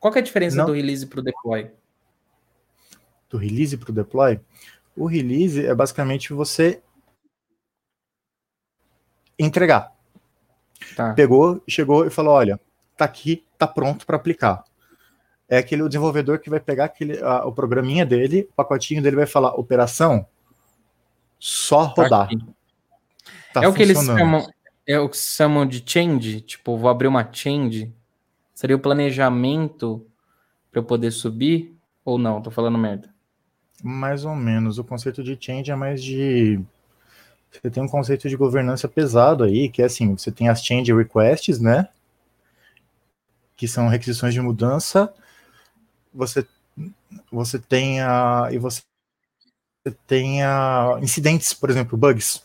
Qual 0.00 0.12
é 0.12 0.18
a 0.18 0.20
diferença 0.20 0.56
Não. 0.56 0.66
do 0.66 0.72
release 0.72 1.06
para 1.06 1.20
o 1.20 1.22
deploy? 1.22 1.70
Do 3.28 3.38
release 3.38 3.76
para 3.76 3.90
o 3.90 3.94
deploy? 3.94 4.40
O 4.96 5.06
release 5.06 5.64
é 5.64 5.72
basicamente 5.72 6.32
você 6.32 6.82
entregar. 9.38 9.92
Tá, 10.96 11.14
Pegou, 11.14 11.62
chegou 11.68 12.04
e 12.04 12.10
falou: 12.10 12.34
olha, 12.34 12.58
tá 12.96 13.04
aqui, 13.04 13.44
tá 13.56 13.68
pronto 13.68 14.04
para 14.04 14.16
aplicar. 14.16 14.64
É 15.48 15.58
aquele 15.58 15.86
desenvolvedor 15.86 16.40
que 16.40 16.50
vai 16.50 16.58
pegar 16.58 16.86
aquele, 16.86 17.22
a- 17.22 17.44
o 17.46 17.52
programinha 17.52 18.04
dele, 18.04 18.48
o 18.50 18.54
pacotinho 18.54 19.00
dele 19.00 19.14
vai 19.14 19.26
falar: 19.26 19.54
operação, 19.54 20.26
só 21.38 21.86
tá 21.90 22.02
rodar. 22.02 22.22
aqui. 22.24 22.38
Tá 23.54 23.62
é 23.62 23.68
o 23.68 23.72
que 23.72 23.82
eles 23.82 23.96
funcionando." 23.98 24.18
chamam, 24.18 24.50
é 24.90 24.98
o 24.98 25.08
que 25.08 25.16
chamam 25.16 25.66
de 25.66 25.82
change, 25.84 26.40
tipo, 26.40 26.76
vou 26.76 26.90
abrir 26.90 27.06
uma 27.06 27.28
change. 27.32 27.92
Seria 28.54 28.76
o 28.76 28.80
planejamento 28.80 30.06
para 30.70 30.80
eu 30.80 30.84
poder 30.84 31.10
subir 31.10 31.74
ou 32.04 32.18
não? 32.18 32.42
Tô 32.42 32.50
falando 32.50 32.78
merda. 32.78 33.12
Mais 33.82 34.24
ou 34.24 34.34
menos. 34.34 34.78
O 34.78 34.84
conceito 34.84 35.22
de 35.22 35.36
change 35.40 35.70
é 35.70 35.76
mais 35.76 36.02
de. 36.02 36.60
Você 37.50 37.70
tem 37.70 37.82
um 37.82 37.88
conceito 37.88 38.28
de 38.28 38.36
governança 38.36 38.88
pesado 38.88 39.44
aí, 39.44 39.68
que 39.68 39.82
é 39.82 39.86
assim: 39.86 40.14
você 40.14 40.30
tem 40.30 40.48
as 40.48 40.62
change 40.62 40.92
requests, 40.92 41.58
né? 41.58 41.88
Que 43.56 43.66
são 43.66 43.88
requisições 43.88 44.34
de 44.34 44.40
mudança. 44.40 45.12
Você, 46.12 46.46
você 47.30 47.58
tem 47.58 48.00
a. 48.02 48.48
E 48.52 48.58
você 48.58 48.82
tem 50.06 50.42
a 50.42 50.98
incidentes, 51.02 51.54
por 51.54 51.70
exemplo, 51.70 51.96
bugs. 51.96 52.42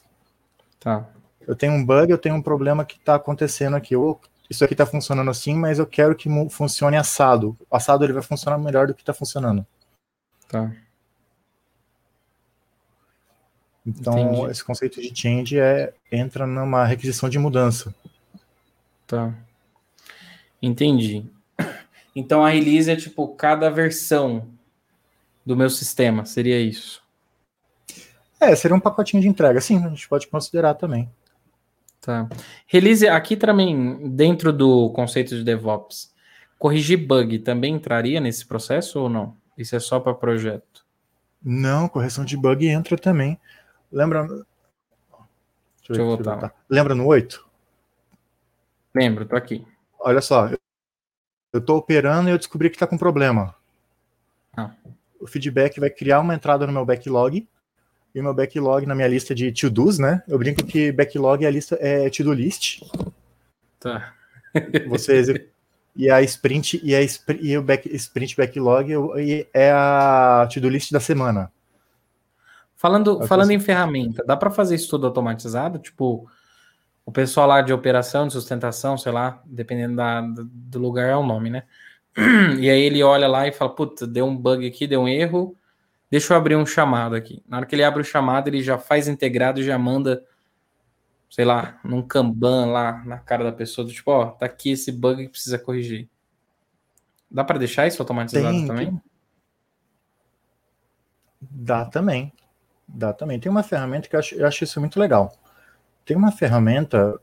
Tá, 0.80 1.06
Eu 1.48 1.56
tenho 1.56 1.74
um 1.74 1.86
bug, 1.86 2.12
eu 2.12 2.18
tenho 2.18 2.36
um 2.36 2.42
problema 2.42 2.86
que 2.86 2.98
está 2.98 3.16
acontecendo 3.16 3.76
aqui. 3.76 3.96
Ou 3.96 4.20
isso 4.50 4.64
aqui 4.64 4.74
está 4.74 4.86
funcionando 4.86 5.30
assim, 5.30 5.56
mas 5.56 5.80
eu 5.80 5.88
quero 5.88 6.16
que 6.16 6.30
funcione 6.50 6.98
assado. 6.98 7.58
O 7.70 7.76
assado 7.76 8.04
ele 8.04 8.14
vai 8.14 8.22
funcionar 8.22 8.58
melhor 8.58 8.88
do 8.88 8.94
que 8.94 9.02
está 9.02 9.14
funcionando. 9.14 9.66
tá. 10.48 10.72
Então, 13.88 14.18
Entendi. 14.18 14.52
esse 14.52 14.64
conceito 14.64 15.00
de 15.00 15.14
change 15.16 15.60
é, 15.60 15.94
entra 16.12 16.48
numa 16.48 16.86
requisição 16.86 17.30
de 17.30 17.38
mudança. 17.38 17.94
Tá. 19.06 19.32
Entendi. 20.60 21.24
Então 22.16 22.44
a 22.44 22.50
release 22.50 22.90
é 22.90 22.96
tipo 22.96 23.28
cada 23.36 23.70
versão 23.70 24.48
do 25.46 25.56
meu 25.56 25.70
sistema, 25.70 26.26
seria 26.26 26.60
isso. 26.60 27.04
É, 28.40 28.56
seria 28.56 28.76
um 28.76 28.80
pacotinho 28.80 29.22
de 29.22 29.28
entrega. 29.28 29.62
Sim, 29.62 29.84
a 29.84 29.90
gente 29.90 30.08
pode 30.08 30.28
considerar 30.28 30.74
também. 30.74 31.10
Tá. 32.06 32.30
Release 32.68 33.08
aqui 33.08 33.36
também, 33.36 34.12
dentro 34.12 34.54
do 34.54 34.92
conceito 34.92 35.36
de 35.36 35.44
DevOps, 35.44 36.14
corrigir 36.60 37.04
bug 37.04 37.40
também 37.40 37.74
entraria 37.74 38.22
nesse 38.22 38.46
processo 38.46 39.00
ou 39.00 39.10
não? 39.10 39.36
Isso 39.58 39.76
é 39.76 39.80
só 39.80 40.00
para 40.00 40.14
projeto. 40.14 40.86
Não, 41.44 41.90
correção 41.90 42.24
de 42.24 42.38
bug 42.38 42.68
entra 42.68 42.96
também. 42.96 43.40
Lembra. 43.92 44.28
Deixa 44.28 44.46
Deixa 45.88 46.02
eu 46.02 46.06
voltar. 46.06 46.54
Lembra 46.70 46.94
no 46.94 47.08
8? 47.08 47.44
Lembro, 48.94 49.26
tô 49.26 49.36
aqui. 49.36 49.66
Olha 50.00 50.22
só. 50.22 50.50
Eu 51.52 51.60
estou 51.60 51.78
operando 51.78 52.30
e 52.30 52.32
eu 52.32 52.38
descobri 52.38 52.70
que 52.70 52.76
está 52.76 52.86
com 52.86 53.00
problema. 53.00 53.56
Ah. 54.56 54.72
O 55.20 55.26
feedback 55.26 55.80
vai 55.80 55.90
criar 55.90 56.20
uma 56.20 56.36
entrada 56.36 56.68
no 56.68 56.74
meu 56.74 56.86
backlog. 56.86 57.48
E 58.16 58.20
o 58.22 58.24
meu 58.24 58.34
backlog 58.34 58.86
na 58.86 58.96
minha 58.96 59.10
lista 59.10 59.36
de 59.36 59.52
to-dos, 59.52 60.00
né? 60.00 60.24
Eu 60.26 60.40
brinco 60.40 60.66
que 60.66 60.90
backlog 60.90 61.44
é 61.44 61.48
a 61.50 61.52
lista 61.52 61.78
é 61.82 62.10
to-do 62.10 62.32
list. 62.32 62.82
Tá. 63.78 64.14
Você 64.88 65.52
e 65.98 66.10
a 66.10 66.22
sprint 66.22 66.80
e 66.82 66.96
a 66.96 67.02
spr- 67.02 67.40
e 67.42 67.58
o 67.58 67.62
back, 67.62 67.94
sprint 67.94 68.38
backlog 68.38 68.90
é 69.54 69.70
a 69.70 70.48
to-do 70.52 70.70
list 70.70 70.94
da 70.94 71.02
semana. 71.02 71.52
Falando, 72.78 73.22
Eu 73.22 73.28
falando 73.28 73.52
em 73.52 73.60
ferramenta, 73.60 74.24
dá 74.26 74.38
para 74.38 74.50
fazer 74.50 74.76
isso 74.76 74.90
tudo 74.90 75.08
automatizado? 75.08 75.80
Tipo, 75.80 76.26
o 77.06 77.12
pessoal 77.12 77.48
lá 77.48 77.62
de 77.62 77.74
operação, 77.74 78.28
de 78.28 78.34
sustentação, 78.34 78.98
sei 78.98 79.12
lá, 79.12 79.42
dependendo 79.46 79.98
da, 79.98 80.22
do 80.22 80.80
lugar 80.80 81.10
é 81.10 81.16
o 81.18 81.26
nome, 81.26 81.50
né? 81.50 81.64
E 82.60 82.70
aí 82.70 82.82
ele 82.82 83.04
olha 83.04 83.28
lá 83.28 83.46
e 83.46 83.52
fala, 83.52 83.76
puta, 83.76 84.08
deu 84.08 84.26
um 84.26 84.36
bug 84.36 84.66
aqui, 84.66 84.88
deu 84.88 85.02
um 85.02 85.08
erro, 85.08 85.54
deixa 86.16 86.34
eu 86.34 86.38
abrir 86.38 86.56
um 86.56 86.66
chamado 86.66 87.14
aqui. 87.14 87.44
Na 87.46 87.58
hora 87.58 87.66
que 87.66 87.76
ele 87.76 87.84
abre 87.84 88.02
o 88.02 88.06
chamado, 88.06 88.48
ele 88.48 88.64
já 88.64 88.78
faz 88.78 89.10
integrado 89.10 89.60
e 89.60 89.66
já 89.66 89.78
manda, 89.78 90.24
sei 91.30 91.44
lá, 91.44 91.78
num 91.84 92.02
Kanban 92.02 92.68
lá 92.68 93.04
na 93.04 93.18
cara 93.18 93.44
da 93.44 93.52
pessoa, 93.52 93.86
do 93.86 93.92
tipo, 93.92 94.12
ó, 94.12 94.28
tá 94.28 94.46
aqui 94.46 94.72
esse 94.72 94.94
bug 94.94 95.26
que 95.26 95.32
precisa 95.32 95.60
corrigir. 95.60 96.08
Dá 97.30 97.44
para 97.44 97.60
deixar 97.60 97.86
isso 97.86 98.02
automatizado 98.02 98.56
Tem, 98.56 98.66
também? 98.66 99.02
Dá 101.42 101.84
também. 101.84 102.32
Dá 102.88 103.12
também. 103.12 103.38
Tem 103.38 103.52
uma 103.52 103.64
ferramenta 103.64 104.08
que 104.08 104.16
eu 104.16 104.20
acho, 104.20 104.36
eu 104.36 104.48
acho 104.48 104.64
isso 104.64 104.80
muito 104.80 104.98
legal. 104.98 105.38
Tem 106.06 106.16
uma 106.16 106.32
ferramenta, 106.32 107.20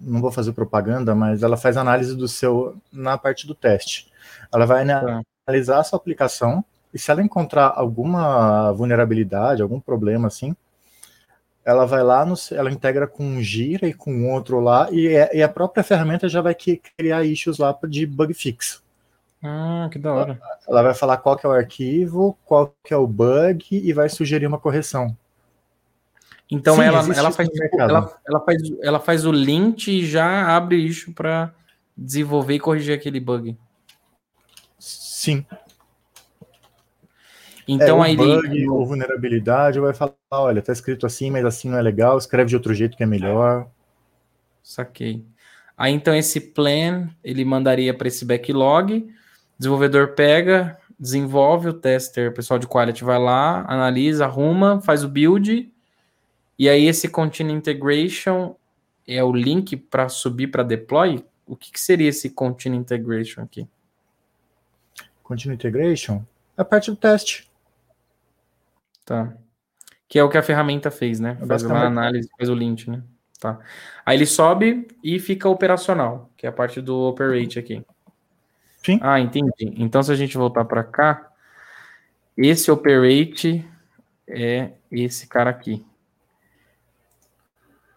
não 0.00 0.20
vou 0.20 0.30
fazer 0.30 0.52
propaganda, 0.52 1.12
mas 1.12 1.42
ela 1.42 1.56
faz 1.56 1.76
análise 1.76 2.16
do 2.16 2.28
seu 2.28 2.80
na 2.92 3.18
parte 3.18 3.48
do 3.48 3.54
teste. 3.54 4.12
Ela 4.54 4.64
vai 4.64 4.86
tá. 4.86 5.22
analisar 5.44 5.80
a 5.80 5.84
sua 5.84 5.96
aplicação 5.96 6.64
e 6.92 6.98
se 6.98 7.10
ela 7.10 7.22
encontrar 7.22 7.72
alguma 7.74 8.72
vulnerabilidade, 8.72 9.62
algum 9.62 9.80
problema 9.80 10.28
assim, 10.28 10.56
ela 11.64 11.84
vai 11.84 12.02
lá, 12.02 12.24
no, 12.24 12.34
ela 12.52 12.70
integra 12.70 13.06
com 13.06 13.22
um 13.22 13.42
Gira 13.42 13.86
e 13.86 13.92
com 13.92 14.32
outro 14.32 14.58
lá, 14.58 14.88
e, 14.90 15.06
é, 15.08 15.36
e, 15.36 15.42
a 15.42 15.48
própria 15.48 15.84
ferramenta 15.84 16.28
já 16.28 16.40
vai 16.40 16.54
criar 16.54 17.24
issues 17.24 17.58
lá 17.58 17.76
de 17.86 18.06
bug 18.06 18.32
fix. 18.32 18.82
Ah, 19.42 19.88
que 19.92 19.98
da 19.98 20.12
hora. 20.12 20.32
Ela, 20.32 20.58
ela 20.68 20.82
vai 20.82 20.94
falar 20.94 21.18
qual 21.18 21.36
que 21.36 21.44
é 21.44 21.48
o 21.48 21.52
arquivo, 21.52 22.36
qual 22.44 22.74
que 22.82 22.94
é 22.94 22.96
o 22.96 23.06
bug 23.06 23.66
e 23.70 23.92
vai 23.92 24.08
sugerir 24.08 24.46
uma 24.46 24.58
correção. 24.58 25.16
Então 26.50 26.76
Sim, 26.76 26.82
ela, 26.82 26.98
ela, 27.14 27.30
faz, 27.30 27.48
ela, 27.78 28.20
ela, 28.26 28.40
faz, 28.40 28.62
ela 28.82 29.00
faz 29.00 29.26
o 29.26 29.32
link 29.32 29.88
e 29.88 30.06
já 30.06 30.56
abre 30.56 30.76
isso 30.76 31.12
para 31.12 31.52
desenvolver 31.94 32.54
e 32.54 32.60
corrigir 32.60 32.94
aquele 32.94 33.20
bug. 33.20 33.54
Sim. 34.78 35.44
Então 37.68 38.02
é, 38.02 38.08
aí 38.08 38.16
bug 38.16 38.68
ou 38.70 38.86
vulnerabilidade 38.86 39.78
vai 39.78 39.92
falar, 39.92 40.14
olha, 40.30 40.62
tá 40.62 40.72
escrito 40.72 41.04
assim, 41.04 41.30
mas 41.30 41.44
assim 41.44 41.68
não 41.68 41.76
é 41.76 41.82
legal, 41.82 42.16
escreve 42.16 42.48
de 42.48 42.56
outro 42.56 42.72
jeito 42.72 42.96
que 42.96 43.02
é 43.02 43.06
melhor. 43.06 43.68
Saquei. 44.62 45.22
Aí 45.76 45.92
então 45.92 46.14
esse 46.16 46.40
plan 46.40 47.10
ele 47.22 47.44
mandaria 47.44 47.92
para 47.92 48.08
esse 48.08 48.24
backlog, 48.24 49.06
desenvolvedor 49.58 50.14
pega, 50.14 50.78
desenvolve 50.98 51.68
o 51.68 51.74
tester, 51.74 52.30
o 52.30 52.34
pessoal 52.34 52.58
de 52.58 52.66
quality 52.66 53.04
vai 53.04 53.18
lá, 53.18 53.64
analisa, 53.68 54.24
arruma, 54.24 54.80
faz 54.80 55.04
o 55.04 55.08
build 55.08 55.70
e 56.58 56.68
aí 56.68 56.86
esse 56.86 57.08
Continue 57.08 57.52
Integration 57.52 58.56
é 59.06 59.22
o 59.22 59.30
link 59.30 59.76
para 59.76 60.08
subir 60.08 60.48
para 60.48 60.62
deploy? 60.62 61.24
O 61.46 61.54
que, 61.54 61.70
que, 61.70 61.80
seria 61.80 62.08
esse 62.08 62.30
Continue 62.30 62.78
Integration 62.78 63.42
aqui? 63.42 63.68
Continue 65.22 65.54
Integration 65.54 66.24
é 66.56 66.62
a 66.62 66.64
parte 66.64 66.90
do 66.90 66.96
teste. 66.96 67.47
Tá. 69.08 69.32
Que 70.06 70.18
é 70.18 70.22
o 70.22 70.28
que 70.28 70.36
a 70.36 70.42
ferramenta 70.42 70.90
fez, 70.90 71.18
né? 71.18 71.38
Faz 71.46 71.62
uma 71.62 71.86
análise, 71.86 72.28
faz 72.36 72.50
o 72.50 72.54
link, 72.54 72.90
né? 72.90 73.02
Tá. 73.40 73.58
Aí 74.04 74.18
ele 74.18 74.26
sobe 74.26 74.86
e 75.02 75.18
fica 75.18 75.48
operacional, 75.48 76.30
que 76.36 76.44
é 76.44 76.50
a 76.50 76.52
parte 76.52 76.82
do 76.82 76.94
operate 77.08 77.58
aqui. 77.58 77.82
Sim. 78.84 79.00
Ah, 79.02 79.18
entendi. 79.18 79.72
Então, 79.76 80.02
se 80.02 80.12
a 80.12 80.14
gente 80.14 80.36
voltar 80.36 80.66
para 80.66 80.84
cá, 80.84 81.32
esse 82.36 82.70
operate 82.70 83.66
é 84.26 84.72
esse 84.90 85.26
cara 85.26 85.48
aqui. 85.48 85.84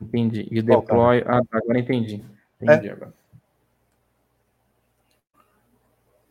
Entendi. 0.01 0.47
E 0.49 0.61
deploy. 0.61 1.23
Ah, 1.27 1.41
tá, 1.43 1.57
agora 1.57 1.77
entendi. 1.79 2.23
Entendi 2.61 2.87
é. 2.87 2.91
agora. 2.91 3.13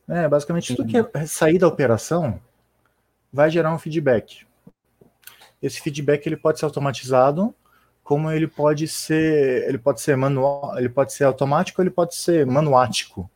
É, 0.09 0.27
basicamente 0.27 0.75
tudo 0.75 0.89
que 0.89 0.97
é 0.97 1.27
sair 1.27 1.59
da 1.59 1.69
operação 1.69 2.41
vai 3.33 3.51
gerar 3.51 3.75
um 3.75 3.79
feedback. 3.79 4.49
Esse 5.63 5.81
feedback 5.81 6.27
ele 6.27 6.37
pode 6.37 6.59
ser 6.59 6.65
automatizado, 6.65 7.55
como 8.03 8.31
ele 8.31 8.47
pode 8.47 8.89
ser, 8.89 9.69
ele 9.69 9.79
pode 9.79 10.01
ser 10.01 10.17
manual, 10.17 10.79
ele 10.79 10.89
pode 10.89 11.13
ser 11.13 11.25
automático, 11.25 11.81
ele 11.81 11.91
pode 11.91 12.15
ser 12.15 12.47
manuático. 12.47 13.31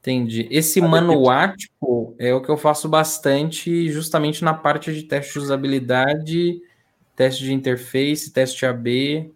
Entendi. 0.00 0.46
Esse 0.50 0.80
manuático 0.80 2.14
é 2.18 2.34
o 2.34 2.42
que 2.42 2.50
eu 2.50 2.58
faço 2.58 2.88
bastante 2.88 3.90
justamente 3.90 4.44
na 4.44 4.52
parte 4.52 4.92
de 4.92 5.02
teste 5.04 5.32
de 5.32 5.38
usabilidade 5.38 6.60
teste 7.16 7.44
de 7.44 7.52
interface, 7.52 8.32
teste 8.32 8.66
AB, 8.66 9.32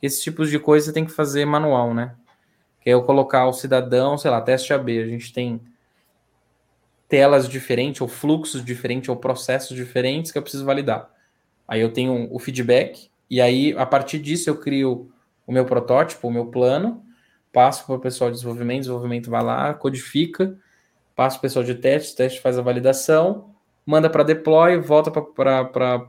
esses 0.00 0.22
tipos 0.22 0.50
de 0.50 0.58
coisa 0.58 0.86
você 0.86 0.92
tem 0.92 1.04
que 1.04 1.12
fazer 1.12 1.44
manual, 1.44 1.94
né? 1.94 2.14
Que 2.80 2.90
é 2.90 2.94
eu 2.94 3.02
colocar 3.02 3.46
o 3.46 3.52
cidadão, 3.52 4.18
sei 4.18 4.30
lá, 4.30 4.40
teste 4.40 4.72
AB, 4.72 5.00
a 5.00 5.06
gente 5.06 5.32
tem 5.32 5.60
telas 7.08 7.48
diferentes, 7.48 8.00
ou 8.00 8.08
fluxos 8.08 8.64
diferentes, 8.64 9.08
ou 9.08 9.16
processos 9.16 9.76
diferentes 9.76 10.32
que 10.32 10.38
eu 10.38 10.42
preciso 10.42 10.64
validar. 10.64 11.10
Aí 11.66 11.80
eu 11.80 11.92
tenho 11.92 12.28
o 12.30 12.38
feedback, 12.38 13.10
e 13.30 13.40
aí 13.40 13.74
a 13.76 13.86
partir 13.86 14.18
disso 14.18 14.50
eu 14.50 14.56
crio 14.56 15.10
o 15.46 15.52
meu 15.52 15.64
protótipo, 15.64 16.28
o 16.28 16.32
meu 16.32 16.46
plano, 16.46 17.04
passo 17.52 17.86
para 17.86 17.94
o 17.94 18.00
pessoal 18.00 18.30
de 18.30 18.36
desenvolvimento, 18.36 18.80
desenvolvimento 18.80 19.30
vai 19.30 19.42
lá, 19.42 19.74
codifica, 19.74 20.56
passo 21.14 21.36
para 21.36 21.40
o 21.40 21.42
pessoal 21.42 21.64
de 21.64 21.74
teste, 21.74 22.16
teste 22.16 22.40
faz 22.40 22.58
a 22.58 22.62
validação, 22.62 23.54
manda 23.84 24.08
para 24.08 24.22
deploy, 24.22 24.78
volta 24.78 25.10
para 25.10 26.06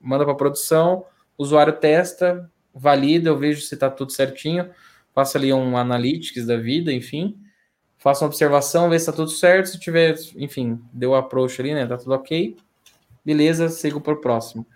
manda 0.00 0.24
para 0.24 0.34
produção, 0.34 1.04
usuário 1.38 1.74
testa, 1.74 2.50
valida, 2.74 3.28
eu 3.28 3.38
vejo 3.38 3.60
se 3.60 3.74
está 3.74 3.88
tudo 3.88 4.10
certinho, 4.10 4.68
faço 5.14 5.36
ali 5.36 5.52
um 5.52 5.76
analytics 5.76 6.44
da 6.46 6.56
vida, 6.56 6.92
enfim, 6.92 7.38
faço 7.98 8.24
uma 8.24 8.28
observação, 8.28 8.90
ver 8.90 8.98
se 8.98 9.04
está 9.04 9.12
tudo 9.12 9.30
certo, 9.30 9.68
se 9.68 9.78
tiver, 9.78 10.16
enfim, 10.36 10.80
deu 10.92 11.10
o 11.10 11.14
approach 11.14 11.60
ali, 11.60 11.72
né, 11.72 11.86
tá 11.86 11.96
tudo 11.96 12.12
ok, 12.12 12.56
beleza, 13.24 13.68
sigo 13.68 14.00
para 14.00 14.14
o 14.14 14.20
próximo. 14.20 14.66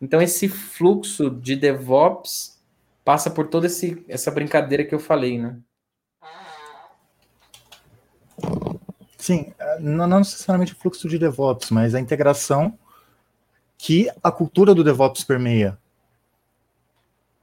Então 0.00 0.20
esse 0.20 0.48
fluxo 0.48 1.30
de 1.30 1.56
DevOps 1.56 2.60
passa 3.04 3.30
por 3.30 3.48
toda 3.48 3.66
esse, 3.66 4.04
essa 4.08 4.30
brincadeira 4.30 4.84
que 4.84 4.94
eu 4.94 4.98
falei, 4.98 5.38
né? 5.38 5.56
Sim, 9.16 9.52
não 9.80 10.06
necessariamente 10.18 10.72
o 10.72 10.76
fluxo 10.76 11.08
de 11.08 11.18
DevOps, 11.18 11.70
mas 11.70 11.94
a 11.94 12.00
integração 12.00 12.78
que 13.78 14.10
a 14.22 14.30
cultura 14.30 14.74
do 14.74 14.84
DevOps 14.84 15.24
permeia. 15.24 15.78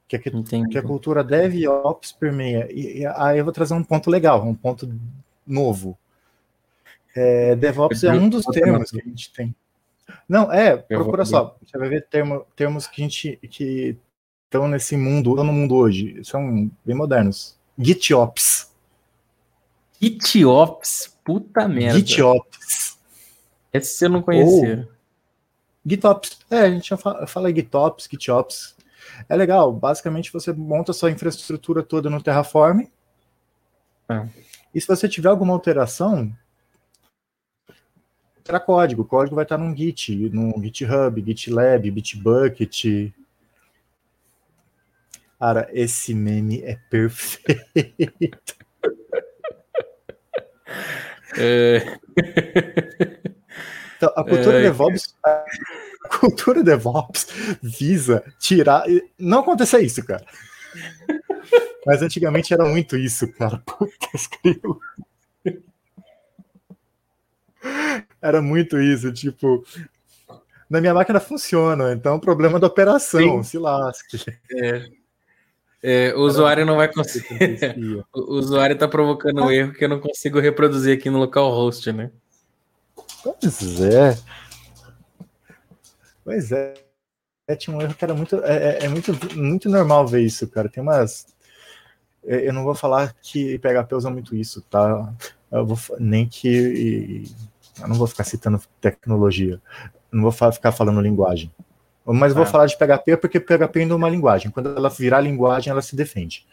Que, 0.07 0.19
que, 0.19 0.31
que 0.69 0.77
a 0.77 0.83
cultura 0.83 1.23
DevOps 1.23 2.11
permeia. 2.11 2.67
E, 2.71 2.99
e, 2.99 3.05
aí 3.05 3.39
eu 3.39 3.43
vou 3.43 3.53
trazer 3.53 3.73
um 3.73 3.83
ponto 3.83 4.09
legal, 4.09 4.45
um 4.45 4.53
ponto 4.53 4.93
novo. 5.45 5.97
É, 7.15 7.55
DevOps 7.55 8.03
é 8.03 8.11
um 8.11 8.29
dos 8.29 8.45
termos 8.45 8.91
que 8.91 9.01
a 9.01 9.03
gente 9.03 9.31
tem. 9.33 9.55
Não, 10.27 10.51
é, 10.51 10.77
procura 10.77 11.25
só. 11.25 11.57
Você 11.63 11.77
vai 11.77 11.89
ver 11.89 12.07
termo, 12.07 12.45
termos 12.55 12.87
que 12.87 13.01
a 13.01 13.05
gente 13.05 13.37
que 13.49 13.97
estão 14.45 14.67
nesse 14.67 14.95
mundo, 14.95 15.31
estão 15.31 15.43
no 15.43 15.53
mundo 15.53 15.75
hoje, 15.75 16.23
são 16.23 16.69
bem 16.85 16.95
modernos. 16.95 17.57
GitOps. 17.77 18.71
GitOps? 19.99 21.17
Puta 21.23 21.67
merda. 21.67 21.99
GitOps. 21.99 22.97
Esse 23.71 24.05
eu 24.05 24.09
não 24.09 24.21
conhecia. 24.21 24.87
GitOps. 25.85 26.39
É, 26.49 26.59
a 26.59 26.69
gente 26.69 26.89
já 26.89 26.97
fala, 26.97 27.25
fala 27.25 27.53
GitOps, 27.53 28.07
GitOps. 28.09 28.75
É 29.27 29.35
legal. 29.35 29.71
Basicamente, 29.73 30.31
você 30.31 30.53
monta 30.53 30.91
a 30.91 30.93
sua 30.93 31.11
infraestrutura 31.11 31.81
toda 31.81 32.09
no 32.09 32.21
Terraform. 32.21 32.83
É. 34.09 34.27
E 34.73 34.81
se 34.81 34.87
você 34.87 35.07
tiver 35.07 35.29
alguma 35.29 35.53
alteração, 35.53 36.31
terá 38.43 38.59
código. 38.59 39.03
O 39.03 39.05
código 39.05 39.35
vai 39.35 39.43
estar 39.43 39.57
num 39.57 39.75
Git, 39.75 40.29
no 40.29 40.61
GitHub, 40.61 41.23
GitLab, 41.25 41.89
Bitbucket. 41.89 43.13
Cara, 45.39 45.69
esse 45.73 46.13
meme 46.13 46.61
é 46.61 46.77
perfeito. 46.89 48.55
É... 51.37 51.97
Então, 53.97 54.13
a 54.15 54.23
cultura 54.23 54.59
é, 54.59 54.63
DevOps, 54.63 55.15
a 55.23 55.45
cultura 56.19 56.61
DevOps 56.63 57.27
visa 57.61 58.23
tirar. 58.37 58.83
Não 59.17 59.39
aconteça 59.39 59.81
isso, 59.81 60.05
cara. 60.05 60.25
Mas 61.85 62.01
antigamente 62.01 62.53
era 62.53 62.65
muito 62.65 62.97
isso, 62.97 63.31
cara. 63.33 63.63
Putz, 63.65 64.29
Era 68.23 68.41
muito 68.41 68.79
isso, 68.79 69.11
tipo. 69.11 69.65
Na 70.69 70.79
minha 70.79 70.93
máquina 70.93 71.19
funciona, 71.19 71.91
então 71.91 72.17
problema 72.19 72.57
da 72.57 72.65
operação, 72.65 73.19
Sim. 73.19 73.43
se 73.43 73.57
lasque. 73.57 74.17
É. 74.55 74.89
É, 75.85 76.13
o 76.15 76.21
usuário 76.21 76.65
não 76.65 76.77
vai 76.77 76.91
conseguir. 76.91 77.27
o 78.15 78.35
usuário 78.35 78.73
está 78.73 78.87
provocando 78.87 79.43
um 79.43 79.51
erro 79.51 79.73
que 79.73 79.83
eu 79.83 79.89
não 79.89 79.99
consigo 79.99 80.39
reproduzir 80.39 80.97
aqui 80.97 81.09
no 81.09 81.19
localhost, 81.19 81.91
né? 81.91 82.09
Pois 83.21 83.81
é. 83.81 84.17
Pois 86.23 86.51
é. 86.53 86.73
é. 87.49 87.55
Tinha 87.57 87.75
um 87.75 87.81
erro 87.81 87.93
que 87.93 88.05
era 88.05 88.13
muito. 88.13 88.37
É, 88.45 88.55
é, 88.55 88.85
é, 88.85 88.87
muito, 88.87 89.11
muito 89.35 89.67
normal 89.67 90.07
ver 90.07 90.21
isso, 90.21 90.47
cara. 90.47 90.69
Tem 90.69 90.81
umas. 90.81 91.27
É, 92.25 92.47
eu 92.47 92.53
não 92.53 92.63
vou 92.63 92.73
falar 92.73 93.13
que 93.21 93.59
PHP 93.59 93.95
usa 93.95 94.09
muito 94.09 94.33
isso, 94.33 94.61
tá? 94.69 95.13
Eu 95.51 95.65
vou, 95.65 95.77
nem 95.99 96.25
que. 96.25 97.25
Eu 97.81 97.87
não 97.87 97.95
vou 97.95 98.07
ficar 98.07 98.23
citando 98.23 98.61
tecnologia. 98.79 99.61
Não 100.11 100.21
vou 100.21 100.31
ficar 100.31 100.71
falando 100.71 101.01
linguagem. 101.01 101.51
Mas 102.05 102.33
vou 102.33 102.43
é. 102.43 102.45
falar 102.45 102.65
de 102.65 102.77
PHP 102.77 103.17
porque 103.17 103.39
PHP 103.39 103.79
ainda 103.79 103.93
é 103.93 103.97
uma 103.97 104.09
linguagem. 104.09 104.51
Quando 104.51 104.75
ela 104.75 104.89
virar 104.89 105.21
linguagem, 105.21 105.71
ela 105.71 105.81
se 105.81 105.95
defende. 105.95 106.45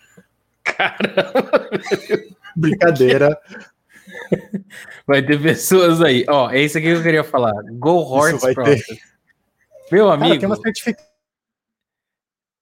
Caramba! 0.63 1.69
Brincadeira. 2.57 3.39
Vai 5.07 5.23
ter 5.23 5.41
pessoas 5.43 6.01
aí. 6.01 6.25
Ó, 6.29 6.51
é 6.51 6.61
isso 6.63 6.79
aqui 6.79 6.87
que 6.87 6.93
eu 6.93 7.03
queria 7.03 7.25
falar. 7.25 7.53
Go 7.73 7.99
Horse 7.99 8.41
vai 8.41 8.55
Process. 8.55 8.87
Ter... 8.87 9.01
Meu 9.91 10.11
amigo. 10.11 10.29
Cara, 10.29 10.41
tem 10.41 10.49
uma 10.49 10.57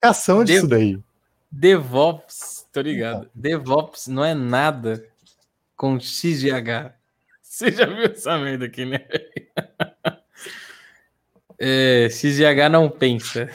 certificação 0.03 0.45
disso 0.45 0.67
daí. 0.67 0.99
DevOps, 1.51 2.67
tô 2.73 2.81
ligado. 2.81 3.31
DevOps 3.35 4.07
não 4.07 4.25
é 4.25 4.35
nada 4.35 5.05
com 5.77 5.99
XGH. 5.99 6.98
Você 7.59 7.73
já 7.73 7.87
viu 7.87 8.05
essa 8.05 8.39
merda 8.39 8.67
aqui, 8.67 8.85
né? 8.85 9.01
É, 11.61 12.09
XGH 12.09 12.71
não 12.71 12.89
pensa. 12.89 13.51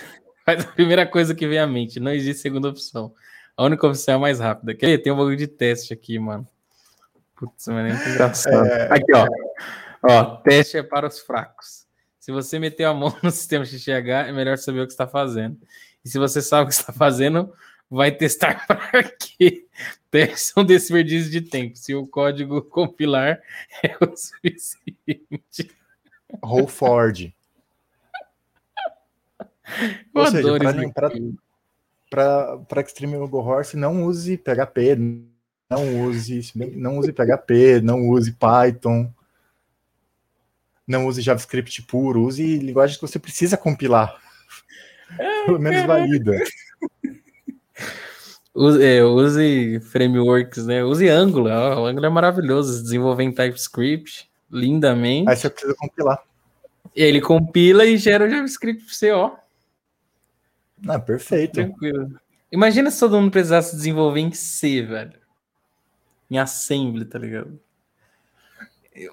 Faz 0.46 0.66
a 0.66 0.68
primeira 0.68 1.08
coisa 1.08 1.34
que 1.34 1.48
vem 1.48 1.58
à 1.58 1.66
mente. 1.66 2.02
Não 2.02 2.12
existe 2.12 2.42
segunda 2.42 2.68
opção. 2.68 3.14
A 3.56 3.64
única 3.64 3.88
opção 3.88 4.16
é 4.16 4.18
a 4.18 4.20
mais 4.20 4.42
rápida. 4.42 4.76
Quer 4.76 4.98
Tem 4.98 5.14
um 5.14 5.16
bagulho 5.16 5.38
de 5.38 5.48
teste 5.48 5.94
aqui, 5.94 6.20
mano. 6.20 6.46
Putz, 7.34 7.66
mano, 7.70 7.88
é 7.88 7.94
muito 7.94 8.10
engraçado. 8.10 8.66
É... 8.66 8.94
Aqui, 8.94 9.16
ó. 9.16 9.26
Ó, 10.04 10.36
teste 10.42 10.76
é 10.76 10.84
para 10.84 11.08
os 11.08 11.20
fracos. 11.22 11.86
Se 12.20 12.34
você 12.34 12.60
meter 12.60 12.84
a 12.84 12.94
mão 12.94 13.16
no 13.24 13.32
sistema 13.32 13.64
XGH, 13.64 14.28
é 14.28 14.32
melhor 14.34 14.58
saber 14.58 14.82
o 14.82 14.86
que 14.86 14.92
está 14.92 15.08
fazendo. 15.08 15.58
E 16.04 16.10
se 16.10 16.20
você 16.20 16.42
sabe 16.42 16.66
o 16.66 16.68
que 16.68 16.74
está 16.74 16.92
fazendo, 16.92 17.54
vai 17.90 18.12
testar 18.12 18.68
para 18.68 19.02
quê? 19.04 19.66
É 20.14 20.60
um 20.60 20.64
desperdício 20.66 21.32
de 21.32 21.42
tempo. 21.42 21.76
Se 21.76 21.96
o 21.96 22.06
código 22.06 22.62
compilar 22.70 23.42
é 23.82 23.96
o 24.00 24.16
suficiente. 24.16 25.72
Roll 26.42 26.68
Ford. 26.68 27.34
Ou 30.14 30.28
seja, 30.28 30.50
para 32.10 32.82
Extreme 32.82 33.18
Logo 33.18 33.40
Horse, 33.40 33.76
não 33.76 34.04
use 34.04 34.38
PHP, 34.38 34.96
não 35.70 36.02
use, 36.06 36.52
não 36.76 36.98
use 37.00 37.12
PHP, 37.12 37.82
não 37.82 38.10
use 38.10 38.32
Python, 38.34 39.12
não 40.88 41.08
use 41.08 41.22
JavaScript 41.22 41.82
puro, 41.84 42.24
use 42.24 42.58
linguagens 42.60 42.98
que 42.98 43.08
você 43.08 43.18
precisa 43.18 43.58
compilar. 43.58 44.16
Pelo 45.46 45.60
menos 45.60 45.86
valida. 45.86 46.40
Use, 48.56 48.84
é, 48.84 49.04
use, 49.04 49.80
frameworks, 49.80 50.66
né? 50.66 50.84
Use 50.84 51.10
Angular. 51.10 51.80
O 51.80 51.86
Angular 51.86 52.12
é 52.12 52.14
maravilhoso. 52.14 52.84
Desenvolver 52.84 53.24
em 53.24 53.32
TypeScript 53.32 54.30
lindamente. 54.52 55.30
Aí 55.30 55.36
você 55.36 55.50
precisa 55.50 55.74
compilar. 55.76 56.22
E 56.96 57.02
ele 57.02 57.20
compila 57.20 57.86
e 57.86 57.98
gera 57.98 58.26
o 58.26 58.30
JavaScript 58.30 58.86
pra 58.86 58.94
você, 58.94 59.12
ó. 59.12 59.32
Ah, 60.88 61.00
perfeito. 61.00 61.54
Tranquilo. 61.54 62.20
Imagina 62.52 62.92
se 62.92 63.00
todo 63.00 63.20
mundo 63.20 63.32
precisasse 63.32 63.76
desenvolver 63.76 64.20
em 64.20 64.32
C, 64.32 64.84
velho. 64.84 65.14
Em 66.30 66.38
Assembly, 66.38 67.06
tá 67.06 67.18
ligado? 67.18 67.60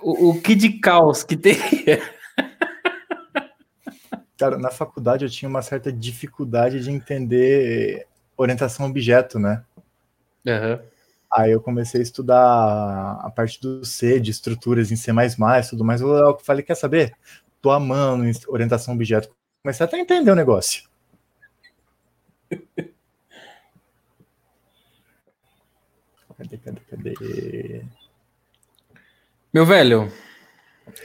O, 0.03 0.30
o 0.30 0.43
que 0.43 0.55
de 0.55 0.78
caos 0.78 1.22
que 1.22 1.36
teria. 1.36 2.03
Cara, 4.36 4.59
na 4.59 4.70
faculdade 4.70 5.24
eu 5.24 5.30
tinha 5.30 5.49
uma 5.49 5.62
certa 5.62 5.91
dificuldade 5.91 6.82
de 6.82 6.91
entender 6.91 8.07
orientação 8.43 8.86
objeto, 8.86 9.38
né? 9.38 9.62
Uhum. 10.47 10.78
Aí 11.32 11.53
eu 11.53 11.61
comecei 11.61 12.01
a 12.01 12.03
estudar 12.03 13.20
a 13.22 13.30
parte 13.30 13.61
do 13.61 13.84
C, 13.84 14.18
de 14.18 14.30
estruturas 14.30 14.91
em 14.91 14.97
C++, 14.97 15.12
tudo 15.68 15.84
mais. 15.84 16.01
Eu 16.01 16.38
falei, 16.38 16.64
quer 16.64 16.74
saber? 16.74 17.14
Tô 17.61 17.70
amando 17.70 18.24
orientação 18.49 18.95
objeto. 18.95 19.28
Comecei 19.62 19.84
até 19.84 19.97
a 19.97 20.01
entender 20.01 20.30
o 20.30 20.34
negócio. 20.34 20.88
cadê, 26.36 26.59
cadê, 26.59 26.80
cadê? 26.80 27.84
Meu 29.53 29.66
velho, 29.66 30.11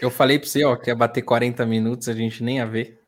eu 0.02 0.10
falei 0.10 0.40
pra 0.40 0.48
você, 0.48 0.64
ó, 0.64 0.76
que 0.76 0.90
ia 0.90 0.96
bater 0.96 1.22
40 1.22 1.66
minutos, 1.66 2.08
a 2.08 2.14
gente 2.14 2.42
nem 2.42 2.58
ia 2.58 2.66
ver. 2.66 3.00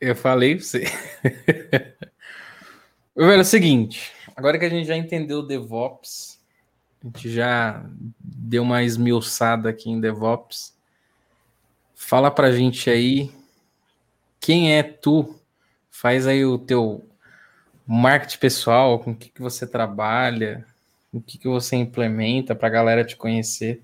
Eu 0.00 0.14
falei 0.14 0.56
pra 0.56 0.64
você. 0.64 0.84
Velho, 3.14 3.32
é 3.32 3.38
o 3.40 3.44
seguinte, 3.44 4.10
agora 4.34 4.58
que 4.58 4.64
a 4.64 4.70
gente 4.70 4.86
já 4.86 4.96
entendeu 4.96 5.42
DevOps, 5.42 6.40
a 7.02 7.06
gente 7.06 7.30
já 7.30 7.84
deu 8.18 8.62
uma 8.62 8.82
esmiuçada 8.82 9.68
aqui 9.68 9.90
em 9.90 10.00
DevOps, 10.00 10.74
fala 11.94 12.30
pra 12.30 12.52
gente 12.52 12.88
aí 12.88 13.30
quem 14.40 14.74
é 14.74 14.82
tu, 14.82 15.38
faz 15.90 16.26
aí 16.26 16.42
o 16.44 16.58
teu 16.58 17.06
marketing 17.86 18.38
pessoal, 18.38 18.98
com 18.98 19.10
o 19.10 19.14
que, 19.14 19.28
que 19.28 19.42
você 19.42 19.66
trabalha, 19.66 20.66
o 21.12 21.20
que, 21.20 21.36
que 21.36 21.48
você 21.48 21.76
implementa 21.76 22.54
para 22.54 22.68
a 22.68 22.72
galera 22.72 23.04
te 23.04 23.14
conhecer. 23.14 23.82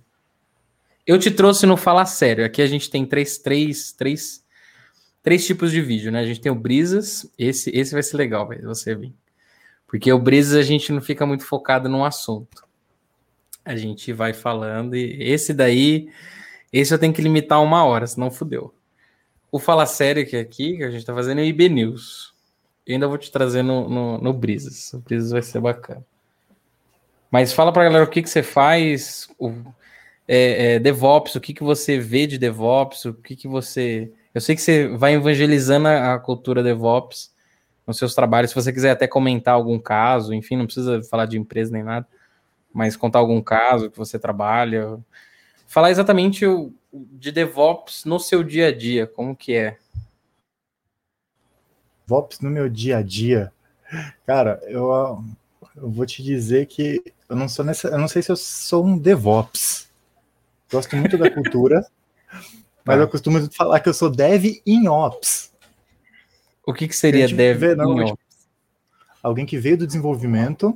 Eu 1.07 1.19
te 1.19 1.31
trouxe 1.31 1.67
no 1.67 1.77
Fala 1.77 2.07
Sério. 2.07 2.45
Aqui 2.45 2.63
a 2.63 2.67
gente 2.67 2.91
tem 2.91 3.05
três, 3.05 3.39
três, 3.39 3.93
três, 3.93 4.43
três 5.29 5.45
tipos 5.45 5.71
de 5.71 5.83
vídeo, 5.83 6.11
né? 6.11 6.21
A 6.21 6.25
gente 6.25 6.41
tem 6.41 6.51
o 6.51 6.55
Brisas, 6.55 7.31
esse, 7.39 7.69
esse 7.77 7.93
vai 7.93 8.03
ser 8.03 8.17
legal, 8.17 8.49
você 8.63 8.95
vir. 8.95 9.13
Porque 9.87 10.11
o 10.11 10.19
Brisas 10.19 10.57
a 10.57 10.63
gente 10.63 10.91
não 10.91 11.03
fica 11.03 11.27
muito 11.27 11.45
focado 11.45 11.87
num 11.87 12.03
assunto. 12.03 12.67
A 13.63 13.77
gente 13.77 14.11
vai 14.11 14.33
falando 14.33 14.97
e 14.97 15.23
esse 15.23 15.53
daí, 15.53 16.09
esse 16.73 16.95
eu 16.95 16.99
tenho 16.99 17.13
que 17.13 17.21
limitar 17.21 17.63
uma 17.63 17.85
hora, 17.85 18.07
senão 18.07 18.31
fudeu. 18.31 18.73
O 19.53 19.59
Fala 19.59 19.85
Sério 19.85 20.27
que 20.27 20.35
é 20.35 20.41
aqui, 20.41 20.79
que 20.79 20.85
a 20.85 20.91
gente 20.91 21.05
tá 21.05 21.13
fazendo, 21.13 21.43
é 21.43 21.43
o 21.43 21.47
IB 21.47 21.69
News. 21.69 22.33
Eu 22.87 22.95
ainda 22.95 23.07
vou 23.07 23.19
te 23.19 23.31
trazer 23.31 23.63
no, 23.63 23.87
no, 23.87 24.17
no 24.17 24.33
Brisas. 24.33 24.95
O 24.95 24.99
Brisas 25.01 25.31
vai 25.31 25.43
ser 25.43 25.61
bacana. 25.61 26.03
Mas 27.31 27.53
fala 27.53 27.71
pra 27.71 27.85
galera 27.85 28.05
o 28.07 28.09
que, 28.09 28.23
que 28.23 28.31
você 28.31 28.43
faz, 28.43 29.29
o, 29.39 29.53
é, 30.27 30.77
é, 30.77 30.79
DevOps, 30.79 31.35
o 31.35 31.41
que, 31.41 31.53
que 31.53 31.63
você 31.63 31.99
vê 31.99 32.27
de 32.27 32.39
DevOps, 32.39 33.05
o 33.05 33.13
que, 33.13 33.37
que 33.37 33.47
você. 33.47 34.11
Eu 34.39 34.41
sei 34.41 34.55
que 34.55 34.63
você 34.63 34.87
vai 34.87 35.15
evangelizando 35.15 35.89
a, 35.89 36.15
a 36.15 36.19
cultura 36.21 36.63
DevOps 36.63 37.35
nos 37.85 37.99
seus 37.99 38.15
trabalhos. 38.15 38.53
Se 38.53 38.55
você 38.55 38.73
quiser 38.73 38.93
até 38.93 39.09
comentar 39.09 39.53
algum 39.53 39.81
caso, 39.81 40.33
enfim, 40.33 40.57
não 40.57 40.65
precisa 40.65 41.03
falar 41.03 41.27
de 41.27 41.37
empresa 41.37 41.73
nem 41.73 41.83
nada, 41.83 42.07
mas 42.73 42.97
contar 42.97 43.19
algum 43.19 43.43
caso 43.43 43.91
que 43.91 43.99
você 43.99 44.17
trabalha. 44.17 44.97
Falar 45.67 45.91
exatamente 45.91 46.47
o, 46.47 46.73
de 46.93 47.33
DevOps 47.33 48.05
no 48.05 48.21
seu 48.21 48.45
dia 48.45 48.69
a 48.69 48.73
dia, 48.73 49.09
como 49.09 49.35
que 49.35 49.55
é. 49.55 49.77
DevOps 52.07 52.39
no 52.39 52.49
meu 52.49 52.69
dia 52.69 52.99
a 52.99 53.03
dia. 53.03 53.53
Cara, 54.25 54.61
eu, 54.69 55.21
eu 55.77 55.91
vou 55.91 56.07
te 56.07 56.23
dizer 56.23 56.67
que 56.67 57.03
eu 57.29 57.35
não 57.35 57.49
sou 57.49 57.65
nessa, 57.65 57.89
eu 57.89 57.99
não 57.99 58.07
sei 58.07 58.23
se 58.23 58.31
eu 58.31 58.37
sou 58.37 58.87
um 58.87 58.97
DevOps. 58.97 59.89
Gosto 60.71 60.95
muito 60.95 61.19
da 61.19 61.29
cultura, 61.29 61.85
mas 62.89 62.99
ah. 62.99 63.03
eu 63.03 63.09
costumo 63.09 63.53
falar 63.53 63.81
que 63.81 63.89
eu 63.91 63.93
sou 63.93 64.09
Dev 64.09 64.47
in 64.65 64.89
Ops. 64.89 65.53
O 66.65 66.73
que, 66.73 66.89
que 66.89 66.97
seria 66.97 67.29
Dev 67.29 67.59
vê, 67.59 67.75
não, 67.75 68.01
in 68.01 68.13
Ops? 68.13 68.49
Alguém 69.23 69.45
que 69.45 69.59
veio 69.59 69.77
do 69.77 69.87
desenvolvimento 69.87 70.75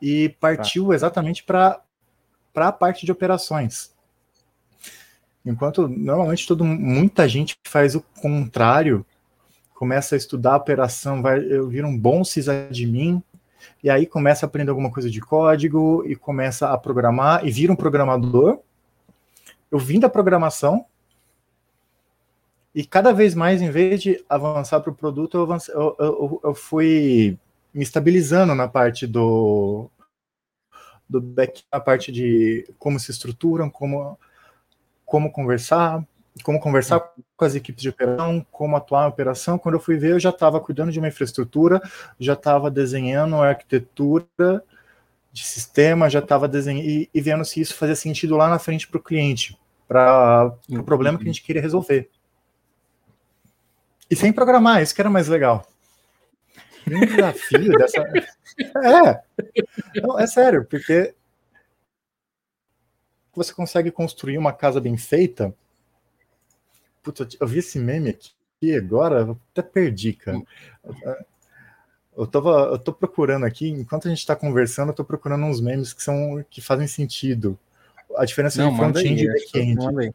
e 0.00 0.30
partiu 0.40 0.88
tá. 0.88 0.94
exatamente 0.96 1.44
para 1.44 1.80
a 2.56 2.72
parte 2.72 3.06
de 3.06 3.12
operações. 3.12 3.94
Enquanto 5.46 5.86
normalmente 5.86 6.48
todo, 6.48 6.64
muita 6.64 7.28
gente 7.28 7.56
faz 7.62 7.94
o 7.94 8.00
contrário, 8.20 9.06
começa 9.72 10.16
a 10.16 10.18
estudar 10.18 10.54
a 10.54 10.56
operação, 10.56 11.22
vai, 11.22 11.38
eu 11.38 11.68
viro 11.68 11.86
um 11.86 11.96
bom 11.96 12.24
sysadmin, 12.24 13.22
e 13.84 13.88
aí 13.88 14.04
começa 14.04 14.44
a 14.44 14.48
aprender 14.48 14.70
alguma 14.70 14.90
coisa 14.90 15.08
de 15.08 15.20
código 15.20 16.02
e 16.08 16.16
começa 16.16 16.72
a 16.72 16.76
programar 16.76 17.46
e 17.46 17.52
vira 17.52 17.72
um 17.72 17.76
programador. 17.76 18.58
Eu 19.70 19.78
vim 19.78 20.00
da 20.00 20.08
programação 20.08 20.86
e 22.74 22.84
cada 22.84 23.12
vez 23.12 23.34
mais, 23.34 23.60
em 23.60 23.70
vez 23.70 24.02
de 24.02 24.24
avançar 24.28 24.80
para 24.80 24.90
o 24.90 24.94
produto, 24.94 25.36
eu, 25.36 25.42
avancei, 25.42 25.74
eu, 25.74 25.96
eu, 25.98 26.40
eu, 26.44 26.54
fui 26.54 27.38
me 27.72 27.82
estabilizando 27.82 28.54
na 28.54 28.66
parte 28.68 29.06
do, 29.06 29.90
do 31.08 31.20
back, 31.20 31.62
na 31.72 31.80
parte 31.80 32.10
de 32.10 32.66
como 32.78 32.98
se 32.98 33.10
estruturam, 33.10 33.68
como 33.68 34.18
como 35.04 35.30
conversar, 35.30 36.02
como 36.42 36.58
conversar 36.58 36.98
com 37.36 37.44
as 37.44 37.54
equipes 37.54 37.82
de 37.82 37.90
operação, 37.90 38.46
como 38.50 38.76
atuar 38.76 39.02
na 39.02 39.08
operação. 39.08 39.58
Quando 39.58 39.74
eu 39.74 39.80
fui 39.80 39.98
ver, 39.98 40.12
eu 40.12 40.18
já 40.18 40.30
estava 40.30 40.58
cuidando 40.58 40.90
de 40.90 40.98
uma 40.98 41.08
infraestrutura, 41.08 41.82
já 42.18 42.32
estava 42.32 42.70
desenhando 42.70 43.36
a 43.36 43.48
arquitetura 43.48 44.64
de 45.30 45.44
sistema, 45.44 46.08
já 46.08 46.20
estava 46.20 46.48
desenhando 46.48 46.86
e, 46.86 47.10
e, 47.12 47.20
vendo 47.20 47.44
se 47.44 47.60
isso 47.60 47.74
fazia 47.74 47.94
sentido 47.94 48.36
lá 48.36 48.48
na 48.48 48.58
frente 48.58 48.88
para 48.88 48.98
o 48.98 49.02
cliente, 49.02 49.58
para 49.86 50.54
o 50.70 50.82
problema 50.82 51.18
que 51.18 51.24
a 51.24 51.26
gente 51.26 51.42
queria 51.42 51.60
resolver. 51.60 52.08
E 54.12 54.16
sem 54.16 54.30
programar, 54.30 54.82
isso 54.82 54.94
que 54.94 55.00
era 55.00 55.08
mais 55.08 55.26
legal. 55.26 55.66
Um 56.86 57.00
desafio 57.00 57.72
dessa. 57.78 58.02
É, 58.84 60.02
não, 60.02 60.18
é 60.18 60.26
sério, 60.26 60.66
porque 60.66 61.14
você 63.34 63.54
consegue 63.54 63.90
construir 63.90 64.36
uma 64.36 64.52
casa 64.52 64.82
bem 64.82 64.98
feita. 64.98 65.54
Putz, 67.02 67.38
eu 67.40 67.46
vi 67.46 67.60
esse 67.60 67.78
meme 67.78 68.10
aqui 68.10 68.76
agora, 68.76 69.34
até 69.50 69.62
perdi, 69.62 70.12
cara. 70.12 70.42
Eu, 72.14 72.26
tava, 72.26 72.68
eu 72.70 72.78
tô 72.78 72.92
procurando 72.92 73.46
aqui, 73.46 73.70
enquanto 73.70 74.08
a 74.08 74.10
gente 74.10 74.18
está 74.18 74.36
conversando, 74.36 74.90
eu 74.90 74.94
tô 74.94 75.06
procurando 75.06 75.46
uns 75.46 75.58
memes 75.58 75.94
que 75.94 76.02
são 76.02 76.44
que 76.50 76.60
fazem 76.60 76.86
sentido. 76.86 77.58
A 78.14 78.26
diferença 78.26 78.62
Não, 78.62 78.72
de 78.72 78.76
front-end 78.76 79.24
e 79.24 79.26
back-end. 79.26 80.14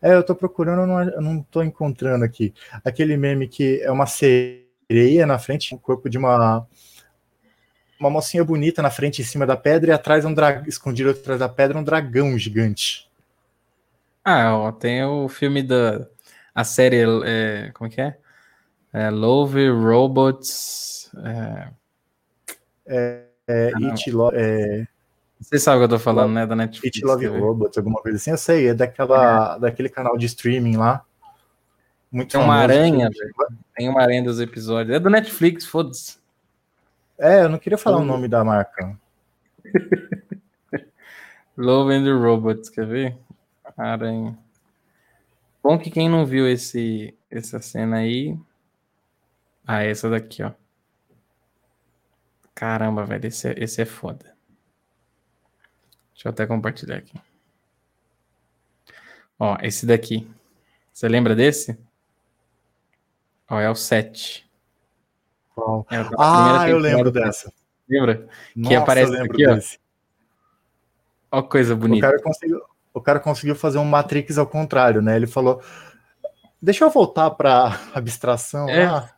É, 0.00 0.14
eu 0.14 0.22
tô 0.22 0.34
procurando, 0.34 0.82
eu 0.82 0.86
não, 0.86 1.02
eu 1.02 1.20
não 1.20 1.42
tô 1.42 1.62
encontrando 1.62 2.24
aqui. 2.24 2.54
Aquele 2.84 3.16
meme 3.16 3.48
que 3.48 3.80
é 3.82 3.90
uma 3.90 4.06
sereia 4.06 5.26
na 5.26 5.38
frente, 5.38 5.74
o 5.74 5.78
corpo 5.78 6.08
de 6.08 6.18
uma 6.18 6.66
uma 7.98 8.10
mocinha 8.10 8.44
bonita 8.44 8.80
na 8.80 8.90
frente 8.90 9.20
em 9.20 9.24
cima 9.24 9.44
da 9.44 9.56
pedra 9.56 9.90
e 9.90 9.92
atrás 9.92 10.24
um 10.24 10.32
dragão 10.32 10.64
escondido 10.66 11.10
atrás 11.10 11.40
da 11.40 11.48
pedra 11.48 11.76
um 11.76 11.82
dragão 11.82 12.38
gigante. 12.38 13.10
Ah, 14.24 14.56
ó, 14.56 14.72
tem 14.72 15.02
o 15.04 15.28
filme 15.28 15.62
da 15.62 16.06
a 16.54 16.64
série 16.64 17.04
é, 17.24 17.70
como 17.72 17.88
é 17.88 17.90
que 17.90 18.00
é? 18.00 18.16
é 18.92 19.10
Love 19.10 19.68
Robots 19.68 21.10
é, 21.24 21.68
é, 22.86 23.24
é, 23.46 23.72
ah, 23.74 23.90
It, 23.90 24.10
é 24.34 24.86
você 25.40 25.58
sabe 25.58 25.76
o 25.76 25.80
que 25.80 25.84
eu 25.84 25.98
tô 25.98 26.02
falando, 26.02 26.32
né? 26.32 26.46
Da 26.46 26.56
Netflix. 26.56 26.96
It 26.96 27.06
Love 27.06 27.26
Robots, 27.26 27.78
alguma 27.78 28.00
coisa 28.02 28.16
assim. 28.16 28.30
Eu 28.30 28.38
sei, 28.38 28.68
é 28.68 28.74
daquela, 28.74 29.56
é. 29.56 29.60
daquele 29.60 29.88
canal 29.88 30.16
de 30.16 30.26
streaming 30.26 30.76
lá. 30.76 31.04
Muito 32.10 32.32
Tem 32.32 32.40
uma 32.40 32.56
aranha, 32.56 33.08
velho. 33.10 33.34
Tem 33.76 33.88
uma 33.88 34.02
aranha 34.02 34.22
dos 34.22 34.40
episódios. 34.40 34.96
É 34.96 34.98
do 34.98 35.10
Netflix, 35.10 35.64
foda-se. 35.66 36.18
É, 37.18 37.42
eu 37.42 37.48
não 37.48 37.58
queria 37.58 37.78
falar 37.78 37.98
o 37.98 38.04
nome 38.04 38.28
da 38.28 38.42
marca. 38.42 38.98
Love 41.56 41.92
and 41.92 42.04
the 42.04 42.12
Robots, 42.12 42.68
quer 42.68 42.86
ver? 42.86 43.18
Aranha. 43.76 44.38
Bom 45.62 45.78
que 45.78 45.90
quem 45.90 46.08
não 46.08 46.24
viu 46.24 46.48
esse, 46.48 47.14
essa 47.30 47.60
cena 47.60 47.98
aí. 47.98 48.38
Ah, 49.66 49.82
essa 49.84 50.08
daqui, 50.08 50.42
ó. 50.42 50.52
Caramba, 52.54 53.04
velho, 53.04 53.26
esse 53.26 53.48
é, 53.48 53.54
esse 53.62 53.82
é 53.82 53.84
foda. 53.84 54.37
Deixa 56.18 56.26
eu 56.26 56.30
até 56.30 56.48
compartilhar 56.48 56.96
aqui. 56.96 57.16
Ó, 59.38 59.56
esse 59.62 59.86
daqui. 59.86 60.28
Você 60.92 61.06
lembra 61.08 61.32
desse? 61.32 61.78
Ó, 63.48 63.60
é 63.60 63.70
o 63.70 63.74
7. 63.76 64.44
Oh. 65.56 65.84
É 65.88 65.98
ah, 66.18 66.68
eu 66.68 66.76
lembro 66.76 67.12
dessa. 67.12 67.52
Lembra? 67.88 68.28
Nossa, 68.56 68.68
que 68.68 68.74
aparece 68.74 69.16
aqui, 69.16 69.46
desse. 69.46 69.78
ó. 71.30 71.38
Ó, 71.38 71.42
coisa 71.44 71.76
bonita. 71.76 72.08
O 72.08 72.10
cara, 72.10 72.22
conseguiu, 72.22 72.62
o 72.92 73.00
cara 73.00 73.20
conseguiu 73.20 73.54
fazer 73.54 73.78
um 73.78 73.84
Matrix 73.84 74.38
ao 74.38 74.46
contrário, 74.46 75.00
né? 75.00 75.14
Ele 75.14 75.28
falou: 75.28 75.62
Deixa 76.60 76.84
eu 76.84 76.90
voltar 76.90 77.30
para 77.30 77.78
abstração. 77.94 78.68
É. 78.68 78.86
Ah. 78.86 79.08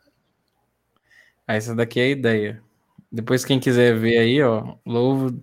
Essa 1.47 1.73
daqui 1.73 1.99
é 1.99 2.03
a 2.03 2.09
ideia. 2.09 2.63
Depois, 3.11 3.43
quem 3.43 3.59
quiser 3.59 3.97
ver 3.97 4.19
aí, 4.19 4.43
ó, 4.43 4.75
louvo. 4.85 5.41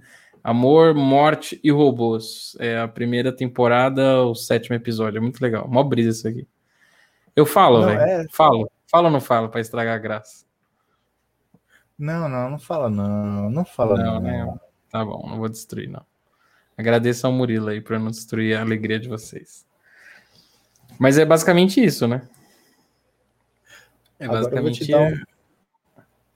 Amor, 0.49 0.95
Morte 0.95 1.61
e 1.63 1.71
Robôs. 1.71 2.57
É 2.59 2.79
a 2.79 2.89
primeira 2.89 3.31
temporada, 3.31 4.23
o 4.23 4.35
sétimo 4.35 4.75
episódio. 4.75 5.19
É 5.19 5.21
muito 5.21 5.43
legal. 5.43 5.69
Mó 5.69 5.83
brisa 5.83 6.09
isso 6.09 6.27
aqui. 6.27 6.49
Eu 7.37 7.45
falo, 7.45 7.85
velho. 7.85 8.01
É... 8.01 8.27
Falo. 8.33 8.71
Fala 8.91 9.09
ou 9.09 9.13
não 9.13 9.21
falo 9.21 9.51
para 9.51 9.61
estragar 9.61 9.95
a 9.95 9.99
graça? 9.99 10.47
Não, 11.99 12.31
não, 12.31 12.49
não 12.49 12.59
fala 12.59 12.89
não. 12.89 13.51
Não 13.51 13.63
fala 13.63 13.99
não. 13.99 14.15
não. 14.15 14.21
Né? 14.23 14.59
Tá 14.89 15.05
bom, 15.05 15.23
não 15.29 15.37
vou 15.37 15.51
destruir, 15.51 15.87
não. 15.87 16.07
Agradeço 16.79 17.27
ao 17.27 17.33
Murilo 17.35 17.69
aí 17.69 17.83
por 17.83 17.99
não 17.99 18.11
destruir 18.11 18.57
a 18.57 18.63
alegria 18.63 18.99
de 18.99 19.07
vocês. 19.07 19.67
Mas 20.99 21.19
é 21.19 21.27
basicamente 21.27 21.85
isso, 21.85 22.09
né? 22.09 22.27
É 24.19 24.27
basicamente 24.27 24.95
um... 24.95 25.23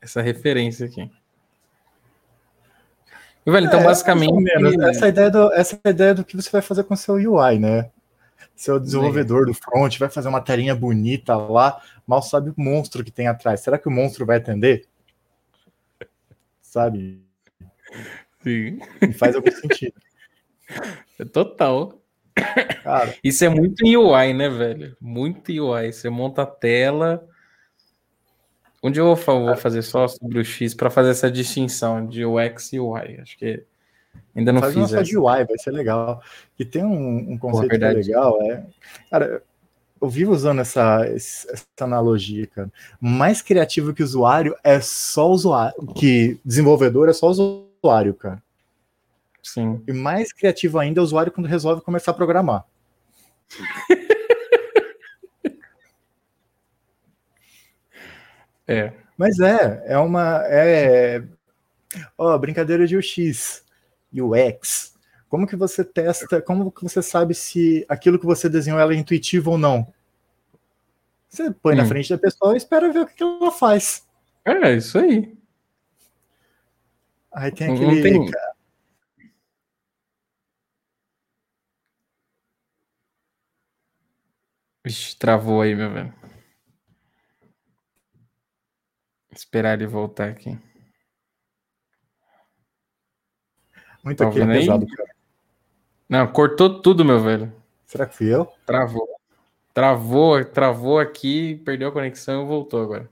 essa 0.03 0.21
referência 0.21 0.85
aqui. 0.85 1.11
Velho, 3.45 3.67
então, 3.67 3.81
é, 3.81 3.85
basicamente. 3.85 4.51
Essa 4.89 5.09
ideia, 5.09 5.31
do, 5.31 5.53
essa 5.53 5.81
ideia 5.85 6.15
do 6.15 6.25
que 6.25 6.37
você 6.37 6.51
vai 6.51 6.63
fazer 6.63 6.85
com 6.85 6.95
o 6.95 6.97
seu 6.97 7.15
UI, 7.15 7.59
né? 7.59 7.91
Seu 8.55 8.79
desenvolvedor 8.79 9.47
do 9.47 9.55
front 9.55 9.99
vai 9.99 10.09
fazer 10.09 10.29
uma 10.29 10.41
telinha 10.41 10.75
bonita 10.75 11.35
lá, 11.37 11.81
mal 12.07 12.23
sabe 12.23 12.51
o 12.51 12.55
monstro 12.57 13.03
que 13.03 13.11
tem 13.11 13.27
atrás. 13.27 13.61
Será 13.61 13.79
que 13.79 13.89
o 13.89 13.91
monstro 13.91 14.25
vai 14.25 14.37
atender? 14.37 14.87
Sabe? 16.61 17.21
Sim. 18.43 18.79
E 19.01 19.13
faz 19.13 19.35
algum 19.35 19.51
sentido. 19.51 19.95
É 21.19 21.25
total. 21.25 22.01
Cara, 22.83 23.15
Isso 23.23 23.45
é 23.45 23.49
muito 23.49 23.85
UI, 23.85 24.33
né, 24.33 24.49
velho? 24.49 24.97
Muito 25.01 25.51
UI. 25.51 25.93
Você 25.93 26.09
monta 26.09 26.43
a 26.43 26.47
tela, 26.47 27.27
Onde 28.83 28.99
eu 28.99 29.15
vou 29.15 29.57
fazer 29.57 29.83
só 29.83 30.09
sobre 30.09 30.41
o 30.41 30.45
X 30.45 30.75
para 30.75 30.91
fazer 30.91 31.11
essa 31.11 31.31
distinção 31.31 32.05
de 32.05 32.25
UX 32.25 32.73
e 32.73 32.81
UI. 32.81 33.21
Acho 33.21 33.39
que 33.39 33.63
ainda 34.35 34.53
não 34.53 34.61
Faz 34.61 34.75
fiz. 34.75 34.91
Faz 34.91 35.09
de 35.09 35.17
UI, 35.17 35.45
vai 35.45 35.59
ser 35.59 35.71
legal. 35.71 36.21
E 36.59 36.65
tem 36.65 36.85
um, 36.85 37.33
um 37.33 37.39
conceito 37.39 37.79
Pô, 37.79 37.85
é 37.85 37.93
legal, 37.93 38.43
é. 38.43 38.67
Cara, 39.09 39.43
eu 40.01 40.09
vivo 40.09 40.33
usando 40.33 40.61
essa, 40.61 41.07
essa 41.07 41.65
analogia, 41.81 42.45
cara. 42.49 42.73
Mais 43.01 43.41
criativo 43.41 43.95
que 43.95 44.03
usuário 44.03 44.57
é 44.65 44.81
só 44.81 45.31
usuário. 45.31 45.77
Que 45.95 46.41
desenvolvedor 46.45 47.09
é 47.09 47.13
só 47.13 47.29
usuário, 47.29 48.15
cara. 48.15 48.43
Sim. 49.41 49.81
E 49.87 49.93
mais 49.93 50.33
criativo 50.33 50.81
ainda 50.81 50.99
é 50.99 51.03
o 51.03 51.05
usuário 51.05 51.31
quando 51.31 51.47
resolve 51.47 51.83
começar 51.83 52.11
a 52.11 52.15
programar. 52.15 52.65
É. 58.67 58.93
Mas 59.17 59.39
é, 59.41 59.83
é 59.87 59.99
uma. 59.99 60.43
É, 60.47 61.23
ó, 62.17 62.37
brincadeira 62.39 62.87
de 62.87 62.97
UX, 62.97 63.65
UX. 64.13 64.93
Como 65.29 65.47
que 65.47 65.57
você 65.57 65.85
testa, 65.85 66.43
como 66.43 66.71
que 66.71 66.83
você 66.83 67.03
sabe 67.03 67.35
se 67.35 67.87
aquilo 67.89 68.19
que 68.19 68.27
você 68.27 68.49
desenhou 68.49 68.79
é 68.79 68.95
intuitivo 68.95 69.53
ou 69.53 69.59
não? 69.59 69.93
Você 71.29 71.51
põe 71.51 71.75
hum. 71.75 71.79
na 71.79 71.87
frente 71.87 72.11
da 72.11 72.19
pessoa 72.19 72.55
e 72.55 72.59
espera 72.59 72.93
ver 72.93 73.01
o 73.01 73.07
que 73.07 73.23
ela 73.23 73.51
faz. 73.51 74.07
É, 74.45 74.75
isso 74.75 74.99
aí. 74.99 75.35
Aí 77.33 77.51
tem 77.51 77.73
aquele. 77.73 78.03
Tem... 78.03 78.31
Vixe, 84.85 85.17
travou 85.17 85.63
aí, 85.63 85.75
meu 85.75 85.91
velho. 85.91 86.22
Esperar 89.35 89.75
ele 89.75 89.87
voltar 89.87 90.29
aqui. 90.29 90.59
Muito 94.05 94.19
tá 94.19 94.29
aqui 94.29 94.41
é 94.41 94.47
pesado, 94.47 94.87
cara. 94.87 95.11
Não, 96.09 96.27
cortou 96.27 96.83
tudo, 96.83 97.05
meu 97.05 97.21
velho. 97.21 97.53
Será 97.87 98.07
que 98.07 98.15
fui 98.15 98.27
eu? 98.27 98.47
Travou. 98.67 99.09
Travou, 99.73 100.45
travou 100.45 100.99
aqui, 100.99 101.57
perdeu 101.65 101.89
a 101.89 101.93
conexão 101.93 102.43
e 102.43 102.47
voltou 102.47 102.83
agora. 102.83 103.09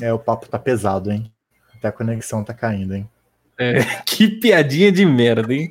É, 0.00 0.12
o 0.12 0.18
papo 0.18 0.48
tá 0.48 0.58
pesado, 0.58 1.12
hein? 1.12 1.32
Até 1.76 1.88
a 1.88 1.92
conexão 1.92 2.42
tá 2.42 2.52
caindo, 2.52 2.94
hein? 2.94 3.08
É, 3.56 3.74
que 4.04 4.26
piadinha 4.26 4.90
de 4.90 5.04
merda, 5.04 5.54
hein? 5.54 5.70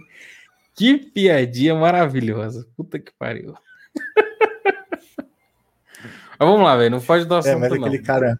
Que 0.73 0.97
piadinha 0.97 1.75
maravilhosa. 1.75 2.65
Puta 2.77 2.97
que 2.97 3.11
pariu. 3.19 3.53
mas 5.19 6.39
vamos 6.39 6.63
lá, 6.63 6.77
velho. 6.77 6.91
Não 6.91 7.01
foge 7.01 7.25
do 7.25 7.35
assunto, 7.35 7.51
é, 7.51 7.59
mas 7.59 7.73
aquele 7.73 7.97
não. 7.97 8.03
cara 8.05 8.39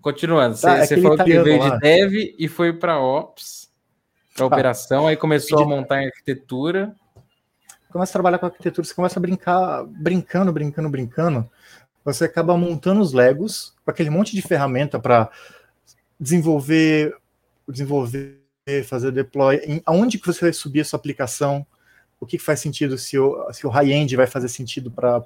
Continuando, 0.00 0.58
tá, 0.58 0.84
você, 0.84 0.94
é 0.94 1.02
falou 1.02 1.18
que 1.18 1.42
veio 1.42 1.58
lá. 1.58 1.70
de 1.70 1.78
dev 1.80 2.34
e 2.38 2.48
foi 2.48 2.72
para 2.72 3.00
ops, 3.00 3.70
para 4.34 4.48
tá. 4.48 4.54
operação, 4.54 5.06
aí 5.06 5.16
começou 5.16 5.62
a 5.62 5.66
montar 5.66 6.02
em 6.02 6.06
arquitetura. 6.06 6.94
Começa 7.90 8.12
a 8.12 8.14
trabalhar 8.14 8.38
com 8.38 8.46
arquitetura, 8.46 8.86
você 8.86 8.94
começa 8.94 9.18
a 9.18 9.22
brincar, 9.22 9.84
brincando, 9.84 10.52
brincando, 10.52 10.88
brincando. 10.88 11.50
Você 12.04 12.24
acaba 12.24 12.56
montando 12.56 13.00
os 13.00 13.12
Legos 13.12 13.74
com 13.84 13.90
aquele 13.90 14.10
monte 14.10 14.36
de 14.36 14.42
ferramenta 14.42 14.98
para 14.98 15.28
desenvolver, 16.20 17.16
desenvolver, 17.68 18.38
fazer 18.84 19.10
deploy. 19.10 19.56
Em, 19.64 19.82
aonde 19.84 20.18
que 20.18 20.26
você 20.26 20.40
vai 20.40 20.52
subir 20.52 20.80
a 20.80 20.84
sua 20.84 20.98
aplicação? 20.98 21.66
O 22.20 22.26
que, 22.26 22.38
que 22.38 22.44
faz 22.44 22.60
sentido 22.60 22.96
se 22.96 23.18
o, 23.18 23.52
se 23.52 23.66
o 23.66 23.70
high-end 23.70 24.14
vai 24.14 24.26
fazer 24.26 24.48
sentido 24.48 24.90
para 24.90 25.20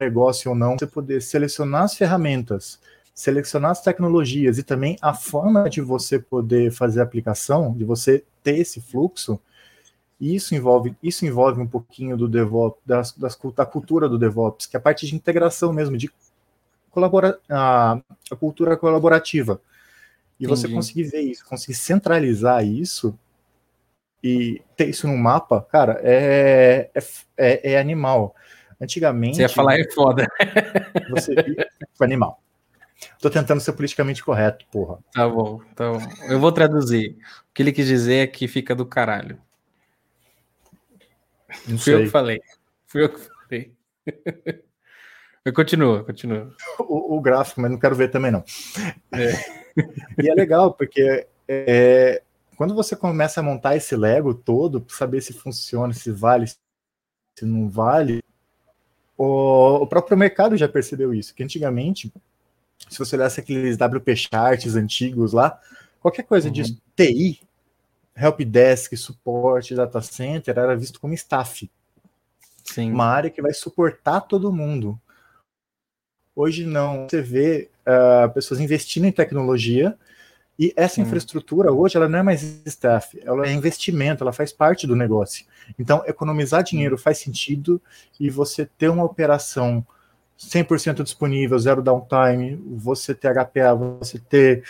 negócio 0.00 0.50
ou 0.50 0.56
não, 0.56 0.78
você 0.78 0.86
poder 0.86 1.20
selecionar 1.20 1.82
as 1.82 1.94
ferramentas, 1.94 2.80
selecionar 3.14 3.72
as 3.72 3.82
tecnologias 3.82 4.58
e 4.58 4.62
também 4.62 4.96
a 5.02 5.12
forma 5.12 5.68
de 5.68 5.80
você 5.80 6.18
poder 6.18 6.72
fazer 6.72 7.00
a 7.00 7.02
aplicação, 7.02 7.72
de 7.72 7.84
você 7.84 8.24
ter 8.42 8.58
esse 8.58 8.80
fluxo, 8.80 9.38
isso 10.20 10.54
envolve, 10.54 10.94
isso 11.02 11.24
envolve 11.24 11.60
um 11.60 11.66
pouquinho 11.66 12.16
do 12.16 12.28
DevOps, 12.28 12.80
das, 12.84 13.12
das, 13.12 13.38
da 13.54 13.64
cultura 13.64 14.08
do 14.08 14.18
DevOps, 14.18 14.66
que 14.66 14.76
é 14.76 14.78
a 14.78 14.82
parte 14.82 15.06
de 15.06 15.14
integração 15.14 15.72
mesmo, 15.72 15.96
de 15.96 16.10
colabora, 16.90 17.38
a, 17.48 18.00
a 18.30 18.36
cultura 18.36 18.76
colaborativa. 18.76 19.60
E 20.38 20.44
Entendi. 20.44 20.60
você 20.60 20.68
conseguir 20.68 21.04
ver 21.04 21.20
isso, 21.20 21.44
conseguir 21.46 21.74
centralizar 21.74 22.64
isso 22.64 23.18
e 24.22 24.60
ter 24.76 24.88
isso 24.88 25.06
no 25.06 25.16
mapa, 25.16 25.62
cara, 25.62 25.98
é, 26.02 26.90
é, 26.94 27.02
é, 27.36 27.72
é 27.72 27.80
animal. 27.80 28.34
Antigamente. 28.80 29.36
Você 29.36 29.42
ia 29.42 29.48
falar 29.48 29.78
é 29.78 29.90
foda. 29.92 30.26
Você 31.10 31.34
foi 31.94 32.06
animal. 32.06 32.42
Tô 33.20 33.30
tentando 33.30 33.60
ser 33.60 33.72
politicamente 33.72 34.22
correto, 34.22 34.66
porra. 34.70 34.98
Tá 35.12 35.28
bom, 35.28 35.60
tá 35.74 35.90
bom. 35.92 36.00
Eu 36.28 36.38
vou 36.38 36.52
traduzir. 36.52 37.16
O 37.50 37.54
que 37.54 37.62
ele 37.62 37.72
quis 37.72 37.86
dizer 37.86 38.16
é 38.16 38.26
que 38.26 38.46
fica 38.46 38.74
do 38.74 38.86
caralho. 38.86 39.40
Não 41.66 41.78
Fui 41.78 41.78
sei. 41.78 41.94
eu 41.94 42.00
que 42.04 42.08
falei. 42.08 42.40
Fui 42.86 43.04
eu 43.04 43.08
que 43.08 43.20
falei. 43.20 43.72
Continua, 45.54 46.04
continua. 46.04 46.54
O, 46.78 47.16
o, 47.16 47.20
gráfico, 47.20 47.62
mas 47.62 47.70
não 47.70 47.78
quero 47.78 47.96
ver 47.96 48.08
também, 48.08 48.30
não. 48.30 48.44
É. 49.12 49.60
E 50.22 50.28
é 50.28 50.34
legal, 50.34 50.74
porque 50.74 51.26
é, 51.48 52.22
quando 52.56 52.74
você 52.74 52.94
começa 52.94 53.40
a 53.40 53.42
montar 53.42 53.76
esse 53.76 53.96
Lego 53.96 54.34
todo, 54.34 54.80
para 54.80 54.94
saber 54.94 55.20
se 55.22 55.32
funciona, 55.32 55.94
se 55.94 56.10
vale, 56.10 56.46
se 56.46 57.46
não 57.46 57.68
vale, 57.70 58.22
o, 59.22 59.82
o 59.82 59.86
próprio 59.86 60.16
mercado 60.16 60.56
já 60.56 60.66
percebeu 60.66 61.12
isso. 61.12 61.34
Que 61.34 61.42
antigamente, 61.42 62.10
se 62.88 62.98
você 62.98 63.16
olhasse 63.16 63.38
aqueles 63.38 63.76
WP 63.76 64.16
charts 64.16 64.74
antigos 64.76 65.34
lá, 65.34 65.60
qualquer 66.00 66.22
coisa 66.22 66.48
uhum. 66.48 66.54
de 66.54 66.80
TI, 66.96 67.42
helpdesk, 68.16 68.96
suporte, 68.96 69.74
data 69.74 70.00
center, 70.00 70.58
era 70.58 70.74
visto 70.74 70.98
como 70.98 71.12
staff. 71.12 71.70
Sim. 72.64 72.92
Uma 72.92 73.04
área 73.04 73.28
que 73.28 73.42
vai 73.42 73.52
suportar 73.52 74.22
todo 74.22 74.50
mundo. 74.50 74.98
Hoje 76.34 76.64
não. 76.64 77.06
Você 77.06 77.20
vê 77.20 77.68
uh, 77.86 78.32
pessoas 78.32 78.58
investindo 78.58 79.04
em 79.04 79.12
tecnologia 79.12 79.98
e 80.60 80.74
essa 80.76 81.00
hum. 81.00 81.04
infraestrutura 81.04 81.72
hoje 81.72 81.96
ela 81.96 82.06
não 82.06 82.18
é 82.18 82.22
mais 82.22 82.42
staff, 82.66 83.18
ela 83.24 83.46
é 83.46 83.52
investimento, 83.52 84.22
ela 84.22 84.32
faz 84.32 84.52
parte 84.52 84.86
do 84.86 84.94
negócio. 84.94 85.46
Então, 85.78 86.04
economizar 86.06 86.62
dinheiro 86.62 86.98
faz 86.98 87.16
sentido 87.16 87.80
e 88.20 88.28
você 88.28 88.66
ter 88.66 88.90
uma 88.90 89.02
operação 89.02 89.84
100% 90.38 91.02
disponível, 91.02 91.58
zero 91.58 91.82
downtime, 91.82 92.56
você 92.76 93.14
ter 93.14 93.32
HPA, 93.32 93.74
você 93.74 94.18
ter 94.18 94.62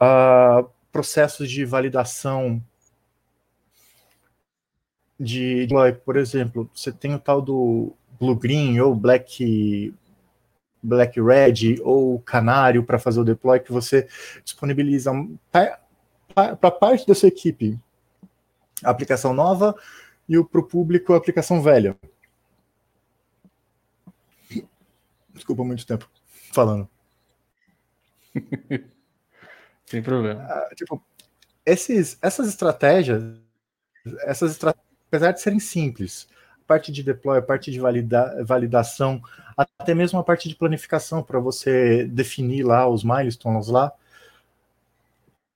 uh, 0.00 0.68
processos 0.90 1.48
de 1.48 1.64
validação 1.64 2.60
de, 5.18 5.68
por 6.04 6.16
exemplo, 6.16 6.68
você 6.74 6.90
tem 6.90 7.14
o 7.14 7.20
tal 7.20 7.40
do 7.40 7.92
Blue 8.18 8.34
Green 8.34 8.80
ou 8.80 8.96
Black 8.96 9.94
Black 10.86 11.20
Red 11.20 11.80
ou 11.82 12.20
Canário 12.20 12.84
para 12.84 12.98
fazer 12.98 13.20
o 13.20 13.24
deploy 13.24 13.60
que 13.60 13.72
você 13.72 14.08
disponibiliza 14.44 15.12
para 15.50 16.70
parte 16.70 17.06
da 17.06 17.14
sua 17.14 17.28
equipe 17.28 17.78
a 18.84 18.90
aplicação 18.90 19.32
nova 19.32 19.74
e 20.28 20.42
para 20.44 20.60
o 20.60 20.66
público 20.66 21.12
a 21.12 21.16
aplicação 21.16 21.62
velha. 21.62 21.96
Desculpa 25.34 25.64
muito 25.64 25.86
tempo 25.86 26.08
falando. 26.52 26.88
Sem 29.86 30.02
problema. 30.02 30.42
Ah, 30.42 30.70
tipo, 30.74 31.02
esses, 31.64 32.18
essas 32.20 32.48
estratégias, 32.48 33.22
essas 34.22 34.52
estratégias, 34.52 34.86
apesar 35.08 35.32
de 35.32 35.40
serem 35.40 35.60
simples, 35.60 36.28
parte 36.66 36.92
de 36.92 37.02
deploy, 37.02 37.38
a 37.38 37.42
parte 37.42 37.70
de 37.70 37.80
valida, 37.80 38.44
validação, 38.44 39.20
até 39.56 39.94
mesmo 39.94 40.18
a 40.18 40.24
parte 40.24 40.48
de 40.48 40.54
planificação 40.54 41.22
para 41.22 41.38
você 41.38 42.04
definir 42.06 42.64
lá 42.64 42.88
os 42.88 43.04
milestones 43.04 43.68
lá, 43.68 43.92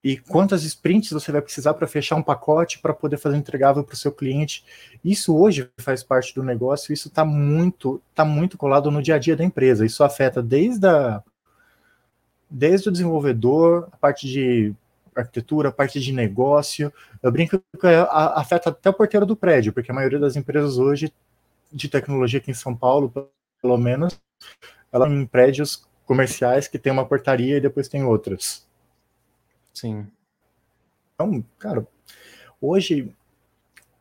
e 0.03 0.17
quantas 0.17 0.65
sprints 0.65 1.11
você 1.11 1.31
vai 1.31 1.43
precisar 1.43 1.75
para 1.75 1.87
fechar 1.87 2.17
um 2.17 2.23
pacote 2.23 2.79
para 2.79 2.95
poder 2.95 3.19
fazer 3.19 3.37
entregável 3.37 3.85
para 3.85 3.93
o 3.93 3.97
seu 3.97 4.11
cliente. 4.11 4.65
Isso 5.05 5.37
hoje 5.37 5.69
faz 5.79 6.03
parte 6.03 6.35
do 6.35 6.43
negócio, 6.43 6.93
isso 6.93 7.09
está 7.09 7.23
muito, 7.23 8.01
tá 8.15 8.25
muito 8.25 8.57
colado 8.57 8.91
no 8.91 9.03
dia 9.03 9.17
a 9.17 9.19
dia 9.19 9.37
da 9.37 9.45
empresa. 9.45 9.85
Isso 9.85 10.03
afeta 10.03 10.43
desde, 10.43 10.87
a, 10.87 11.23
desde 12.49 12.89
o 12.89 12.93
desenvolvedor, 12.93 13.89
a 13.93 13.97
parte 13.99 14.27
de 14.27 14.75
arquitetura, 15.21 15.73
parte 15.73 16.01
de 16.01 16.12
negócio. 16.12 16.93
Eu 17.23 17.31
brinco 17.31 17.59
que 17.59 17.87
afeta 18.11 18.71
até 18.71 18.91
o 18.91 18.95
porteiro 18.95 19.27
do 19.27 19.37
prédio, 19.37 19.73
porque 19.73 19.91
a 19.91 19.95
maioria 19.95 20.18
das 20.18 20.37
empresas 20.37 20.79
hoje 20.79 21.12
de 21.73 21.89
tecnologia 21.89 22.39
aqui 22.39 22.51
em 22.51 22.55
São 22.55 22.75
Paulo, 22.75 23.12
pelo 23.61 23.79
menos, 23.79 24.21
ela 24.93 25.09
em 25.09 25.27
prédios 25.27 25.87
comerciais 26.05 26.66
que 26.66 26.79
tem 26.79 26.93
uma 26.93 27.07
portaria 27.07 27.57
e 27.57 27.61
depois 27.61 27.89
tem 27.89 28.03
outras. 28.03 28.66
Sim. 29.73 30.07
Então, 31.14 31.45
cara, 31.59 31.87
hoje, 32.61 33.14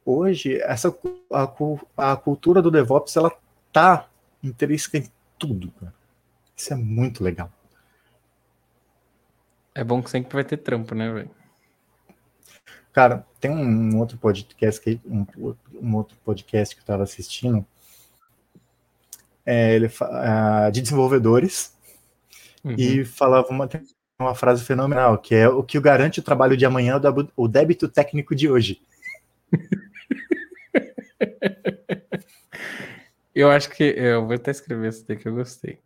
hoje 0.04 0.60
essa 0.62 0.94
a, 1.32 2.12
a 2.12 2.16
cultura 2.16 2.62
do 2.62 2.72
DevOps 2.72 3.16
ela 3.16 3.32
tá 3.72 4.08
intrínseca 4.42 4.98
em 4.98 5.10
tudo, 5.38 5.72
cara. 5.80 5.94
Isso 6.56 6.74
é 6.74 6.76
muito 6.76 7.24
legal. 7.24 7.52
É 9.80 9.84
bom 9.84 10.04
que 10.04 10.10
sempre 10.10 10.34
vai 10.34 10.44
ter 10.44 10.58
trampo, 10.58 10.94
né, 10.94 11.10
velho? 11.10 11.32
Cara, 12.92 13.26
tem 13.40 13.50
um 13.50 13.98
outro 13.98 14.18
podcast 14.18 14.82
que 14.82 15.00
um, 15.06 15.26
um 15.82 15.96
outro 15.96 16.18
podcast 16.26 16.76
que 16.76 16.82
eu 16.82 16.84
estava 16.84 17.04
assistindo, 17.04 17.66
é, 19.46 19.74
ele 19.74 19.86
uh, 19.86 20.70
de 20.70 20.82
desenvolvedores 20.82 21.74
uhum. 22.62 22.76
e 22.78 23.06
falava 23.06 23.48
uma 23.48 23.70
uma 24.20 24.36
frase 24.36 24.66
fenomenal, 24.66 25.18
que 25.18 25.34
é 25.34 25.48
o 25.48 25.64
que 25.64 25.80
garante 25.80 26.20
o 26.20 26.24
trabalho 26.24 26.58
de 26.58 26.66
amanhã 26.66 27.00
é 27.02 27.28
o 27.38 27.48
débito 27.48 27.88
técnico 27.88 28.36
de 28.36 28.50
hoje. 28.50 28.82
eu 33.34 33.50
acho 33.50 33.70
que 33.70 33.86
eu 33.86 34.28
vou 34.28 34.36
até 34.36 34.52
escrever 34.52 34.90
isso 34.90 35.08
daqui 35.08 35.22
que 35.22 35.30
eu 35.30 35.36
gostei. 35.36 35.80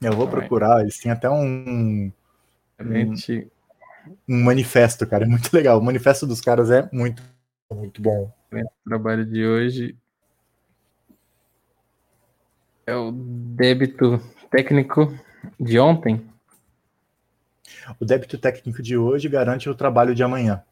Eu 0.00 0.12
vou 0.12 0.28
procurar, 0.28 0.82
eles 0.82 0.98
têm 0.98 1.10
até 1.10 1.28
um, 1.28 2.12
um, 2.80 3.14
um 4.28 4.44
manifesto, 4.44 5.06
cara, 5.06 5.24
é 5.24 5.28
muito 5.28 5.52
legal. 5.52 5.78
O 5.78 5.84
manifesto 5.84 6.26
dos 6.26 6.40
caras 6.40 6.70
é 6.70 6.88
muito, 6.92 7.22
muito 7.70 8.00
bom. 8.02 8.32
O 8.52 8.88
trabalho 8.88 9.24
de 9.24 9.44
hoje 9.44 9.96
é 12.86 12.94
o 12.94 13.10
débito 13.10 14.20
técnico 14.50 15.12
de 15.58 15.78
ontem? 15.78 16.24
O 17.98 18.04
débito 18.04 18.38
técnico 18.38 18.82
de 18.82 18.96
hoje 18.96 19.28
garante 19.28 19.68
o 19.68 19.74
trabalho 19.74 20.14
de 20.14 20.22
amanhã. 20.22 20.62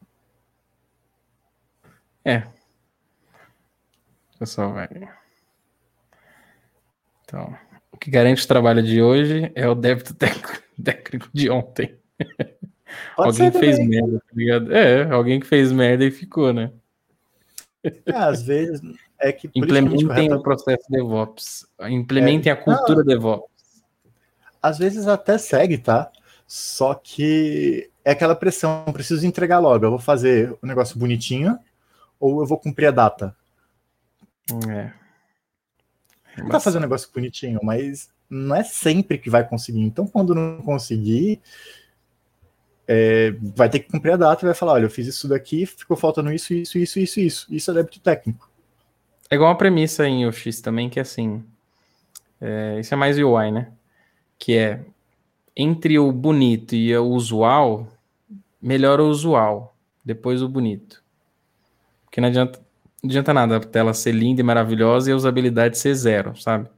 É. 2.23 2.43
Pessoal, 4.39 4.73
vai. 4.73 4.89
Então, 7.23 7.57
o 7.95 7.97
que 7.97 8.11
garante 8.11 8.43
o 8.43 8.47
trabalho 8.47 8.83
de 8.83 9.01
hoje 9.01 9.51
é 9.55 9.67
o 9.67 9.73
débito 9.73 10.13
técnico 10.83 11.29
de 11.33 11.49
ontem. 11.49 11.97
alguém 13.17 13.49
que 13.49 13.59
fez 13.59 13.79
merda, 13.79 14.19
tá 14.19 14.35
ligado? 14.35 14.75
É, 14.75 15.09
alguém 15.09 15.39
que 15.39 15.47
fez 15.47 15.71
merda 15.71 16.03
e 16.03 16.11
ficou, 16.11 16.53
né? 16.53 16.71
É, 17.83 18.11
às 18.11 18.43
vezes 18.43 18.81
é 19.17 19.31
que 19.31 19.49
implementem 19.55 20.33
o 20.33 20.41
processo 20.41 20.83
DevOps, 20.89 21.65
implementem 21.81 22.49
é, 22.49 22.53
a 22.53 22.57
cultura 22.57 22.97
não, 22.99 23.05
DevOps. 23.05 23.49
Às 24.61 24.77
vezes 24.77 25.07
até 25.07 25.37
segue, 25.37 25.77
tá? 25.77 26.11
Só 26.45 26.95
que 26.95 27.89
é 28.03 28.11
aquela 28.11 28.35
pressão, 28.35 28.83
preciso 28.91 29.25
entregar 29.25 29.59
logo. 29.59 29.85
Eu 29.85 29.91
vou 29.91 29.99
fazer 29.99 30.51
o 30.51 30.59
um 30.63 30.67
negócio 30.67 30.99
bonitinho 30.99 31.57
ou 32.19 32.41
eu 32.41 32.45
vou 32.45 32.57
cumprir 32.57 32.87
a 32.87 32.91
data. 32.91 33.35
É. 34.67 35.04
Não 36.37 36.49
tá 36.49 36.59
fazendo 36.59 36.81
um 36.81 36.85
negócio 36.85 37.09
bonitinho, 37.13 37.59
mas 37.63 38.09
não 38.29 38.55
é 38.55 38.63
sempre 38.63 39.17
que 39.17 39.29
vai 39.29 39.47
conseguir. 39.47 39.81
Então, 39.81 40.07
quando 40.07 40.35
não 40.35 40.61
conseguir, 40.61 41.39
é, 42.87 43.33
vai 43.41 43.69
ter 43.69 43.79
que 43.79 43.91
cumprir 43.91 44.13
a 44.13 44.17
data 44.17 44.43
e 44.43 44.47
vai 44.47 44.55
falar: 44.55 44.73
olha, 44.73 44.85
eu 44.85 44.89
fiz 44.89 45.07
isso 45.07 45.27
daqui, 45.27 45.65
ficou 45.65 45.97
faltando 45.97 46.31
isso, 46.31 46.53
isso, 46.53 46.77
isso, 46.77 46.99
isso, 46.99 47.19
isso. 47.19 47.47
Isso 47.49 47.71
é 47.71 47.73
débito 47.73 47.99
técnico. 47.99 48.49
É 49.29 49.35
igual 49.35 49.49
uma 49.49 49.57
premissa 49.57 50.07
em 50.07 50.27
UX 50.27 50.61
também, 50.61 50.89
que 50.89 50.99
é 50.99 51.01
assim. 51.01 51.43
É, 52.39 52.79
isso 52.79 52.93
é 52.93 52.97
mais 52.97 53.17
UI, 53.17 53.51
né? 53.51 53.71
Que 54.37 54.57
é 54.57 54.85
entre 55.55 55.97
o 55.97 56.11
bonito 56.11 56.75
e 56.75 56.95
o 56.95 57.05
usual, 57.05 57.87
melhor 58.61 58.99
o 58.99 59.07
usual, 59.07 59.75
depois 60.03 60.41
o 60.41 60.49
bonito. 60.49 61.03
Porque 62.03 62.19
não 62.19 62.27
adianta, 62.27 62.64
não 63.03 63.09
adianta 63.09 63.33
nada 63.33 63.57
a 63.57 63.59
tela 63.59 63.93
ser 63.93 64.11
linda 64.11 64.41
e 64.41 64.43
maravilhosa 64.43 65.09
e 65.09 65.13
a 65.13 65.15
usabilidade 65.15 65.77
ser 65.77 65.93
zero, 65.93 66.35
sabe? 66.35 66.69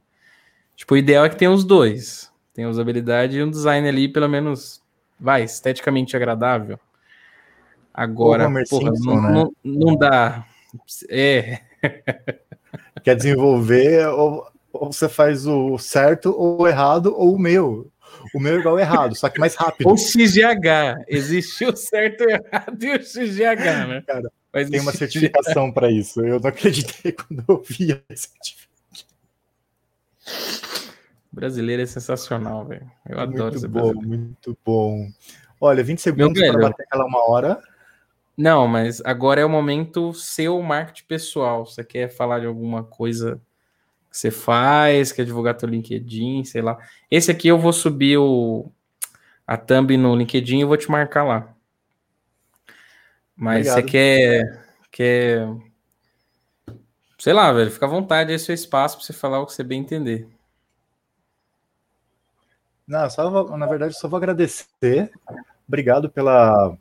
Tipo, 0.76 0.94
o 0.94 0.96
ideal 0.96 1.24
é 1.24 1.28
que 1.28 1.36
tenha 1.36 1.50
os 1.50 1.64
dois. 1.64 2.30
Tem 2.54 2.64
a 2.64 2.68
usabilidade 2.68 3.38
e 3.38 3.42
um 3.42 3.50
design 3.50 3.88
ali, 3.88 4.08
pelo 4.08 4.28
menos, 4.28 4.82
vai, 5.18 5.42
esteticamente 5.42 6.16
agradável. 6.16 6.78
Agora, 7.92 8.48
porra, 8.68 8.92
não, 9.00 9.22
né? 9.22 9.30
não, 9.32 9.52
não 9.64 9.96
dá. 9.96 10.46
É. 11.10 11.60
Quer 13.02 13.16
desenvolver, 13.16 14.06
ou, 14.08 14.46
ou, 14.72 14.92
você 14.92 15.08
faz 15.08 15.46
o 15.46 15.78
certo 15.78 16.30
ou 16.30 16.62
o 16.62 16.68
errado, 16.68 17.12
ou 17.16 17.34
o 17.34 17.38
meu. 17.38 17.90
O 18.34 18.40
meu 18.40 18.56
é 18.56 18.58
igual 18.58 18.74
ao 18.74 18.80
errado, 18.80 19.16
só 19.16 19.28
que 19.28 19.40
mais 19.40 19.54
rápido. 19.54 19.88
O 19.90 19.96
XGH. 19.96 21.04
Existe 21.08 21.64
o 21.64 21.76
certo, 21.76 22.24
o 22.24 22.30
errado 22.30 22.82
e 22.82 22.96
o 22.96 23.02
XGH, 23.02 23.86
né? 23.88 24.02
Cara, 24.06 24.30
Mas 24.52 24.70
tem 24.70 24.80
uma 24.80 24.92
certificação 24.92 25.70
para 25.72 25.90
isso. 25.90 26.20
Eu 26.20 26.40
não 26.40 26.48
acreditei 26.48 27.12
quando 27.12 27.44
eu 27.48 27.62
vi 27.62 27.92
a 27.92 28.16
certificação. 28.16 28.68
Brasileiro 31.30 31.82
é 31.82 31.86
sensacional, 31.86 32.64
velho. 32.66 32.90
Eu 33.08 33.16
muito 33.18 33.34
adoro 33.34 33.56
esse 33.56 33.68
bom, 33.68 33.92
brasileiro. 33.92 34.08
Muito 34.08 34.58
bom. 34.64 35.08
Olha, 35.60 35.82
20 35.82 36.00
segundos 36.00 36.40
para 36.40 36.58
bater 36.58 36.82
aquela 36.84 37.04
uma 37.04 37.30
hora. 37.30 37.60
Não, 38.36 38.68
mas 38.68 39.02
agora 39.04 39.40
é 39.40 39.44
o 39.44 39.48
momento 39.48 40.14
seu 40.14 40.60
marketing 40.62 41.06
pessoal. 41.06 41.66
Você 41.66 41.82
quer 41.82 42.08
falar 42.08 42.40
de 42.40 42.46
alguma 42.46 42.84
coisa 42.84 43.40
que 44.10 44.16
você 44.16 44.30
faz, 44.30 45.10
quer 45.10 45.24
divulgar 45.24 45.56
teu 45.56 45.68
LinkedIn, 45.68 46.44
sei 46.44 46.62
lá. 46.62 46.78
Esse 47.10 47.30
aqui 47.30 47.48
eu 47.48 47.58
vou 47.58 47.72
subir 47.72 48.16
o, 48.16 48.70
a 49.46 49.56
thumb 49.56 49.96
no 49.96 50.14
LinkedIn 50.14 50.60
e 50.60 50.64
vou 50.64 50.76
te 50.76 50.90
marcar 50.90 51.24
lá. 51.24 51.54
Mas 53.38 53.68
Obrigado. 53.68 53.74
você 53.76 53.82
quer, 53.84 54.64
quer. 54.90 55.48
Sei 57.16 57.32
lá, 57.32 57.52
velho, 57.52 57.70
fica 57.70 57.86
à 57.86 57.88
vontade, 57.88 58.32
esse 58.32 58.50
é 58.50 58.52
o 58.52 58.54
espaço 58.54 58.96
para 58.96 59.06
você 59.06 59.12
falar 59.12 59.40
o 59.40 59.46
que 59.46 59.52
você 59.52 59.62
bem 59.62 59.80
entender. 59.80 60.28
Não, 62.86 63.08
só, 63.08 63.56
na 63.56 63.66
verdade, 63.66 63.96
só 63.96 64.08
vou 64.08 64.16
agradecer. 64.16 65.12
Obrigado 65.68 66.10
pela, 66.10 66.76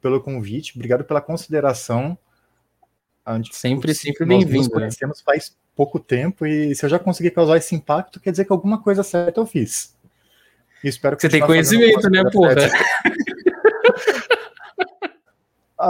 pelo 0.00 0.20
convite, 0.20 0.72
obrigado 0.74 1.04
pela 1.04 1.20
consideração. 1.20 2.18
Sempre, 3.52 3.94
sempre 3.94 4.24
bem-vindo. 4.24 4.52
Nós 4.54 4.66
nos 4.66 4.68
né? 4.68 4.74
conhecemos 4.74 5.20
faz 5.20 5.56
pouco 5.76 6.00
tempo 6.00 6.44
e 6.44 6.74
se 6.74 6.84
eu 6.84 6.90
já 6.90 6.98
consegui 6.98 7.30
causar 7.30 7.58
esse 7.58 7.76
impacto, 7.76 8.18
quer 8.18 8.32
dizer 8.32 8.44
que 8.44 8.52
alguma 8.52 8.82
coisa 8.82 9.04
certa 9.04 9.40
eu 9.40 9.46
fiz. 9.46 9.96
E 10.82 10.88
espero 10.88 11.16
que 11.16 11.22
Você 11.22 11.28
tem 11.28 11.40
conhecimento, 11.40 12.10
né, 12.10 12.22
porra? 12.32 12.56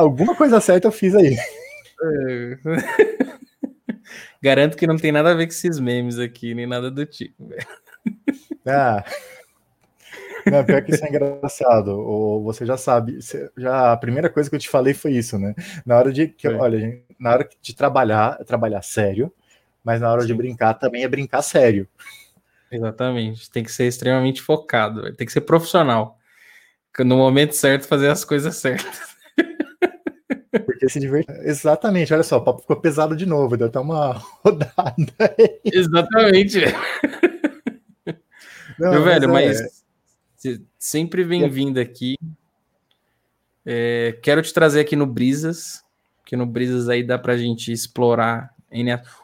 alguma 0.01 0.35
coisa 0.35 0.61
certa 0.61 0.89
eu 0.89 0.93
fiz 0.93 1.15
aí. 1.15 1.37
É. 1.37 2.59
Garanto 4.43 4.77
que 4.77 4.87
não 4.87 4.97
tem 4.97 5.13
nada 5.13 5.31
a 5.31 5.35
ver 5.35 5.47
com 5.47 5.53
esses 5.53 5.79
memes 5.79 6.19
aqui, 6.19 6.55
nem 6.55 6.67
nada 6.67 6.91
do 6.91 7.07
tipo. 7.07 7.49
Ah, 8.67 9.05
não, 10.51 10.65
pior 10.65 10.83
que 10.83 10.93
isso 10.93 11.05
é 11.05 11.09
engraçado. 11.09 11.89
Ou 11.89 12.43
você 12.43 12.67
já 12.67 12.77
sabe, 12.77 13.19
já 13.57 13.93
a 13.93 13.97
primeira 13.97 14.29
coisa 14.29 14.49
que 14.49 14.57
eu 14.57 14.61
te 14.61 14.69
falei 14.69 14.95
foi 14.95 15.13
isso, 15.13 15.39
né? 15.39 15.55
Na 15.87 15.97
hora 15.97 16.13
de 16.13 16.29
que, 16.29 16.49
olha, 16.49 17.01
na 17.19 17.33
hora 17.33 17.49
de 17.61 17.75
trabalhar, 17.75 18.37
é 18.41 18.45
trabalhar 18.45 18.83
sério, 18.83 19.33
mas 19.85 20.01
na 20.01 20.11
hora 20.11 20.23
Sim. 20.23 20.29
de 20.29 20.35
brincar 20.35 20.75
também 20.75 21.05
é 21.05 21.09
brincar 21.09 21.43
sério. 21.43 21.89
Exatamente. 22.71 23.51
Tem 23.51 23.63
que 23.63 23.71
ser 23.71 23.87
extremamente 23.87 24.43
focado, 24.43 25.15
tem 25.15 25.27
que 25.27 25.33
ser 25.33 25.43
profissional. 25.43 26.19
No 26.99 27.17
momento 27.17 27.53
certo 27.53 27.87
fazer 27.87 28.09
as 28.09 28.25
coisas 28.25 28.57
certas. 28.57 29.12
Porque 30.65 30.89
se 30.89 31.01
diverte. 31.01 31.31
Exatamente, 31.43 32.13
olha 32.13 32.23
só, 32.23 32.39
o 32.39 32.45
papo 32.45 32.61
ficou 32.61 32.77
pesado 32.77 33.17
de 33.17 33.27
novo, 33.27 33.57
deu 33.57 33.69
até 33.69 33.81
uma 33.81 34.13
rodada 34.45 34.95
aí. 35.19 35.61
Exatamente. 35.65 36.61
Não, 38.79 38.91
Meu 38.93 39.05
velho, 39.05 39.29
mas, 39.29 39.61
é... 39.61 39.63
mas 39.63 39.83
Sempre 40.77 41.25
bem-vindo 41.25 41.79
aqui. 41.79 42.17
É, 43.65 44.19
quero 44.21 44.43
te 44.43 44.53
trazer 44.53 44.81
aqui 44.81 44.97
no 44.97 45.07
Brisas, 45.07 45.85
que 46.25 46.37
no 46.37 46.45
Brisas 46.45 46.89
aí 46.89 47.05
dá 47.05 47.17
para 47.17 47.35
a 47.35 47.37
gente 47.37 47.71
explorar. 47.71 48.53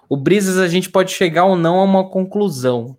O 0.08 0.16
Brisas 0.16 0.58
a 0.58 0.68
gente 0.68 0.88
pode 0.88 1.10
chegar 1.10 1.44
ou 1.44 1.56
não 1.56 1.80
a 1.80 1.84
uma 1.84 2.08
conclusão. 2.08 2.96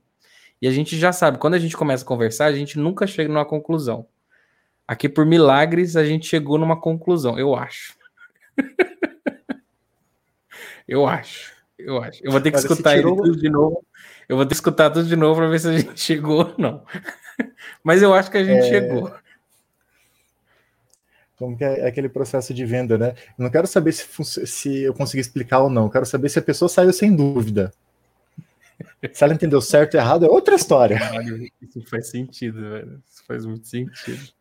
E 0.61 0.67
a 0.67 0.71
gente 0.71 0.97
já 0.97 1.13
sabe, 1.13 1.37
quando 1.37 1.53
a 1.53 1.59
gente 1.59 1.77
começa 1.77 2.03
a 2.03 2.07
conversar, 2.07 2.47
a 2.47 2.53
gente 2.53 2.77
nunca 2.77 3.07
chega 3.07 3.29
numa 3.29 3.45
conclusão. 3.45 4.05
Aqui, 4.85 5.07
por 5.07 5.25
milagres, 5.25 5.95
a 5.95 6.03
gente 6.03 6.27
chegou 6.27 6.57
numa 6.57 6.79
conclusão, 6.79 7.39
eu 7.39 7.55
acho. 7.55 7.95
eu 10.87 11.07
acho. 11.07 11.53
Eu 11.77 12.01
acho. 12.01 12.23
Eu 12.23 12.31
vou 12.31 12.41
ter 12.41 12.51
que 12.51 12.57
escutar 12.57 12.95
tirou... 12.95 13.15
tudo 13.15 13.37
de 13.37 13.49
novo. 13.49 13.85
Eu 14.27 14.35
vou 14.35 14.45
ter 14.45 14.49
que 14.49 14.55
escutar 14.55 14.89
tudo 14.89 15.07
de 15.07 15.15
novo 15.15 15.39
para 15.39 15.49
ver 15.49 15.59
se 15.59 15.67
a 15.67 15.77
gente 15.77 15.95
chegou 15.99 16.45
ou 16.45 16.55
não. 16.57 16.83
Mas 17.83 18.01
eu 18.01 18.13
acho 18.13 18.29
que 18.29 18.37
a 18.37 18.43
gente 18.43 18.65
é... 18.65 18.69
chegou. 18.69 19.13
Como 21.37 21.57
que 21.57 21.63
é, 21.63 21.79
é 21.79 21.87
aquele 21.87 22.09
processo 22.09 22.53
de 22.53 22.65
venda, 22.65 22.97
né? 22.97 23.13
Eu 23.37 23.43
não 23.43 23.49
quero 23.49 23.65
saber 23.65 23.93
se, 23.93 24.05
se 24.45 24.81
eu 24.81 24.93
consegui 24.93 25.21
explicar 25.21 25.59
ou 25.59 25.69
não. 25.69 25.85
Eu 25.85 25.89
quero 25.89 26.05
saber 26.05 26.27
se 26.27 26.37
a 26.37 26.41
pessoa 26.41 26.67
saiu 26.67 26.91
sem 26.91 27.15
dúvida. 27.15 27.71
Se 29.13 29.23
ela 29.23 29.33
entendeu 29.33 29.61
certo 29.61 29.95
ou 29.95 30.01
errado, 30.01 30.25
é 30.25 30.29
outra 30.29 30.55
história. 30.55 30.99
Isso 31.61 31.81
faz 31.89 32.09
sentido, 32.09 32.69
velho. 32.69 33.01
Isso 33.09 33.23
faz 33.25 33.45
muito 33.45 33.67
sentido. 33.67 34.33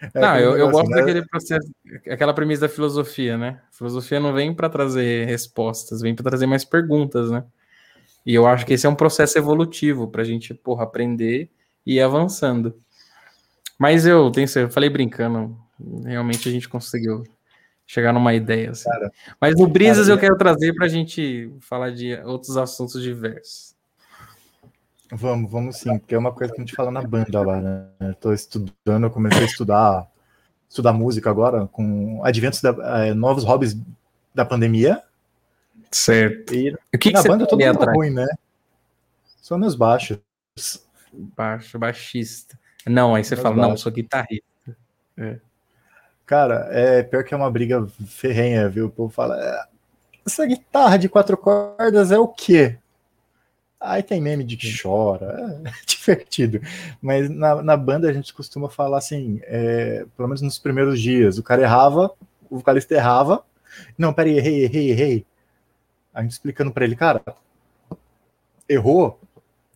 É 0.00 0.20
não, 0.20 0.38
eu, 0.38 0.56
eu 0.56 0.70
gosto 0.70 0.90
né? 0.90 0.98
daquele 0.98 1.26
processo, 1.26 1.68
aquela 2.08 2.32
premissa 2.32 2.62
da 2.62 2.68
filosofia, 2.68 3.36
né? 3.36 3.60
A 3.68 3.76
filosofia 3.76 4.20
não 4.20 4.32
vem 4.32 4.54
para 4.54 4.68
trazer 4.68 5.26
respostas, 5.26 6.00
vem 6.00 6.14
para 6.14 6.30
trazer 6.30 6.46
mais 6.46 6.64
perguntas, 6.64 7.30
né? 7.30 7.44
E 8.24 8.34
eu 8.34 8.46
acho 8.46 8.64
que 8.64 8.74
esse 8.74 8.86
é 8.86 8.88
um 8.88 8.94
processo 8.94 9.38
evolutivo 9.38 10.08
para 10.08 10.22
a 10.22 10.24
gente, 10.24 10.54
porra, 10.54 10.84
aprender 10.84 11.50
e 11.84 11.94
ir 11.94 12.00
avançando. 12.00 12.76
Mas 13.78 14.06
eu 14.06 14.30
tenho 14.30 14.46
eu 14.56 14.70
falei 14.70 14.90
brincando, 14.90 15.56
realmente 16.04 16.48
a 16.48 16.52
gente 16.52 16.68
conseguiu 16.68 17.24
chegar 17.86 18.12
numa 18.12 18.34
ideia. 18.34 18.70
Assim. 18.70 18.88
Cara, 18.88 19.10
Mas 19.40 19.56
no 19.56 19.66
Brisas 19.66 20.06
cara, 20.06 20.16
eu 20.16 20.20
quero 20.20 20.36
trazer 20.36 20.74
para 20.74 20.86
a 20.86 20.88
gente 20.88 21.50
falar 21.60 21.90
de 21.90 22.14
outros 22.24 22.56
assuntos 22.56 23.02
diversos. 23.02 23.74
Vamos, 25.10 25.50
vamos 25.50 25.76
sim, 25.76 25.98
porque 25.98 26.14
é 26.14 26.18
uma 26.18 26.32
coisa 26.32 26.52
que 26.52 26.60
a 26.60 26.64
gente 26.64 26.74
fala 26.74 26.90
na 26.90 27.00
banda 27.02 27.40
lá, 27.42 27.60
né? 27.60 27.86
Estou 28.10 28.32
estudando, 28.32 29.04
eu 29.04 29.10
comecei 29.10 29.42
a 29.42 29.46
estudar, 29.46 30.06
estudar 30.68 30.92
música 30.92 31.30
agora, 31.30 31.66
com 31.66 32.22
adventos 32.24 32.60
da, 32.60 33.06
é, 33.06 33.14
novos 33.14 33.44
hobbies 33.44 33.76
da 34.34 34.44
pandemia. 34.44 35.02
Certo. 35.90 36.54
E 36.54 36.74
o 36.94 36.98
que, 36.98 37.10
na 37.10 37.22
que 37.22 37.28
banda 37.28 37.46
todo 37.46 37.58
mundo 37.58 37.90
é 37.90 37.92
ruim, 37.94 38.10
né? 38.10 38.26
São 39.40 39.56
meus 39.58 39.74
baixos. 39.74 40.18
Baixo, 41.12 41.78
baixista. 41.78 42.58
Não, 42.86 43.14
aí 43.14 43.24
você 43.24 43.34
meus 43.34 43.42
fala, 43.42 43.54
baixos. 43.54 43.68
não, 43.68 43.74
eu 43.74 43.78
sou 43.78 43.92
guitarrista. 43.92 44.44
É. 45.16 45.38
Cara, 46.26 46.68
é 46.70 47.02
pior 47.02 47.24
que 47.24 47.32
é 47.32 47.36
uma 47.36 47.50
briga 47.50 47.86
ferrenha, 48.06 48.68
viu? 48.68 48.86
O 48.86 48.90
povo 48.90 49.10
fala, 49.10 49.42
é, 49.42 49.64
essa 50.26 50.44
guitarra 50.44 50.98
de 50.98 51.08
quatro 51.08 51.38
cordas 51.38 52.12
é 52.12 52.18
o 52.18 52.28
quê? 52.28 52.76
Aí 53.80 54.02
tem 54.02 54.20
meme 54.20 54.42
de 54.42 54.56
que 54.56 54.76
chora, 54.80 55.60
é 55.64 55.72
divertido. 55.86 56.60
Mas 57.00 57.30
na, 57.30 57.62
na 57.62 57.76
banda 57.76 58.08
a 58.08 58.12
gente 58.12 58.34
costuma 58.34 58.68
falar 58.68 58.98
assim, 58.98 59.40
é, 59.44 60.04
pelo 60.16 60.28
menos 60.28 60.42
nos 60.42 60.58
primeiros 60.58 61.00
dias, 61.00 61.38
o 61.38 61.42
cara 61.42 61.62
errava, 61.62 62.10
o 62.50 62.56
vocalista 62.58 62.94
errava. 62.94 63.44
Não, 63.96 64.12
peraí, 64.12 64.36
errei, 64.36 64.64
errei, 64.64 64.90
errei. 64.90 65.26
A 66.12 66.22
gente 66.22 66.32
explicando 66.32 66.72
para 66.72 66.84
ele, 66.84 66.96
cara, 66.96 67.22
errou, 68.68 69.20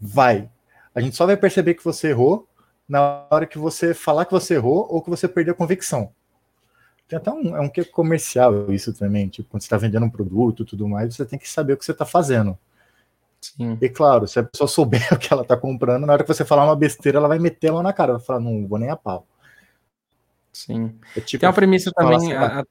vai. 0.01 0.49
A 0.95 1.01
gente 1.01 1.17
só 1.17 1.25
vai 1.25 1.37
perceber 1.37 1.75
que 1.75 1.85
você 1.85 2.09
errou 2.09 2.49
na 2.89 3.25
hora 3.31 3.47
que 3.47 3.59
você 3.59 3.95
falar 3.95 4.25
que 4.25 4.33
você 4.33 4.55
errou 4.55 4.87
ou 4.91 5.01
que 5.01 5.11
você 5.11 5.29
perdeu 5.29 5.55
a 5.55 5.57
convicção. 5.57 6.11
Tem 7.09 7.17
até 7.17 7.31
um, 7.31 7.57
é 7.57 7.61
um 7.61 7.69
que 7.69 7.85
comercial 7.85 8.73
isso 8.73 8.93
também, 8.93 9.29
tipo, 9.29 9.49
quando 9.49 9.63
você 9.63 9.67
está 9.67 9.77
vendendo 9.77 10.07
um 10.07 10.11
produto 10.11 10.63
e 10.63 10.67
tudo 10.67 10.89
mais, 10.89 11.15
você 11.15 11.25
tem 11.25 11.39
que 11.39 11.49
saber 11.49 11.75
o 11.75 11.77
que 11.77 11.85
você 11.85 11.93
está 11.93 12.05
fazendo. 12.05 12.59
Sim. 13.43 13.77
E 13.81 13.89
claro, 13.89 14.27
se 14.29 14.39
a 14.39 14.45
pessoa 14.45 14.69
souber 14.69 15.07
o 15.13 15.19
que 15.19 15.33
ela 15.33 15.45
tá 15.45 15.57
comprando, 15.57 16.07
na 16.07 16.13
hora 16.13 16.23
que 16.23 16.33
você 16.33 16.45
falar 16.45 16.65
uma 16.65 16.77
besteira, 16.77 17.19
ela 17.19 17.29
vai 17.29 17.39
meter 17.39 17.69
ela 17.69 17.83
na 17.83 17.93
cara, 17.93 18.15
vai 18.15 18.23
falar, 18.23 18.41
não 18.41 18.67
vou 18.67 18.79
nem 18.79 18.89
a 18.89 18.97
pau. 18.97 19.27
Sim. 20.53 20.99
É 21.17 21.21
tipo, 21.21 21.41
tem 21.41 21.49
uma 21.49 21.55
premissa 21.55 21.91
também. 21.93 22.17
Assim, 22.17 22.33
a, 22.33 22.61
a, 22.61 22.65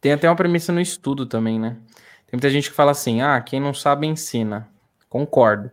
tem 0.00 0.12
até 0.12 0.28
uma 0.28 0.36
premissa 0.36 0.72
no 0.72 0.80
estudo 0.80 1.26
também, 1.26 1.58
né? 1.58 1.78
Tem 2.26 2.34
muita 2.34 2.50
gente 2.50 2.70
que 2.70 2.76
fala 2.76 2.90
assim: 2.90 3.22
ah, 3.22 3.40
quem 3.40 3.60
não 3.60 3.74
sabe 3.74 4.06
ensina. 4.06 4.68
Concordo. 5.08 5.70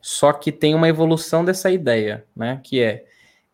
Só 0.00 0.32
que 0.32 0.50
tem 0.50 0.74
uma 0.74 0.88
evolução 0.88 1.44
dessa 1.44 1.70
ideia, 1.70 2.24
né? 2.34 2.60
Que 2.62 2.80
é 2.80 3.04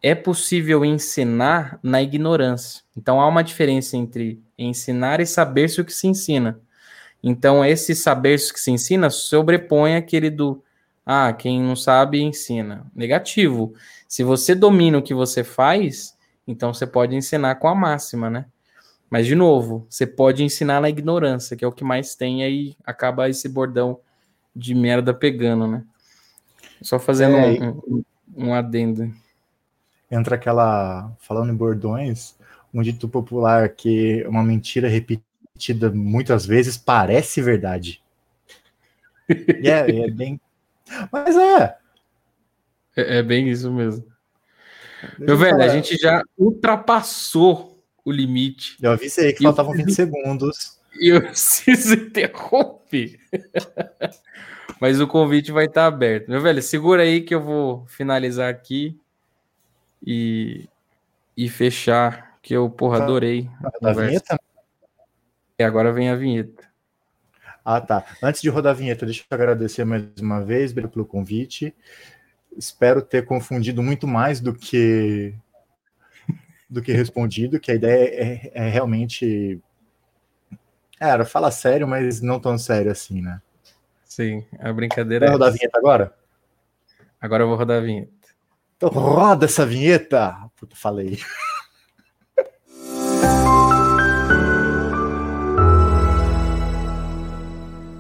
é 0.03 0.14
possível 0.14 0.85
ensinar 0.85 1.81
na 1.83 2.03
ignorância. 2.03 2.83
Então 2.97 3.20
há 3.20 3.27
uma 3.27 3.43
diferença 3.43 3.97
entre 3.97 4.41
ensinar 4.57 5.20
e 5.20 5.27
saber-se 5.27 5.81
o 5.81 5.85
que 5.85 5.93
se 5.93 6.07
ensina. 6.07 6.61
Então, 7.29 7.64
esse 7.64 7.93
saber 7.93 8.39
que 8.39 8.61
se 8.61 8.70
ensina 8.70 9.11
sobrepõe 9.11 9.97
aquele 9.97 10.31
do 10.31 10.62
ah, 11.05 11.33
quem 11.33 11.61
não 11.61 11.74
sabe 11.74 12.22
ensina. 12.22 12.87
Negativo. 12.95 13.74
Se 14.07 14.22
você 14.22 14.55
domina 14.55 14.99
o 14.99 15.03
que 15.03 15.12
você 15.12 15.43
faz, 15.43 16.16
então 16.47 16.72
você 16.72 16.87
pode 16.87 17.16
ensinar 17.16 17.57
com 17.57 17.66
a 17.66 17.74
máxima, 17.74 18.31
né? 18.31 18.47
Mas, 19.11 19.27
de 19.27 19.35
novo, 19.35 19.85
você 19.91 20.07
pode 20.07 20.45
ensinar 20.45 20.81
na 20.81 20.89
ignorância, 20.89 21.57
que 21.57 21.64
é 21.64 21.68
o 21.68 21.72
que 21.72 21.83
mais 21.83 22.14
tem, 22.14 22.45
aí 22.45 22.77
acaba 22.85 23.29
esse 23.29 23.49
bordão 23.49 23.99
de 24.55 24.72
merda 24.72 25.12
pegando, 25.12 25.66
né? 25.66 25.83
Só 26.81 26.97
fazendo 26.97 27.39
é, 27.39 27.61
um, 27.61 27.83
um, 27.89 28.05
um 28.37 28.55
adendo. 28.55 29.12
Entra 30.09 30.37
aquela. 30.37 31.11
Falando 31.18 31.53
em 31.53 31.57
bordões, 31.57 32.37
um 32.72 32.83
dito 32.83 33.09
popular 33.09 33.68
que 33.70 34.24
uma 34.29 34.45
mentira 34.45 34.89
repetida 34.89 35.26
repetida 35.57 35.91
muitas 35.91 36.45
vezes 36.45 36.77
parece 36.77 37.41
verdade. 37.41 38.03
e 39.29 39.69
é, 39.69 40.05
é 40.07 40.11
bem. 40.11 40.41
Mas 41.11 41.35
é. 41.35 41.77
é. 42.97 43.19
é. 43.19 43.23
bem 43.23 43.49
isso 43.49 43.73
mesmo. 43.73 44.05
Meu 45.19 45.37
velho, 45.37 45.63
a 45.63 45.69
gente 45.69 45.97
já 45.97 46.23
ultrapassou 46.39 47.83
o 48.05 48.13
limite. 48.13 48.77
Eu 48.81 48.93
avisei 48.93 49.33
que 49.33 49.43
faltavam 49.43 49.73
20 49.73 49.93
segundos. 49.93 50.79
E 51.01 51.09
eu 51.09 51.21
preciso 51.27 51.95
interromper. 51.95 53.19
Mas 54.81 55.01
o 55.01 55.07
convite 55.07 55.51
vai 55.53 55.65
estar 55.65 55.87
aberto. 55.87 56.29
Meu 56.29 56.41
velho, 56.41 56.63
segura 56.63 57.03
aí 57.03 57.23
que 57.23 57.35
eu 57.35 57.41
vou 57.41 57.87
finalizar 57.87 58.51
aqui 58.51 58.99
e, 60.07 60.69
e 61.37 61.49
fechar 61.49 62.37
porque 62.47 62.55
eu, 62.55 62.71
porra, 62.71 63.03
adorei. 63.03 63.51
A 63.83 63.93
vinheta? 63.93 64.39
E 65.59 65.65
agora 65.65 65.93
vem 65.93 66.11
a 66.11 66.17
vinheta. 66.17 66.65
Ah, 67.65 67.81
tá. 67.81 68.05
Antes 68.23 68.43
de 68.43 68.49
rodar 68.49 68.73
a 68.73 68.77
vinheta, 68.77 69.07
deixa 69.07 69.25
eu 69.29 69.35
agradecer 69.35 69.85
mais 69.85 70.05
uma 70.21 70.45
vez 70.45 70.73
pelo 70.73 71.05
convite. 71.05 71.75
Espero 72.57 73.03
ter 73.03 73.25
confundido 73.25 73.83
muito 73.83 74.07
mais 74.07 74.41
do 74.41 74.55
que 74.55 75.35
do 76.69 76.83
que 76.83 76.93
respondido, 76.93 77.61
que 77.61 77.71
a 77.71 77.75
ideia 77.75 78.51
é, 78.53 78.53
é 78.53 78.69
realmente 78.69 79.61
é, 81.01 81.09
era 81.09 81.25
fala 81.25 81.51
sério, 81.51 81.87
mas 81.87 82.21
não 82.21 82.41
tão 82.41 82.59
sério 82.59 82.91
assim, 82.91 83.23
né? 83.23 83.41
Sim, 84.05 84.45
a 84.59 84.73
brincadeira 84.73 85.27
Vai 85.27 85.31
é 85.31 85.33
rodar 85.33 85.49
a 85.49 85.53
vinheta 85.53 85.79
agora? 85.79 86.17
Agora 87.21 87.45
eu 87.45 87.49
vou 87.49 87.57
rodar 87.57 87.79
a 87.79 87.85
vinheta. 87.85 88.11
Então 88.77 88.89
roda 88.89 89.47
essa 89.47 89.65
vinheta! 89.65 90.37
Puta, 90.57 90.77
falei. 90.77 91.19